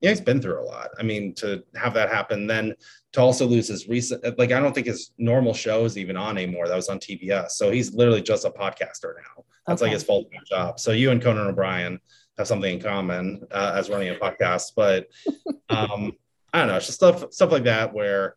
yeah 0.00 0.10
he's 0.10 0.20
been 0.20 0.40
through 0.40 0.60
a 0.60 0.64
lot. 0.64 0.90
I 0.98 1.02
mean 1.02 1.34
to 1.36 1.62
have 1.76 1.94
that 1.94 2.08
happen 2.08 2.46
then 2.46 2.74
to 3.12 3.20
also 3.20 3.46
lose 3.46 3.68
his 3.68 3.88
recent 3.88 4.22
like 4.38 4.52
i 4.52 4.60
don't 4.60 4.74
think 4.74 4.86
his 4.86 5.12
normal 5.18 5.54
show 5.54 5.84
is 5.84 5.98
even 5.98 6.16
on 6.16 6.36
anymore. 6.38 6.68
That 6.68 6.76
was 6.76 6.88
on 6.88 6.98
tbs 6.98 7.50
so 7.50 7.70
he's 7.70 7.94
literally 7.94 8.22
just 8.22 8.44
a 8.44 8.50
podcaster 8.50 9.14
now. 9.16 9.44
That's 9.66 9.82
okay. 9.82 9.90
like 9.90 9.94
his 9.94 10.04
full-time 10.04 10.42
job. 10.48 10.80
So 10.80 10.92
you 10.92 11.10
and 11.10 11.22
conan 11.22 11.46
o'brien 11.46 12.00
have 12.38 12.46
something 12.46 12.74
in 12.76 12.80
common 12.80 13.42
uh, 13.50 13.72
as 13.74 13.90
running 13.90 14.10
a 14.10 14.14
podcast. 14.14 14.72
But 14.76 15.08
um 15.68 16.12
i 16.52 16.58
don't 16.58 16.68
know. 16.68 16.76
It's 16.76 16.86
just 16.86 16.98
stuff 16.98 17.32
stuff 17.32 17.52
like 17.52 17.64
that 17.64 17.92
where 17.92 18.36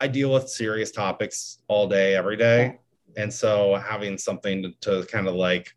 i 0.00 0.08
deal 0.08 0.32
with 0.32 0.48
serious 0.48 0.90
topics 0.90 1.58
all 1.68 1.88
day 1.88 2.14
every 2.14 2.36
day. 2.36 2.78
And 3.16 3.32
so 3.32 3.74
having 3.74 4.16
something 4.16 4.62
to, 4.62 4.72
to 4.82 5.06
kind 5.08 5.26
of 5.26 5.34
like 5.34 5.72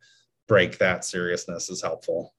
break 0.47 0.77
that 0.77 1.05
seriousness 1.05 1.69
is 1.69 1.81
helpful 1.81 2.33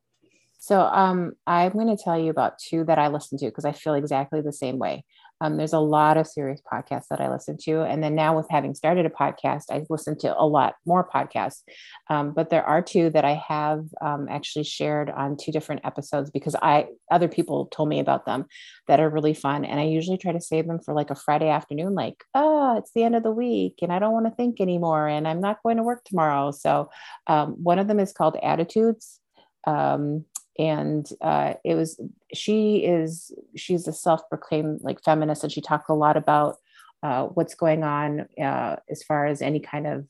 so 0.63 0.81
um, 0.81 1.33
i'm 1.47 1.73
going 1.73 1.95
to 1.95 2.03
tell 2.03 2.19
you 2.19 2.31
about 2.31 2.59
two 2.59 2.85
that 2.85 2.99
i 2.99 3.09
listen 3.09 3.37
to 3.37 3.47
because 3.47 3.65
i 3.65 3.73
feel 3.73 3.95
exactly 3.95 4.41
the 4.41 4.53
same 4.53 4.79
way 4.79 5.05
um, 5.43 5.57
there's 5.57 5.73
a 5.73 5.81
lot 5.81 6.19
of 6.19 6.29
serious 6.29 6.63
podcasts 6.73 7.09
that 7.11 7.21
I 7.21 7.29
listen 7.29 7.57
to. 7.63 7.83
And 7.83 8.01
then 8.01 8.15
now, 8.15 8.37
with 8.37 8.47
having 8.49 8.77
started 8.77 9.07
a 9.07 9.11
podcast, 9.11 9.65
I 9.71 9.85
listen 9.91 10.17
to 10.19 10.33
a 10.39 10.47
lot 10.47 10.77
more 10.87 11.09
podcasts. 11.09 11.63
Um, 12.09 12.33
but 12.33 12.49
there 12.49 12.65
are 12.65 12.81
two 12.81 13.11
that 13.11 13.25
I 13.25 13.43
have 13.49 13.85
um, 14.01 14.29
actually 14.31 14.63
shared 14.63 15.11
on 15.11 15.37
two 15.37 15.51
different 15.51 15.81
episodes 15.85 16.31
because 16.31 16.55
I 16.63 16.87
other 17.11 17.27
people 17.27 17.67
told 17.67 17.89
me 17.89 17.99
about 17.99 18.25
them 18.25 18.47
that 18.87 19.01
are 19.01 19.11
really 19.11 19.35
fun. 19.35 19.65
And 19.65 19.81
I 19.81 19.85
usually 19.85 20.17
try 20.17 20.31
to 20.31 20.41
save 20.41 20.69
them 20.69 20.79
for 20.79 20.95
like 20.95 21.11
a 21.11 21.17
Friday 21.17 21.49
afternoon, 21.49 21.97
like, 21.97 22.23
oh, 22.37 22.79
it's 22.79 22.93
the 22.95 23.03
end 23.03 23.17
of 23.17 23.25
the 23.25 23.33
week 23.33 23.81
and 23.83 23.93
I 23.93 23.99
don't 23.99 24.13
want 24.13 24.27
to 24.27 24.37
think 24.37 24.61
anymore 24.61 25.09
and 25.09 25.27
I'm 25.27 25.41
not 25.41 25.63
going 25.65 25.79
to 25.79 25.83
work 25.83 26.05
tomorrow. 26.05 26.53
So 26.53 26.89
um, 27.27 27.57
one 27.61 27.81
of 27.81 27.89
them 27.89 27.99
is 27.99 28.13
called 28.13 28.37
Attitudes. 28.41 29.19
Um, 29.67 30.25
and 30.59 31.09
uh, 31.21 31.55
it 31.65 31.75
was 31.75 32.01
she 32.35 32.85
is 32.85 33.33
she's 33.57 33.89
a 33.89 33.93
self-proclaimed 33.93 34.81
like 34.83 35.03
feminist 35.03 35.43
and 35.43 35.53
she 35.53 35.61
talked 35.61 35.89
a 35.89 35.95
lot 35.95 36.17
about 36.17 36.57
uh, 37.03 37.25
what's 37.25 37.55
going 37.55 37.83
on 37.83 38.29
uh, 38.41 38.77
as 38.91 39.03
far 39.03 39.27
as 39.27 39.43
any 39.43 39.61
kind 39.61 39.87
of 39.87 40.07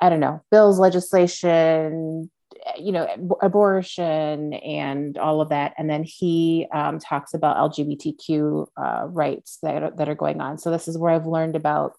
i 0.00 0.08
don't 0.08 0.20
know 0.20 0.42
bills 0.50 0.78
legislation 0.78 2.30
you 2.78 2.92
know 2.92 3.08
abortion 3.40 4.54
and 4.54 5.16
all 5.18 5.40
of 5.40 5.48
that. 5.50 5.74
And 5.78 5.88
then 5.88 6.04
he 6.04 6.66
um, 6.72 6.98
talks 6.98 7.34
about 7.34 7.72
lgbtq 7.72 8.66
uh, 8.76 9.06
rights 9.06 9.58
that 9.62 9.82
are, 9.82 9.90
that 9.92 10.08
are 10.08 10.14
going 10.14 10.40
on. 10.40 10.58
So 10.58 10.70
this 10.70 10.88
is 10.88 10.98
where 10.98 11.12
i've 11.12 11.26
learned 11.26 11.56
about 11.56 11.94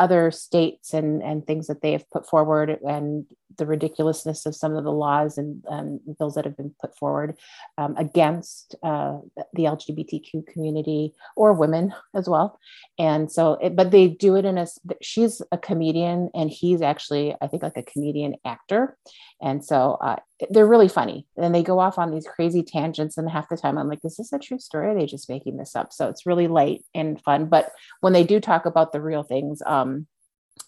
other 0.00 0.30
states 0.30 0.94
and 0.94 1.22
and 1.22 1.46
things 1.46 1.66
that 1.66 1.82
they 1.82 1.92
have 1.92 2.10
put 2.10 2.28
forward 2.28 2.78
and 2.88 3.26
the 3.58 3.66
ridiculousness 3.66 4.46
of 4.46 4.56
some 4.56 4.74
of 4.74 4.84
the 4.84 4.92
laws 4.92 5.36
and 5.36 5.62
um, 5.68 6.00
bills 6.18 6.34
that 6.34 6.44
have 6.44 6.56
been 6.56 6.74
put 6.80 6.96
forward 6.96 7.36
um, 7.78 7.94
against 7.96 8.74
uh, 8.82 9.18
the 9.52 9.64
LGBTQ 9.64 10.46
community 10.46 11.12
or 11.36 11.52
women 11.52 11.92
as 12.14 12.28
well. 12.28 12.58
And 12.98 13.30
so, 13.30 13.54
it, 13.54 13.76
but 13.76 13.90
they 13.90 14.08
do 14.08 14.36
it 14.36 14.44
in 14.44 14.56
a, 14.56 14.66
she's 15.02 15.42
a 15.52 15.58
comedian 15.58 16.30
and 16.34 16.48
he's 16.48 16.80
actually, 16.80 17.34
I 17.40 17.48
think, 17.48 17.62
like 17.62 17.76
a 17.76 17.82
comedian 17.82 18.36
actor. 18.44 18.96
And 19.42 19.64
so 19.64 19.98
uh, 20.00 20.16
they're 20.48 20.66
really 20.66 20.88
funny. 20.88 21.26
And 21.36 21.54
they 21.54 21.62
go 21.62 21.78
off 21.78 21.98
on 21.98 22.10
these 22.10 22.26
crazy 22.26 22.62
tangents. 22.62 23.18
And 23.18 23.28
half 23.28 23.48
the 23.48 23.56
time 23.56 23.76
I'm 23.76 23.88
like, 23.88 24.00
is 24.04 24.16
this 24.16 24.32
a 24.32 24.38
true 24.38 24.58
story? 24.58 24.88
Are 24.88 24.94
they 24.94 25.06
just 25.06 25.28
making 25.28 25.56
this 25.56 25.76
up? 25.76 25.92
So 25.92 26.08
it's 26.08 26.26
really 26.26 26.48
light 26.48 26.84
and 26.94 27.20
fun. 27.20 27.46
But 27.46 27.70
when 28.00 28.12
they 28.12 28.24
do 28.24 28.40
talk 28.40 28.66
about 28.66 28.92
the 28.92 29.00
real 29.00 29.22
things, 29.22 29.62
um, 29.66 30.06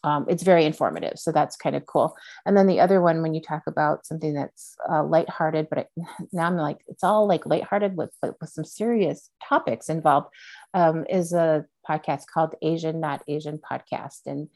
um, 0.05 0.27
it's 0.29 0.43
very 0.43 0.65
informative. 0.65 1.19
So 1.19 1.33
that's 1.33 1.57
kind 1.57 1.77
of 1.77 1.87
cool. 1.87 2.17
And 2.45 2.57
then 2.57 2.67
the 2.67 2.81
other 2.81 3.01
one, 3.01 3.23
when 3.23 3.35
you 3.35 3.41
talk 3.41 3.63
about 3.67 4.05
something 4.05 4.35
that's 4.35 4.75
uh, 4.91 5.05
lighthearted, 5.05 5.69
but 5.71 5.89
now 6.33 6.47
I'm 6.47 6.57
like, 6.57 6.79
it's 6.89 7.05
all 7.05 7.27
like 7.27 7.47
lighthearted 7.47 7.97
with, 7.97 8.11
with 8.23 8.51
some 8.51 8.65
serious 8.65 9.31
topics 9.47 9.89
involved, 9.89 10.29
um, 10.75 11.07
is 11.09 11.33
a 11.33 11.67
podcast 11.89 12.27
called 12.33 12.55
Asian 12.63 13.01
Not 13.01 13.23
Asian 13.29 13.59
Podcast. 13.59 14.21
And 14.27 14.49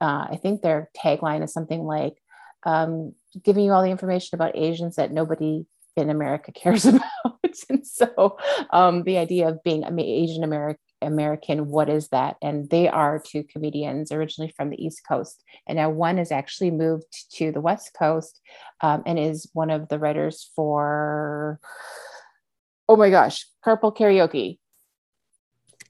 uh, 0.00 0.26
I 0.30 0.38
think 0.40 0.62
their 0.62 0.90
tagline 0.96 1.42
is 1.44 1.52
something 1.52 1.82
like 1.82 2.16
um, 2.64 3.14
giving 3.42 3.64
you 3.64 3.72
all 3.72 3.82
the 3.82 3.90
information 3.90 4.34
about 4.34 4.56
Asians 4.56 4.96
that 4.96 5.12
nobody 5.12 5.66
in 5.96 6.10
America 6.10 6.52
cares 6.54 6.86
about. 6.86 7.02
and 7.68 7.86
so 7.86 8.36
um, 8.70 9.04
the 9.04 9.18
idea 9.18 9.48
of 9.48 9.62
being 9.62 9.84
Asian 9.98 10.44
American 10.44 10.80
American, 11.04 11.68
what 11.68 11.88
is 11.88 12.08
that? 12.08 12.36
And 12.42 12.68
they 12.70 12.88
are 12.88 13.22
two 13.24 13.44
comedians 13.44 14.10
originally 14.10 14.52
from 14.56 14.70
the 14.70 14.82
East 14.82 15.02
Coast. 15.06 15.42
And 15.66 15.76
now 15.76 15.90
one 15.90 16.18
has 16.18 16.32
actually 16.32 16.70
moved 16.70 17.30
to 17.34 17.52
the 17.52 17.60
West 17.60 17.94
Coast 17.98 18.40
um, 18.80 19.02
and 19.06 19.18
is 19.18 19.48
one 19.52 19.70
of 19.70 19.88
the 19.88 19.98
writers 19.98 20.50
for, 20.56 21.60
oh 22.88 22.96
my 22.96 23.10
gosh, 23.10 23.46
Carpool 23.64 23.96
Karaoke. 23.96 24.58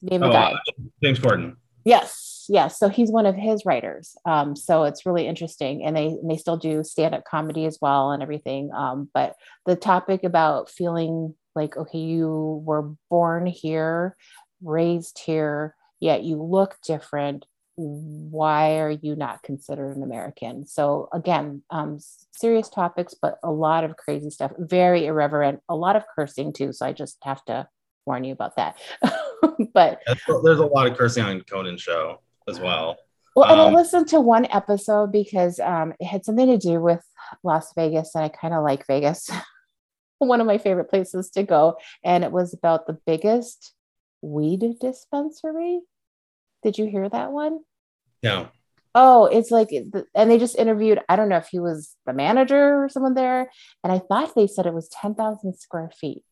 Name 0.03 0.23
oh, 0.23 0.33
guy. 0.33 0.55
James 1.03 1.19
Corden. 1.19 1.57
Yes, 1.85 2.34
yes. 2.49 2.79
So 2.79 2.89
he's 2.89 3.11
one 3.11 3.27
of 3.27 3.35
his 3.35 3.65
writers. 3.65 4.17
Um, 4.25 4.57
so 4.57 4.85
it's 4.85 5.07
really 5.07 5.27
interesting, 5.27 5.85
and 5.85 5.97
they 5.97 6.07
and 6.07 6.31
they 6.31 6.37
still 6.37 6.57
do 6.57 6.83
stand 6.85 7.15
up 7.15 7.25
comedy 7.25 7.65
as 7.67 7.79
well 7.81 8.11
and 8.11 8.23
everything. 8.23 8.71
Um, 8.73 9.09
but 9.13 9.37
the 9.67 9.77
topic 9.77 10.25
about 10.25 10.71
feeling 10.71 11.35
like 11.55 11.77
okay, 11.77 11.99
you 11.99 12.63
were 12.65 12.95
born 13.11 13.47
here, 13.47 14.17
raised 14.63 15.19
here, 15.19 15.75
yet 16.01 16.23
you 16.23 16.43
look 16.43 16.77
different. 16.87 17.47
Why 17.77 18.79
are 18.79 18.91
you 18.91 19.17
not 19.17 19.43
considered 19.43 19.97
an 19.97 20.05
American? 20.05 20.65
So, 20.65 21.09
again, 21.13 21.63
um, 21.71 21.99
serious 22.31 22.69
topics, 22.69 23.15
but 23.21 23.39
a 23.43 23.51
lot 23.51 23.83
of 23.83 23.97
crazy 23.97 24.31
stuff, 24.31 24.53
very 24.59 25.07
irreverent, 25.07 25.61
a 25.69 25.75
lot 25.75 25.97
of 25.97 26.05
cursing 26.15 26.53
too. 26.53 26.73
So, 26.73 26.87
I 26.87 26.93
just 26.93 27.19
have 27.25 27.45
to 27.47 27.69
warn 28.07 28.23
you 28.23 28.33
about 28.33 28.57
that. 28.57 28.79
but 29.75 30.01
there's 30.45 30.61
a 30.61 30.67
lot 30.67 30.87
of 30.87 30.97
cursing 30.97 31.25
on 31.25 31.41
Conan 31.43 31.77
show 31.77 32.21
as 32.49 32.61
well. 32.61 32.97
Well, 33.37 33.51
and 33.51 33.61
um, 33.61 33.75
I 33.75 33.79
listened 33.79 34.09
to 34.09 34.21
one 34.21 34.47
episode 34.47 35.11
because 35.11 35.59
um, 35.59 35.93
it 35.99 36.07
had 36.07 36.25
something 36.25 36.47
to 36.47 36.59
do 36.59 36.81
with 36.81 37.05
Las 37.43 37.73
Vegas, 37.75 38.15
and 38.15 38.25
I 38.25 38.29
kind 38.29 38.55
of 38.55 38.63
like 38.63 38.87
Vegas. 38.87 39.31
one 40.19 40.41
of 40.41 40.47
my 40.47 40.59
favorite 40.59 40.89
places 40.89 41.31
to 41.31 41.43
go, 41.43 41.77
and 42.05 42.25
it 42.25 42.33
was 42.33 42.55
about 42.55 42.87
the 42.87 42.99
biggest 43.07 43.75
weed 44.23 44.63
dispensary. 44.81 45.81
Did 46.63 46.79
you 46.79 46.87
hear 46.87 47.09
that 47.09 47.33
one? 47.33 47.61
No. 48.23 48.49
Oh, 48.95 49.27
it's 49.27 49.51
like, 49.51 49.71
and 50.15 50.31
they 50.31 50.39
just 50.39 50.57
interviewed, 50.57 51.01
I 51.09 51.17
don't 51.17 51.29
know 51.29 51.37
if 51.37 51.49
he 51.49 51.59
was 51.59 51.97
the 52.07 52.13
manager 52.13 52.85
or 52.85 52.89
someone 52.89 53.15
there. 53.15 53.51
And 53.83 53.93
I 53.93 53.99
thought 53.99 54.35
they 54.35 54.47
said 54.47 54.67
it 54.67 54.73
was 54.75 54.89
10,000 54.89 55.55
square 55.59 55.91
feet. 56.01 56.23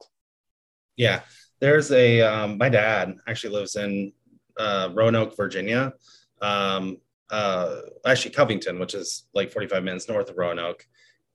Yeah. 0.97 1.21
There's 1.61 1.91
a, 1.91 2.21
um, 2.23 2.59
my 2.59 2.69
dad 2.69 3.17
actually 3.27 3.55
lives 3.55 3.75
in 3.75 4.13
uh, 4.59 4.91
Roanoke, 4.93 5.37
Virginia. 5.37 5.93
Um, 6.41 6.99
uh, 7.31 7.77
actually, 8.05 8.33
Covington, 8.33 8.79
which 8.79 8.95
is 8.95 9.25
like 9.35 9.51
45 9.51 9.85
minutes 9.85 10.09
north 10.09 10.29
of 10.29 10.37
Roanoke. 10.37 10.87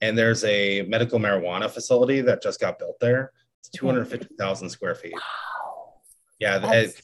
And 0.01 0.17
there's 0.17 0.43
a 0.43 0.83
medical 0.83 1.19
marijuana 1.19 1.69
facility 1.69 2.21
that 2.21 2.43
just 2.43 2.59
got 2.59 2.77
built 2.77 2.99
there. 2.99 3.31
It's 3.59 3.69
250,000 3.69 4.69
square 4.69 4.93
feet. 4.95 5.13
Wow. 5.13 5.93
Yeah, 6.39 6.59
it, 6.71 7.01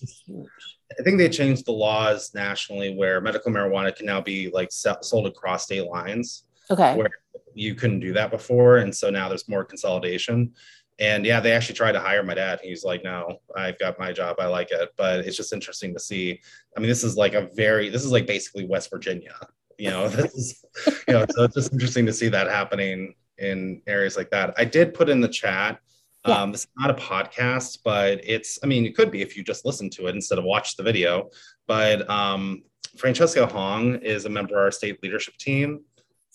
I 1.00 1.04
think 1.04 1.18
they 1.18 1.30
changed 1.30 1.66
the 1.66 1.72
laws 1.72 2.32
nationally 2.36 2.96
where 2.96 3.20
medical 3.20 3.52
marijuana 3.52 3.96
can 3.96 4.06
now 4.06 4.22
be 4.22 4.52
like 4.54 4.70
sold 4.72 5.26
across 5.26 5.64
state 5.64 5.88
lines. 5.88 6.44
Okay. 6.70 6.96
Where 6.96 7.10
you 7.56 7.74
couldn't 7.74 8.00
do 8.00 8.14
that 8.14 8.32
before, 8.32 8.78
and 8.78 8.96
so 8.96 9.10
now 9.10 9.28
there's 9.28 9.50
more 9.50 9.64
consolidation. 9.64 10.54
And 11.00 11.26
yeah, 11.26 11.40
they 11.40 11.54
actually 11.54 11.76
tried 11.76 11.94
to 11.94 12.00
hire 12.00 12.24
my 12.24 12.34
dad. 12.34 12.60
He's 12.62 12.84
like, 12.84 13.04
"No, 13.04 13.40
I've 13.56 13.80
got 13.80 14.00
my 14.00 14.12
job. 14.12 14.38
I 14.40 14.46
like 14.46 14.72
it." 14.72 14.90
But 14.96 15.22
it's 15.22 15.38
just 15.38 15.54
interesting 15.54 15.94
to 15.94 16.00
see. 16.00 16.40
I 16.78 16.80
mean, 16.80 16.90
this 16.90 17.04
is 17.04 17.18
like 17.18 17.34
a 17.34 17.50
very 17.56 17.90
this 17.90 18.06
is 18.06 18.12
like 18.12 18.28
basically 18.28 18.66
West 18.66 18.90
Virginia. 18.92 19.36
You 19.80 19.90
know, 19.90 20.08
this 20.10 20.34
is 20.36 20.66
you 21.08 21.14
know, 21.14 21.26
so 21.30 21.44
it's 21.44 21.56
just 21.56 21.74
interesting 21.74 22.06
to 22.06 22.14
see 22.14 22.30
that 22.30 22.48
happening 22.48 23.16
in 23.40 23.82
areas 23.88 24.18
like 24.18 24.30
that. 24.32 24.54
I 24.58 24.66
did 24.66 24.94
put 24.94 25.10
in 25.10 25.20
the 25.20 25.28
chat 25.28 25.80
yeah. 26.28 26.42
Um, 26.42 26.54
it's 26.54 26.68
not 26.78 26.90
a 26.90 26.94
podcast, 26.94 27.80
but 27.84 28.22
it's, 28.24 28.58
I 28.64 28.68
mean, 28.68 28.86
it 28.86 28.96
could 28.96 29.12
be 29.12 29.22
if 29.22 29.36
you 29.36 29.44
just 29.44 29.66
listen 29.66 29.90
to 29.92 30.08
it 30.08 30.16
instead 30.16 30.38
of 30.38 30.46
watch 30.46 30.78
the 30.78 30.84
video. 30.84 31.30
But 31.68 32.10
um, 32.10 32.64
Francesca 32.98 33.46
Hong 33.46 33.96
is 33.96 34.26
a 34.26 34.30
member 34.30 34.56
of 34.56 34.64
our 34.64 34.72
state 34.72 35.04
leadership 35.04 35.36
team 35.38 35.82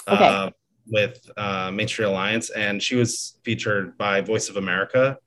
okay. 0.07 0.27
uh, 0.27 0.51
with 0.91 1.31
uh, 1.37 1.71
Main 1.71 1.89
Street 1.89 2.07
Alliance, 2.07 2.51
and 2.51 2.83
she 2.83 2.97
was 2.97 3.39
featured 3.45 3.97
by 3.99 4.21
Voice 4.21 4.49
of 4.49 4.57
America 4.57 5.19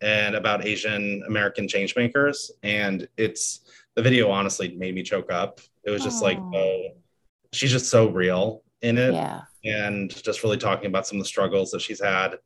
and 0.00 0.34
about 0.34 0.64
Asian 0.64 1.22
American 1.26 1.66
changemakers. 1.66 2.50
And 2.62 3.06
it's 3.16 3.60
the 3.94 4.02
video 4.02 4.30
honestly 4.30 4.74
made 4.76 4.94
me 4.94 5.02
choke 5.02 5.30
up. 5.30 5.60
It 5.84 5.90
was 5.90 6.02
just 6.02 6.20
Aww. 6.20 6.22
like, 6.22 6.38
oh, 6.38 6.82
she's 7.52 7.70
just 7.70 7.90
so 7.90 8.08
real 8.08 8.62
in 8.82 8.96
it. 8.98 9.12
Yeah. 9.12 9.42
And 9.64 10.10
just 10.22 10.42
really 10.42 10.56
talking 10.56 10.86
about 10.86 11.06
some 11.06 11.18
of 11.18 11.24
the 11.24 11.28
struggles 11.28 11.70
that 11.72 11.82
she's 11.82 12.00
had 12.00 12.38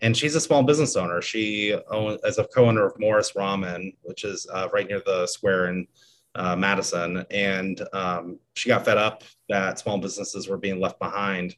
and 0.00 0.16
she's 0.16 0.34
a 0.34 0.40
small 0.40 0.62
business 0.62 0.96
owner. 0.96 1.22
She 1.22 1.74
owns 1.90 2.20
as 2.24 2.38
a 2.38 2.44
co-owner 2.44 2.84
of 2.84 2.98
Morris 2.98 3.32
Ramen, 3.32 3.94
which 4.02 4.24
is 4.24 4.46
uh, 4.52 4.68
right 4.72 4.86
near 4.86 5.00
the 5.00 5.26
square 5.26 5.68
in 5.68 5.86
uh, 6.34 6.56
Madison. 6.56 7.24
And 7.30 7.80
um, 7.92 8.38
she 8.54 8.68
got 8.68 8.84
fed 8.84 8.98
up 8.98 9.22
that 9.48 9.78
small 9.78 9.98
businesses 9.98 10.48
were 10.48 10.58
being 10.58 10.80
left 10.80 10.98
behind 10.98 11.50
in 11.52 11.56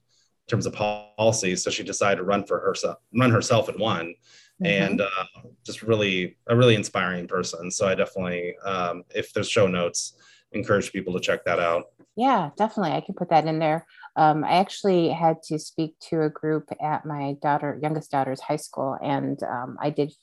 terms 0.48 0.66
of 0.66 0.72
policy, 0.72 1.56
so 1.56 1.70
she 1.70 1.82
decided 1.82 2.16
to 2.16 2.24
run 2.24 2.44
for 2.44 2.60
herself, 2.60 2.98
run 3.14 3.30
herself 3.30 3.68
and 3.68 3.78
won. 3.78 4.14
Mm-hmm. 4.62 4.66
And 4.66 5.00
uh, 5.02 5.24
just 5.66 5.82
really 5.82 6.38
a 6.46 6.56
really 6.56 6.76
inspiring 6.76 7.28
person. 7.28 7.70
So 7.70 7.86
I 7.86 7.94
definitely, 7.94 8.56
um, 8.64 9.04
if 9.14 9.32
there's 9.34 9.50
show 9.50 9.66
notes, 9.66 10.14
encourage 10.52 10.92
people 10.92 11.12
to 11.12 11.20
check 11.20 11.44
that 11.44 11.60
out. 11.60 11.84
Yeah, 12.16 12.48
definitely. 12.56 12.92
I 12.92 13.02
can 13.02 13.14
put 13.14 13.28
that 13.28 13.46
in 13.46 13.58
there. 13.58 13.86
Um, 14.16 14.44
I 14.44 14.52
actually 14.52 15.10
had 15.10 15.42
to 15.48 15.58
speak 15.58 15.94
to 16.08 16.22
a 16.22 16.30
group 16.30 16.70
at 16.80 17.04
my 17.04 17.36
daughter, 17.42 17.78
youngest 17.82 18.10
daughter's 18.10 18.40
high 18.40 18.56
school, 18.56 18.96
and 19.02 19.42
um, 19.42 19.76
I 19.78 19.90
did 19.90 20.14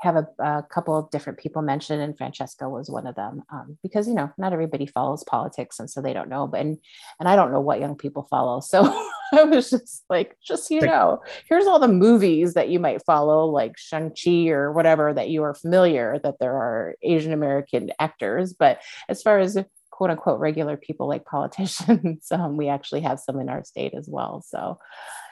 have 0.00 0.16
a, 0.16 0.26
a, 0.38 0.62
couple 0.62 0.96
of 0.96 1.10
different 1.10 1.38
people 1.38 1.62
mentioned, 1.62 2.02
and 2.02 2.16
Francesca 2.16 2.68
was 2.68 2.90
one 2.90 3.06
of 3.06 3.14
them 3.14 3.42
um, 3.50 3.78
because 3.82 4.06
you 4.06 4.14
know 4.14 4.30
not 4.38 4.52
everybody 4.52 4.86
follows 4.86 5.24
politics, 5.24 5.78
and 5.78 5.90
so 5.90 6.00
they 6.00 6.12
don't 6.12 6.28
know. 6.28 6.46
But 6.46 6.60
and 6.60 6.78
and 7.18 7.28
I 7.28 7.36
don't 7.36 7.52
know 7.52 7.60
what 7.60 7.80
young 7.80 7.96
people 7.96 8.26
follow, 8.30 8.60
so 8.60 8.84
I 9.32 9.44
was 9.44 9.70
just 9.70 10.04
like, 10.08 10.36
just 10.46 10.70
you 10.70 10.80
know, 10.80 11.22
here's 11.48 11.66
all 11.66 11.78
the 11.78 11.88
movies 11.88 12.54
that 12.54 12.68
you 12.68 12.78
might 12.78 13.04
follow, 13.04 13.46
like 13.46 13.78
Shang 13.78 14.12
Chi 14.12 14.48
or 14.48 14.72
whatever 14.72 15.12
that 15.14 15.30
you 15.30 15.42
are 15.42 15.54
familiar 15.54 16.18
that 16.22 16.38
there 16.40 16.54
are 16.54 16.94
Asian 17.02 17.32
American 17.32 17.90
actors. 17.98 18.52
But 18.52 18.80
as 19.08 19.22
far 19.22 19.38
as 19.38 19.56
quote 19.96 20.10
unquote 20.10 20.38
regular 20.38 20.76
people 20.76 21.08
like 21.08 21.24
politicians. 21.24 22.26
um, 22.30 22.56
we 22.56 22.68
actually 22.68 23.00
have 23.00 23.18
some 23.18 23.40
in 23.40 23.48
our 23.48 23.64
state 23.64 23.94
as 23.94 24.08
well. 24.08 24.42
So, 24.46 24.78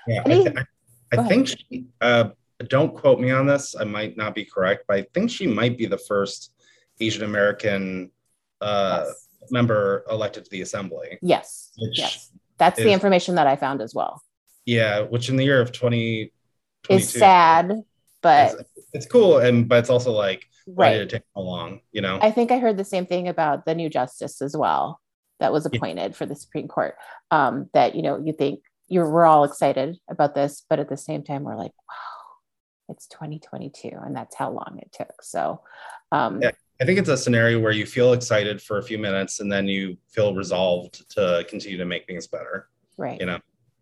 yeah, 0.07 0.23
Any, 0.25 0.49
I, 0.49 0.65
I, 1.13 1.21
I 1.21 1.29
think 1.29 1.49
she, 1.49 1.85
uh, 2.01 2.31
don't 2.69 2.95
quote 2.95 3.21
me 3.21 3.31
on 3.31 3.47
this. 3.47 3.75
I 3.79 3.85
might 3.85 4.17
not 4.17 4.35
be 4.35 4.45
correct, 4.45 4.85
but 4.87 4.97
I 4.97 5.07
think 5.15 5.31
she 5.31 5.47
might 5.47 5.77
be 5.77 5.87
the 5.87 5.99
first 5.99 6.53
Asian 7.01 7.25
American 7.25 8.11
uh, 8.61 9.05
yes. 9.07 9.29
member 9.51 10.05
elected 10.11 10.45
to 10.45 10.51
the 10.51 10.63
assembly. 10.63 11.19
Yes. 11.21 11.73
Yes. 11.77 12.31
That's 12.59 12.79
is, 12.79 12.85
the 12.85 12.93
information 12.93 13.35
that 13.35 13.47
I 13.47 13.57
found 13.57 13.83
as 13.83 13.95
well. 13.95 14.23
Yeah, 14.65 15.01
which 15.01 15.29
in 15.29 15.37
the 15.37 15.45
year 15.45 15.61
of 15.61 15.73
20 15.73 16.33
is 16.89 17.09
sad, 17.09 17.73
but 18.23 18.55
it's, 18.55 18.71
it's 18.93 19.07
cool. 19.07 19.39
And, 19.39 19.69
but 19.69 19.81
it's 19.81 19.91
also 19.91 20.13
like, 20.13 20.47
why 20.67 20.87
right. 20.87 20.93
did 20.95 21.03
it 21.03 21.11
take 21.11 21.23
so 21.35 21.43
long? 21.43 21.81
You 21.93 22.01
know, 22.01 22.19
I 22.23 22.31
think 22.31 22.51
I 22.51 22.59
heard 22.59 22.77
the 22.77 22.85
same 22.85 23.05
thing 23.05 23.29
about 23.29 23.67
the 23.67 23.75
new 23.75 23.91
justice 23.91 24.41
as 24.41 24.57
well 24.57 25.01
that 25.41 25.53
was 25.53 25.67
appointed 25.67 26.13
yeah. 26.13 26.17
for 26.17 26.27
the 26.27 26.37
Supreme 26.37 26.69
Court. 26.69 26.95
Um, 27.31 27.69
that 27.75 27.95
you 27.95 28.03
know, 28.03 28.19
you 28.19 28.33
think 28.33 28.61
you're 28.89 29.11
we're 29.11 29.27
all 29.27 29.45
excited 29.45 29.99
about 30.09 30.35
this, 30.35 30.65
but 30.69 30.79
at 30.79 30.89
the 30.89 30.97
same 30.97 31.23
time, 31.23 31.43
we're 31.43 31.57
like, 31.57 31.73
wow, 31.89 32.14
it's 32.89 33.07
2022, 33.09 33.91
and 33.93 34.15
that's 34.15 34.37
how 34.37 34.51
long 34.51 34.79
it 34.81 34.93
took. 34.93 35.23
So, 35.23 35.61
um, 36.13 36.43
yeah. 36.43 36.51
I 36.81 36.85
think 36.85 36.99
it's 36.99 37.09
a 37.09 37.17
scenario 37.17 37.61
where 37.61 37.73
you 37.73 37.87
feel 37.87 38.13
excited 38.13 38.61
for 38.61 38.79
a 38.79 38.83
few 38.83 38.99
minutes 38.99 39.39
and 39.39 39.51
then 39.51 39.69
you 39.69 39.97
feel 40.09 40.35
resolved 40.35 41.09
to 41.11 41.47
continue 41.49 41.79
to 41.79 41.85
make 41.85 42.07
things 42.07 42.27
better. 42.27 42.69
Right. 42.97 43.21
You 43.21 43.27
know. 43.27 43.39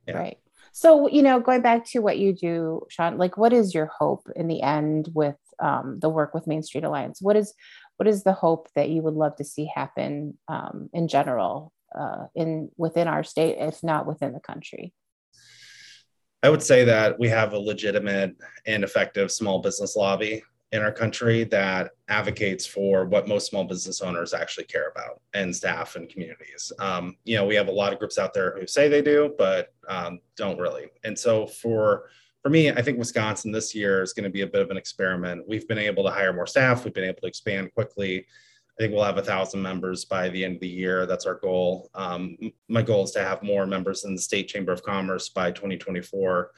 Yeah. 0.07 0.19
Right. 0.19 0.39
So, 0.73 1.09
you 1.09 1.23
know, 1.23 1.41
going 1.41 1.63
back 1.63 1.85
to 1.89 2.01
what 2.01 2.19
you 2.19 2.33
do, 2.33 2.83
Shawn, 2.89 3.19
like 3.19 3.37
what 3.37 3.53
is 3.53 3.75
your 3.75 3.87
hope 3.87 4.27
in 4.35 4.49
the 4.49 4.63
end 4.63 5.09
with 5.15 5.37
um, 5.59 5.99
the 6.01 6.09
work 6.09 6.35
with 6.35 6.47
Main 6.47 6.63
Street 6.63 6.85
Alliance? 6.85 7.21
What 7.21 7.37
is 7.37 7.55
what 7.97 8.09
is 8.09 8.25
the 8.25 8.33
hope 8.33 8.69
that 8.75 8.89
you 8.89 9.03
would 9.03 9.15
love 9.15 9.37
to 9.37 9.45
see 9.45 9.71
happen 9.73 10.39
um, 10.49 10.89
in 10.93 11.09
general 11.09 11.73
uh, 11.95 12.27
in 12.35 12.71
within 12.77 13.07
our 13.07 13.23
state, 13.23 13.59
if 13.59 13.83
not 13.83 14.07
within 14.07 14.33
the 14.33 14.41
country? 14.41 14.95
I 16.43 16.51
would 16.51 16.63
say 16.63 16.85
that 16.85 17.19
we 17.19 17.29
have 17.29 17.53
a 17.53 17.59
legitimate 17.59 18.37
and 18.67 18.85
effective 18.85 19.31
small 19.31 19.61
business 19.61 19.97
lobby, 19.97 20.43
in 20.73 20.81
our 20.81 20.91
country 20.91 21.45
that 21.45 21.91
advocates 22.09 22.67
for 22.67 23.05
what 23.05 23.29
most 23.29 23.49
small 23.49 23.65
business 23.65 24.01
owners 24.01 24.33
actually 24.33 24.65
care 24.65 24.89
about 24.89 25.21
and 25.35 25.55
staff 25.55 25.97
and 25.97 26.09
communities. 26.09 26.73
Um, 26.79 27.17
you 27.25 27.37
know, 27.37 27.45
we 27.45 27.55
have 27.55 27.69
a 27.69 27.73
lot 27.73 27.93
of 27.93 27.99
groups 27.99 28.19
out 28.19 28.33
there 28.33 28.59
who 28.59 28.67
say 28.67 28.89
they 28.89 29.03
do, 29.03 29.35
but 29.37 29.75
um, 29.87 30.21
don't 30.37 30.59
really. 30.59 30.87
And 31.05 31.19
so 31.19 31.47
for 31.47 32.05
for 32.43 32.49
me, 32.49 32.71
I 32.71 32.83
think 32.83 32.99
Wisconsin 32.99 33.53
this 33.53 33.73
year 33.73 34.03
is 34.03 34.15
going 34.15 34.25
to 34.25 34.31
be 34.31 34.41
a 34.41 34.47
bit 34.49 34.63
of 34.63 34.71
an 34.71 34.77
experiment. 34.77 35.45
We've 35.47 35.69
been 35.69 35.79
able 35.79 36.03
to 36.05 36.11
hire 36.11 36.33
more 36.33 36.47
staff. 36.47 36.85
We've 36.85 36.93
been 36.93 37.05
able 37.05 37.21
to 37.21 37.29
expand 37.29 37.73
quickly. 37.73 38.27
I 38.79 38.83
think 38.83 38.95
we'll 38.95 39.05
have 39.05 39.19
a 39.19 39.23
thousand 39.23 39.61
members 39.61 40.05
by 40.05 40.29
the 40.31 40.45
end 40.45 40.57
of 40.57 40.61
the 40.61 40.69
year. 40.69 41.05
That's 41.05 41.27
our 41.27 41.35
goal. 41.35 41.91
Um, 41.95 42.37
my 42.69 42.83
goal 42.83 43.05
is 43.05 43.11
to 43.13 43.23
have 43.23 43.43
more 43.43 43.67
members 43.67 44.05
in 44.05 44.15
the 44.15 44.21
state 44.21 44.49
chamber 44.49 44.73
of 44.73 44.83
commerce 44.83 45.29
by 45.29 45.51
2024 45.51 46.51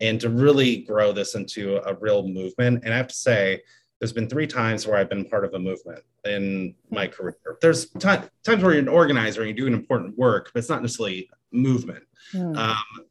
and 0.00 0.20
to 0.20 0.28
really 0.28 0.78
grow 0.78 1.12
this 1.12 1.34
into 1.34 1.80
a 1.88 1.94
real 1.94 2.26
movement. 2.26 2.82
And 2.84 2.92
I 2.92 2.96
have 2.96 3.08
to 3.08 3.14
say, 3.14 3.62
there's 4.02 4.12
been 4.12 4.28
three 4.28 4.48
times 4.48 4.84
where 4.84 4.96
I've 4.96 5.08
been 5.08 5.24
part 5.24 5.44
of 5.44 5.54
a 5.54 5.60
movement 5.60 6.00
in 6.24 6.74
my 6.90 7.06
career. 7.06 7.36
There's 7.60 7.86
t- 7.86 8.00
times 8.00 8.62
where 8.62 8.72
you're 8.72 8.82
an 8.82 8.88
organizer 8.88 9.42
and 9.42 9.48
you're 9.48 9.68
doing 9.68 9.80
important 9.80 10.18
work, 10.18 10.50
but 10.52 10.58
it's 10.58 10.68
not 10.68 10.82
necessarily 10.82 11.30
movement. 11.52 12.02
Mm. 12.34 12.56
Um, 12.56 13.06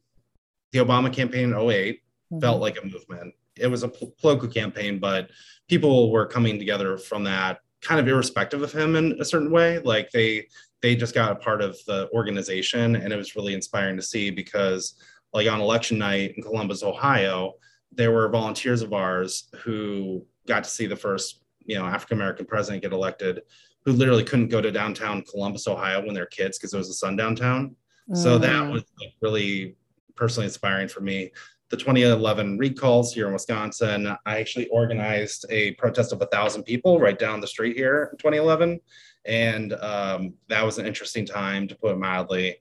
the 0.72 0.80
Obama 0.80 1.10
campaign 1.10 1.54
in 1.54 1.54
8 1.54 1.58
mm-hmm. 1.64 2.40
felt 2.40 2.60
like 2.60 2.76
a 2.76 2.84
movement. 2.84 3.32
It 3.56 3.68
was 3.68 3.84
a 3.84 3.88
political 3.88 4.48
campaign, 4.48 4.98
but 4.98 5.30
people 5.66 6.10
were 6.10 6.26
coming 6.26 6.58
together 6.58 6.98
from 6.98 7.24
that 7.24 7.60
kind 7.82 8.00
of 8.00 8.08
irrespective 8.08 8.62
of 8.62 8.72
him 8.72 8.96
in 8.96 9.20
a 9.20 9.24
certain 9.24 9.50
way. 9.50 9.78
Like 9.80 10.10
they 10.10 10.46
they 10.80 10.96
just 10.96 11.14
got 11.14 11.32
a 11.32 11.36
part 11.36 11.62
of 11.62 11.76
the 11.86 12.08
organization 12.12 12.96
and 12.96 13.12
it 13.12 13.16
was 13.16 13.36
really 13.36 13.54
inspiring 13.54 13.96
to 13.96 14.02
see 14.02 14.30
because 14.30 14.94
like 15.32 15.48
on 15.48 15.60
election 15.60 15.98
night 15.98 16.34
in 16.36 16.42
Columbus, 16.42 16.82
Ohio, 16.82 17.54
there 17.92 18.10
were 18.10 18.28
volunteers 18.28 18.82
of 18.82 18.92
ours 18.92 19.48
who 19.62 20.24
got 20.46 20.64
to 20.64 20.70
see 20.70 20.86
the 20.86 20.96
first, 20.96 21.42
you 21.64 21.78
know, 21.78 21.84
African 21.84 22.18
American 22.18 22.46
president 22.46 22.82
get 22.82 22.92
elected, 22.92 23.42
who 23.84 23.92
literally 23.92 24.24
couldn't 24.24 24.48
go 24.48 24.60
to 24.60 24.72
downtown 24.72 25.22
Columbus, 25.22 25.68
Ohio 25.68 26.04
when 26.04 26.14
they're 26.14 26.26
kids 26.26 26.58
because 26.58 26.74
it 26.74 26.78
was 26.78 26.90
a 26.90 26.94
sundown 26.94 27.36
town. 27.36 27.76
Mm. 28.10 28.16
So 28.16 28.38
that 28.38 28.60
was 28.70 28.82
like 29.00 29.12
really 29.20 29.76
personally 30.16 30.46
inspiring 30.46 30.88
for 30.88 31.00
me. 31.00 31.30
The 31.72 31.78
2011 31.78 32.58
recalls 32.58 33.14
here 33.14 33.28
in 33.28 33.32
Wisconsin, 33.32 34.06
I 34.26 34.38
actually 34.38 34.68
organized 34.68 35.46
a 35.48 35.72
protest 35.76 36.12
of 36.12 36.20
a 36.20 36.26
thousand 36.26 36.64
people 36.64 37.00
right 37.00 37.18
down 37.18 37.40
the 37.40 37.46
street 37.46 37.78
here 37.78 38.10
in 38.12 38.18
2011. 38.18 38.78
And 39.24 39.72
um, 39.72 40.34
that 40.48 40.66
was 40.66 40.76
an 40.76 40.84
interesting 40.84 41.24
time 41.24 41.66
to 41.68 41.74
put 41.74 41.92
it 41.92 41.98
mildly. 41.98 42.58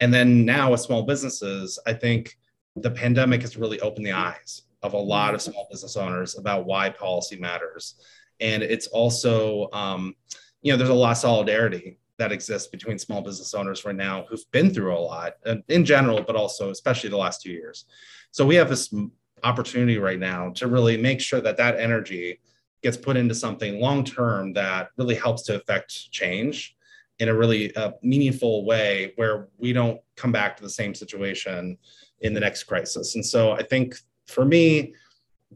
And 0.00 0.12
then 0.12 0.44
now 0.44 0.70
with 0.70 0.82
small 0.82 1.04
businesses, 1.04 1.78
I 1.86 1.94
think 1.94 2.36
the 2.76 2.90
pandemic 2.90 3.40
has 3.40 3.56
really 3.56 3.80
opened 3.80 4.04
the 4.04 4.12
eyes 4.12 4.64
of 4.82 4.92
a 4.92 4.98
lot 4.98 5.32
of 5.32 5.40
small 5.40 5.66
business 5.70 5.96
owners 5.96 6.36
about 6.36 6.66
why 6.66 6.90
policy 6.90 7.36
matters. 7.36 7.94
And 8.38 8.62
it's 8.62 8.86
also, 8.88 9.70
um, 9.72 10.14
you 10.60 10.72
know, 10.72 10.76
there's 10.76 10.90
a 10.90 10.94
lot 10.94 11.12
of 11.12 11.16
solidarity 11.16 11.96
that 12.22 12.30
exists 12.30 12.68
between 12.68 13.00
small 13.00 13.20
business 13.20 13.52
owners 13.52 13.84
right 13.84 13.96
now 13.96 14.24
who've 14.28 14.48
been 14.52 14.72
through 14.72 14.96
a 14.96 15.04
lot 15.12 15.32
in 15.68 15.84
general, 15.84 16.22
but 16.22 16.36
also 16.36 16.70
especially 16.70 17.10
the 17.10 17.16
last 17.16 17.42
two 17.42 17.50
years. 17.50 17.86
So 18.30 18.46
we 18.46 18.54
have 18.54 18.68
this 18.68 18.94
opportunity 19.42 19.98
right 19.98 20.20
now 20.20 20.50
to 20.50 20.68
really 20.68 20.96
make 20.96 21.20
sure 21.20 21.40
that 21.40 21.56
that 21.56 21.80
energy 21.80 22.38
gets 22.80 22.96
put 22.96 23.16
into 23.16 23.34
something 23.34 23.80
long 23.80 24.04
term 24.04 24.52
that 24.52 24.90
really 24.96 25.16
helps 25.16 25.42
to 25.42 25.56
affect 25.56 26.12
change 26.12 26.76
in 27.18 27.28
a 27.28 27.34
really 27.34 27.74
uh, 27.74 27.90
meaningful 28.02 28.64
way 28.64 29.12
where 29.16 29.48
we 29.58 29.72
don't 29.72 30.00
come 30.14 30.30
back 30.30 30.56
to 30.56 30.62
the 30.62 30.70
same 30.70 30.94
situation 30.94 31.76
in 32.20 32.34
the 32.34 32.40
next 32.40 32.64
crisis. 32.64 33.16
And 33.16 33.26
so 33.26 33.50
I 33.50 33.64
think 33.64 33.96
for 34.28 34.44
me, 34.44 34.94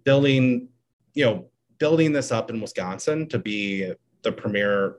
building, 0.02 0.68
you 1.14 1.24
know, 1.24 1.46
building 1.78 2.12
this 2.12 2.32
up 2.32 2.50
in 2.50 2.60
Wisconsin 2.60 3.28
to 3.28 3.38
be 3.38 3.92
the 4.22 4.32
premier 4.32 4.96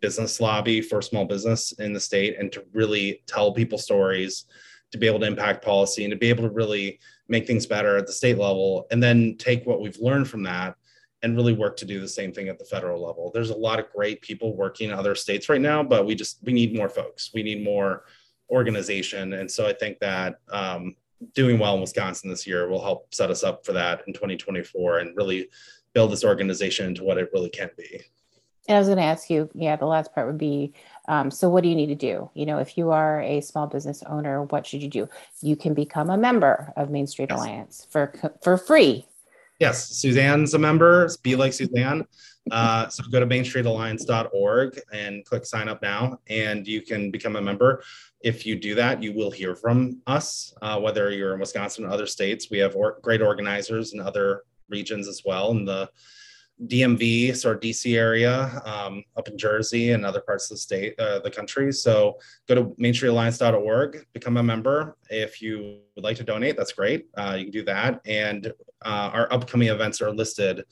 business 0.00 0.40
lobby 0.40 0.80
for 0.80 1.02
small 1.02 1.24
business 1.24 1.72
in 1.72 1.92
the 1.92 2.00
state 2.00 2.38
and 2.38 2.50
to 2.52 2.64
really 2.72 3.22
tell 3.26 3.52
people 3.52 3.78
stories, 3.78 4.46
to 4.92 4.98
be 4.98 5.06
able 5.06 5.20
to 5.20 5.26
impact 5.26 5.64
policy 5.64 6.04
and 6.04 6.10
to 6.10 6.16
be 6.16 6.28
able 6.28 6.42
to 6.42 6.50
really 6.50 6.98
make 7.28 7.46
things 7.46 7.66
better 7.66 7.96
at 7.96 8.06
the 8.06 8.12
state 8.12 8.38
level 8.38 8.86
and 8.90 9.02
then 9.02 9.36
take 9.38 9.64
what 9.66 9.80
we've 9.80 9.98
learned 9.98 10.28
from 10.28 10.42
that 10.42 10.74
and 11.22 11.36
really 11.36 11.52
work 11.52 11.76
to 11.76 11.84
do 11.84 12.00
the 12.00 12.08
same 12.08 12.32
thing 12.32 12.48
at 12.48 12.58
the 12.58 12.64
federal 12.64 13.04
level. 13.04 13.30
There's 13.32 13.50
a 13.50 13.56
lot 13.56 13.78
of 13.78 13.90
great 13.92 14.22
people 14.22 14.56
working 14.56 14.90
in 14.90 14.94
other 14.94 15.14
states 15.14 15.48
right 15.48 15.60
now, 15.60 15.82
but 15.82 16.06
we 16.06 16.14
just 16.14 16.38
we 16.42 16.52
need 16.52 16.74
more 16.74 16.88
folks. 16.88 17.30
We 17.34 17.42
need 17.42 17.62
more 17.62 18.04
organization, 18.50 19.34
and 19.34 19.50
so 19.50 19.66
I 19.66 19.72
think 19.72 19.98
that 20.00 20.40
um, 20.50 20.96
doing 21.34 21.58
well 21.58 21.74
in 21.74 21.80
Wisconsin 21.80 22.30
this 22.30 22.46
year 22.46 22.68
will 22.68 22.82
help 22.82 23.14
set 23.14 23.30
us 23.30 23.44
up 23.44 23.66
for 23.66 23.72
that 23.72 24.02
in 24.06 24.14
2024 24.14 25.00
and 25.00 25.16
really 25.16 25.48
build 25.92 26.10
this 26.10 26.24
organization 26.24 26.86
into 26.86 27.04
what 27.04 27.18
it 27.18 27.30
really 27.32 27.50
can 27.50 27.70
be. 27.76 28.00
And 28.70 28.76
I 28.76 28.78
was 28.78 28.86
going 28.86 28.98
to 28.98 29.04
ask 29.04 29.28
you, 29.28 29.50
yeah, 29.52 29.74
the 29.74 29.84
last 29.86 30.14
part 30.14 30.28
would 30.28 30.38
be 30.38 30.72
um, 31.08 31.28
so 31.28 31.50
what 31.50 31.64
do 31.64 31.68
you 31.68 31.74
need 31.74 31.88
to 31.88 31.96
do? 31.96 32.30
You 32.34 32.46
know, 32.46 32.58
if 32.58 32.78
you 32.78 32.92
are 32.92 33.20
a 33.20 33.40
small 33.40 33.66
business 33.66 34.04
owner, 34.04 34.44
what 34.44 34.64
should 34.64 34.80
you 34.80 34.88
do? 34.88 35.08
You 35.42 35.56
can 35.56 35.74
become 35.74 36.08
a 36.08 36.16
member 36.16 36.72
of 36.76 36.88
Main 36.88 37.08
Street 37.08 37.30
yes. 37.30 37.38
Alliance 37.38 37.86
for 37.90 38.14
for 38.44 38.56
free 38.56 39.06
Yes, 39.58 39.88
Suzanne's 39.88 40.54
a 40.54 40.58
member. 40.58 41.10
Be 41.22 41.34
like 41.34 41.52
Suzanne. 41.52 42.06
Uh, 42.50 42.88
so 42.88 43.02
go 43.10 43.18
to 43.18 43.26
mainstreetalliance.org 43.26 44.80
and 44.92 45.24
click 45.24 45.44
sign 45.44 45.68
up 45.68 45.82
now, 45.82 46.20
and 46.30 46.66
you 46.66 46.80
can 46.80 47.10
become 47.10 47.34
a 47.34 47.42
member. 47.42 47.82
If 48.22 48.46
you 48.46 48.54
do 48.54 48.76
that, 48.76 49.02
you 49.02 49.12
will 49.12 49.32
hear 49.32 49.56
from 49.56 50.00
us, 50.06 50.54
uh, 50.62 50.80
whether 50.80 51.10
you're 51.10 51.34
in 51.34 51.40
Wisconsin 51.40 51.84
or 51.84 51.90
other 51.90 52.06
states. 52.06 52.50
We 52.50 52.58
have 52.58 52.76
or- 52.76 52.98
great 53.02 53.20
organizers 53.20 53.94
in 53.94 54.00
other 54.00 54.44
regions 54.70 55.08
as 55.08 55.22
well 55.26 55.50
and 55.50 55.66
the 55.66 55.90
DMV, 56.66 57.34
sort 57.36 57.56
of 57.56 57.62
DC 57.62 57.96
area, 57.96 58.60
um, 58.64 59.02
up 59.16 59.28
in 59.28 59.38
Jersey 59.38 59.92
and 59.92 60.04
other 60.04 60.20
parts 60.20 60.50
of 60.50 60.56
the 60.56 60.60
state, 60.60 60.98
uh, 60.98 61.20
the 61.20 61.30
country. 61.30 61.72
So 61.72 62.18
go 62.48 62.54
to 62.54 62.64
mainstreetalliance.org, 62.80 64.06
become 64.12 64.36
a 64.36 64.42
member. 64.42 64.96
If 65.08 65.40
you 65.40 65.80
would 65.94 66.04
like 66.04 66.16
to 66.18 66.24
donate, 66.24 66.56
that's 66.56 66.72
great. 66.72 67.06
Uh, 67.16 67.36
you 67.38 67.44
can 67.44 67.52
do 67.52 67.64
that. 67.64 68.00
And 68.04 68.52
uh, 68.84 69.10
our 69.12 69.32
upcoming 69.32 69.68
events 69.68 70.02
are 70.02 70.10
listed 70.10 70.64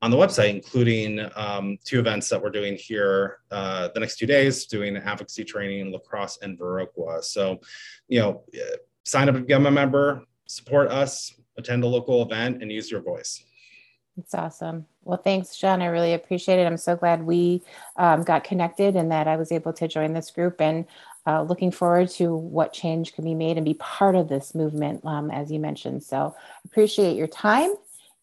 on 0.00 0.10
the 0.10 0.16
website, 0.16 0.50
including 0.50 1.28
um, 1.36 1.78
two 1.84 1.98
events 1.98 2.28
that 2.28 2.42
we're 2.42 2.50
doing 2.50 2.76
here 2.76 3.38
uh, 3.50 3.88
the 3.94 4.00
next 4.00 4.16
two 4.16 4.26
days, 4.26 4.66
doing 4.66 4.96
advocacy 4.96 5.44
training 5.44 5.80
in 5.80 5.92
La 5.92 5.98
Crosse 5.98 6.38
and 6.42 6.58
Viroqua. 6.58 7.22
So, 7.22 7.60
you 8.08 8.20
know, 8.20 8.44
sign 9.04 9.28
up 9.28 9.36
to 9.36 9.40
become 9.40 9.66
a 9.66 9.70
member, 9.70 10.24
support 10.46 10.88
us, 10.88 11.34
attend 11.56 11.84
a 11.84 11.86
local 11.86 12.22
event, 12.22 12.62
and 12.62 12.70
use 12.70 12.90
your 12.90 13.00
voice. 13.00 13.44
It's 14.18 14.34
awesome. 14.34 14.86
Well, 15.04 15.18
thanks, 15.18 15.54
Shawn. 15.54 15.80
I 15.80 15.86
really 15.86 16.12
appreciate 16.12 16.58
it. 16.58 16.66
I'm 16.66 16.76
so 16.76 16.96
glad 16.96 17.24
we 17.24 17.62
um, 17.96 18.22
got 18.22 18.44
connected 18.44 18.94
and 18.94 19.10
that 19.10 19.26
I 19.26 19.36
was 19.36 19.50
able 19.50 19.72
to 19.74 19.88
join 19.88 20.12
this 20.12 20.30
group 20.30 20.60
and 20.60 20.86
uh, 21.26 21.42
looking 21.42 21.70
forward 21.70 22.10
to 22.10 22.34
what 22.34 22.72
change 22.72 23.14
can 23.14 23.24
be 23.24 23.34
made 23.34 23.56
and 23.56 23.64
be 23.64 23.74
part 23.74 24.14
of 24.14 24.28
this 24.28 24.54
movement, 24.54 25.04
um, 25.04 25.30
as 25.30 25.50
you 25.50 25.58
mentioned. 25.58 26.02
So 26.02 26.34
appreciate 26.64 27.16
your 27.16 27.26
time. 27.26 27.74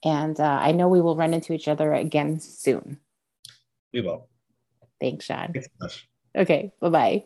And 0.04 0.40
uh, 0.40 0.60
I 0.62 0.72
know 0.72 0.88
we 0.88 1.02
will 1.02 1.16
run 1.16 1.34
into 1.34 1.54
each 1.54 1.68
other 1.68 1.94
again 1.94 2.40
soon. 2.40 3.00
We 3.92 4.02
will. 4.02 4.30
Thanks, 5.02 5.26
Shawn. 5.26 5.54
Thanks 5.54 5.68
okay. 6.36 6.72
Bye 6.80 6.90
bye. 6.90 7.24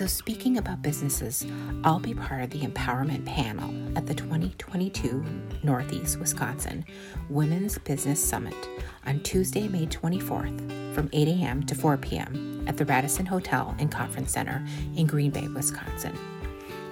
So, 0.00 0.06
speaking 0.06 0.56
about 0.56 0.80
businesses, 0.80 1.44
I'll 1.84 2.00
be 2.00 2.14
part 2.14 2.42
of 2.42 2.48
the 2.48 2.60
empowerment 2.60 3.26
panel 3.26 3.70
at 3.98 4.06
the 4.06 4.14
2022 4.14 5.22
Northeast 5.62 6.18
Wisconsin 6.18 6.86
Women's 7.28 7.76
Business 7.76 8.18
Summit 8.18 8.56
on 9.04 9.20
Tuesday, 9.20 9.68
May 9.68 9.84
24th 9.84 10.94
from 10.94 11.10
8 11.12 11.28
a.m. 11.28 11.62
to 11.64 11.74
4 11.74 11.98
p.m. 11.98 12.64
at 12.66 12.78
the 12.78 12.86
Radisson 12.86 13.26
Hotel 13.26 13.76
and 13.78 13.92
Conference 13.92 14.32
Center 14.32 14.64
in 14.96 15.06
Green 15.06 15.32
Bay, 15.32 15.48
Wisconsin. 15.48 16.18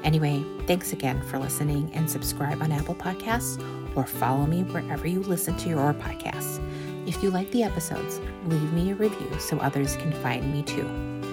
Anyway, 0.05 0.45
thanks 0.67 0.93
again 0.93 1.23
for 1.23 1.39
listening 1.39 1.91
and 1.95 2.11
subscribe 2.11 2.61
on 2.61 2.73
Apple 2.73 2.95
Podcasts 2.95 3.59
or 3.97 4.05
follow 4.05 4.45
me 4.45 4.65
wherever 4.65 5.07
you 5.07 5.21
listen 5.21 5.57
to 5.57 5.71
your 5.71 5.95
podcasts. 5.95 6.61
If 7.09 7.23
you 7.23 7.31
like 7.31 7.51
the 7.53 7.63
episodes, 7.63 8.21
leave 8.45 8.71
me 8.75 8.91
a 8.91 8.97
review 8.97 9.41
so 9.41 9.57
others 9.61 9.97
can 9.97 10.13
find 10.13 10.53
me 10.53 10.63
too. 10.63 11.28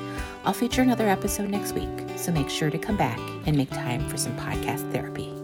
I'll 0.45 0.53
feature 0.53 0.83
another 0.83 1.09
episode 1.09 1.49
next 1.49 1.73
week, 1.73 1.89
so 2.17 2.31
make 2.31 2.49
sure 2.49 2.69
to 2.69 2.77
come 2.77 2.95
back 2.95 3.19
and 3.47 3.57
make 3.57 3.71
time 3.71 4.07
for 4.07 4.15
some 4.15 4.37
podcast 4.37 4.91
therapy. 4.91 5.34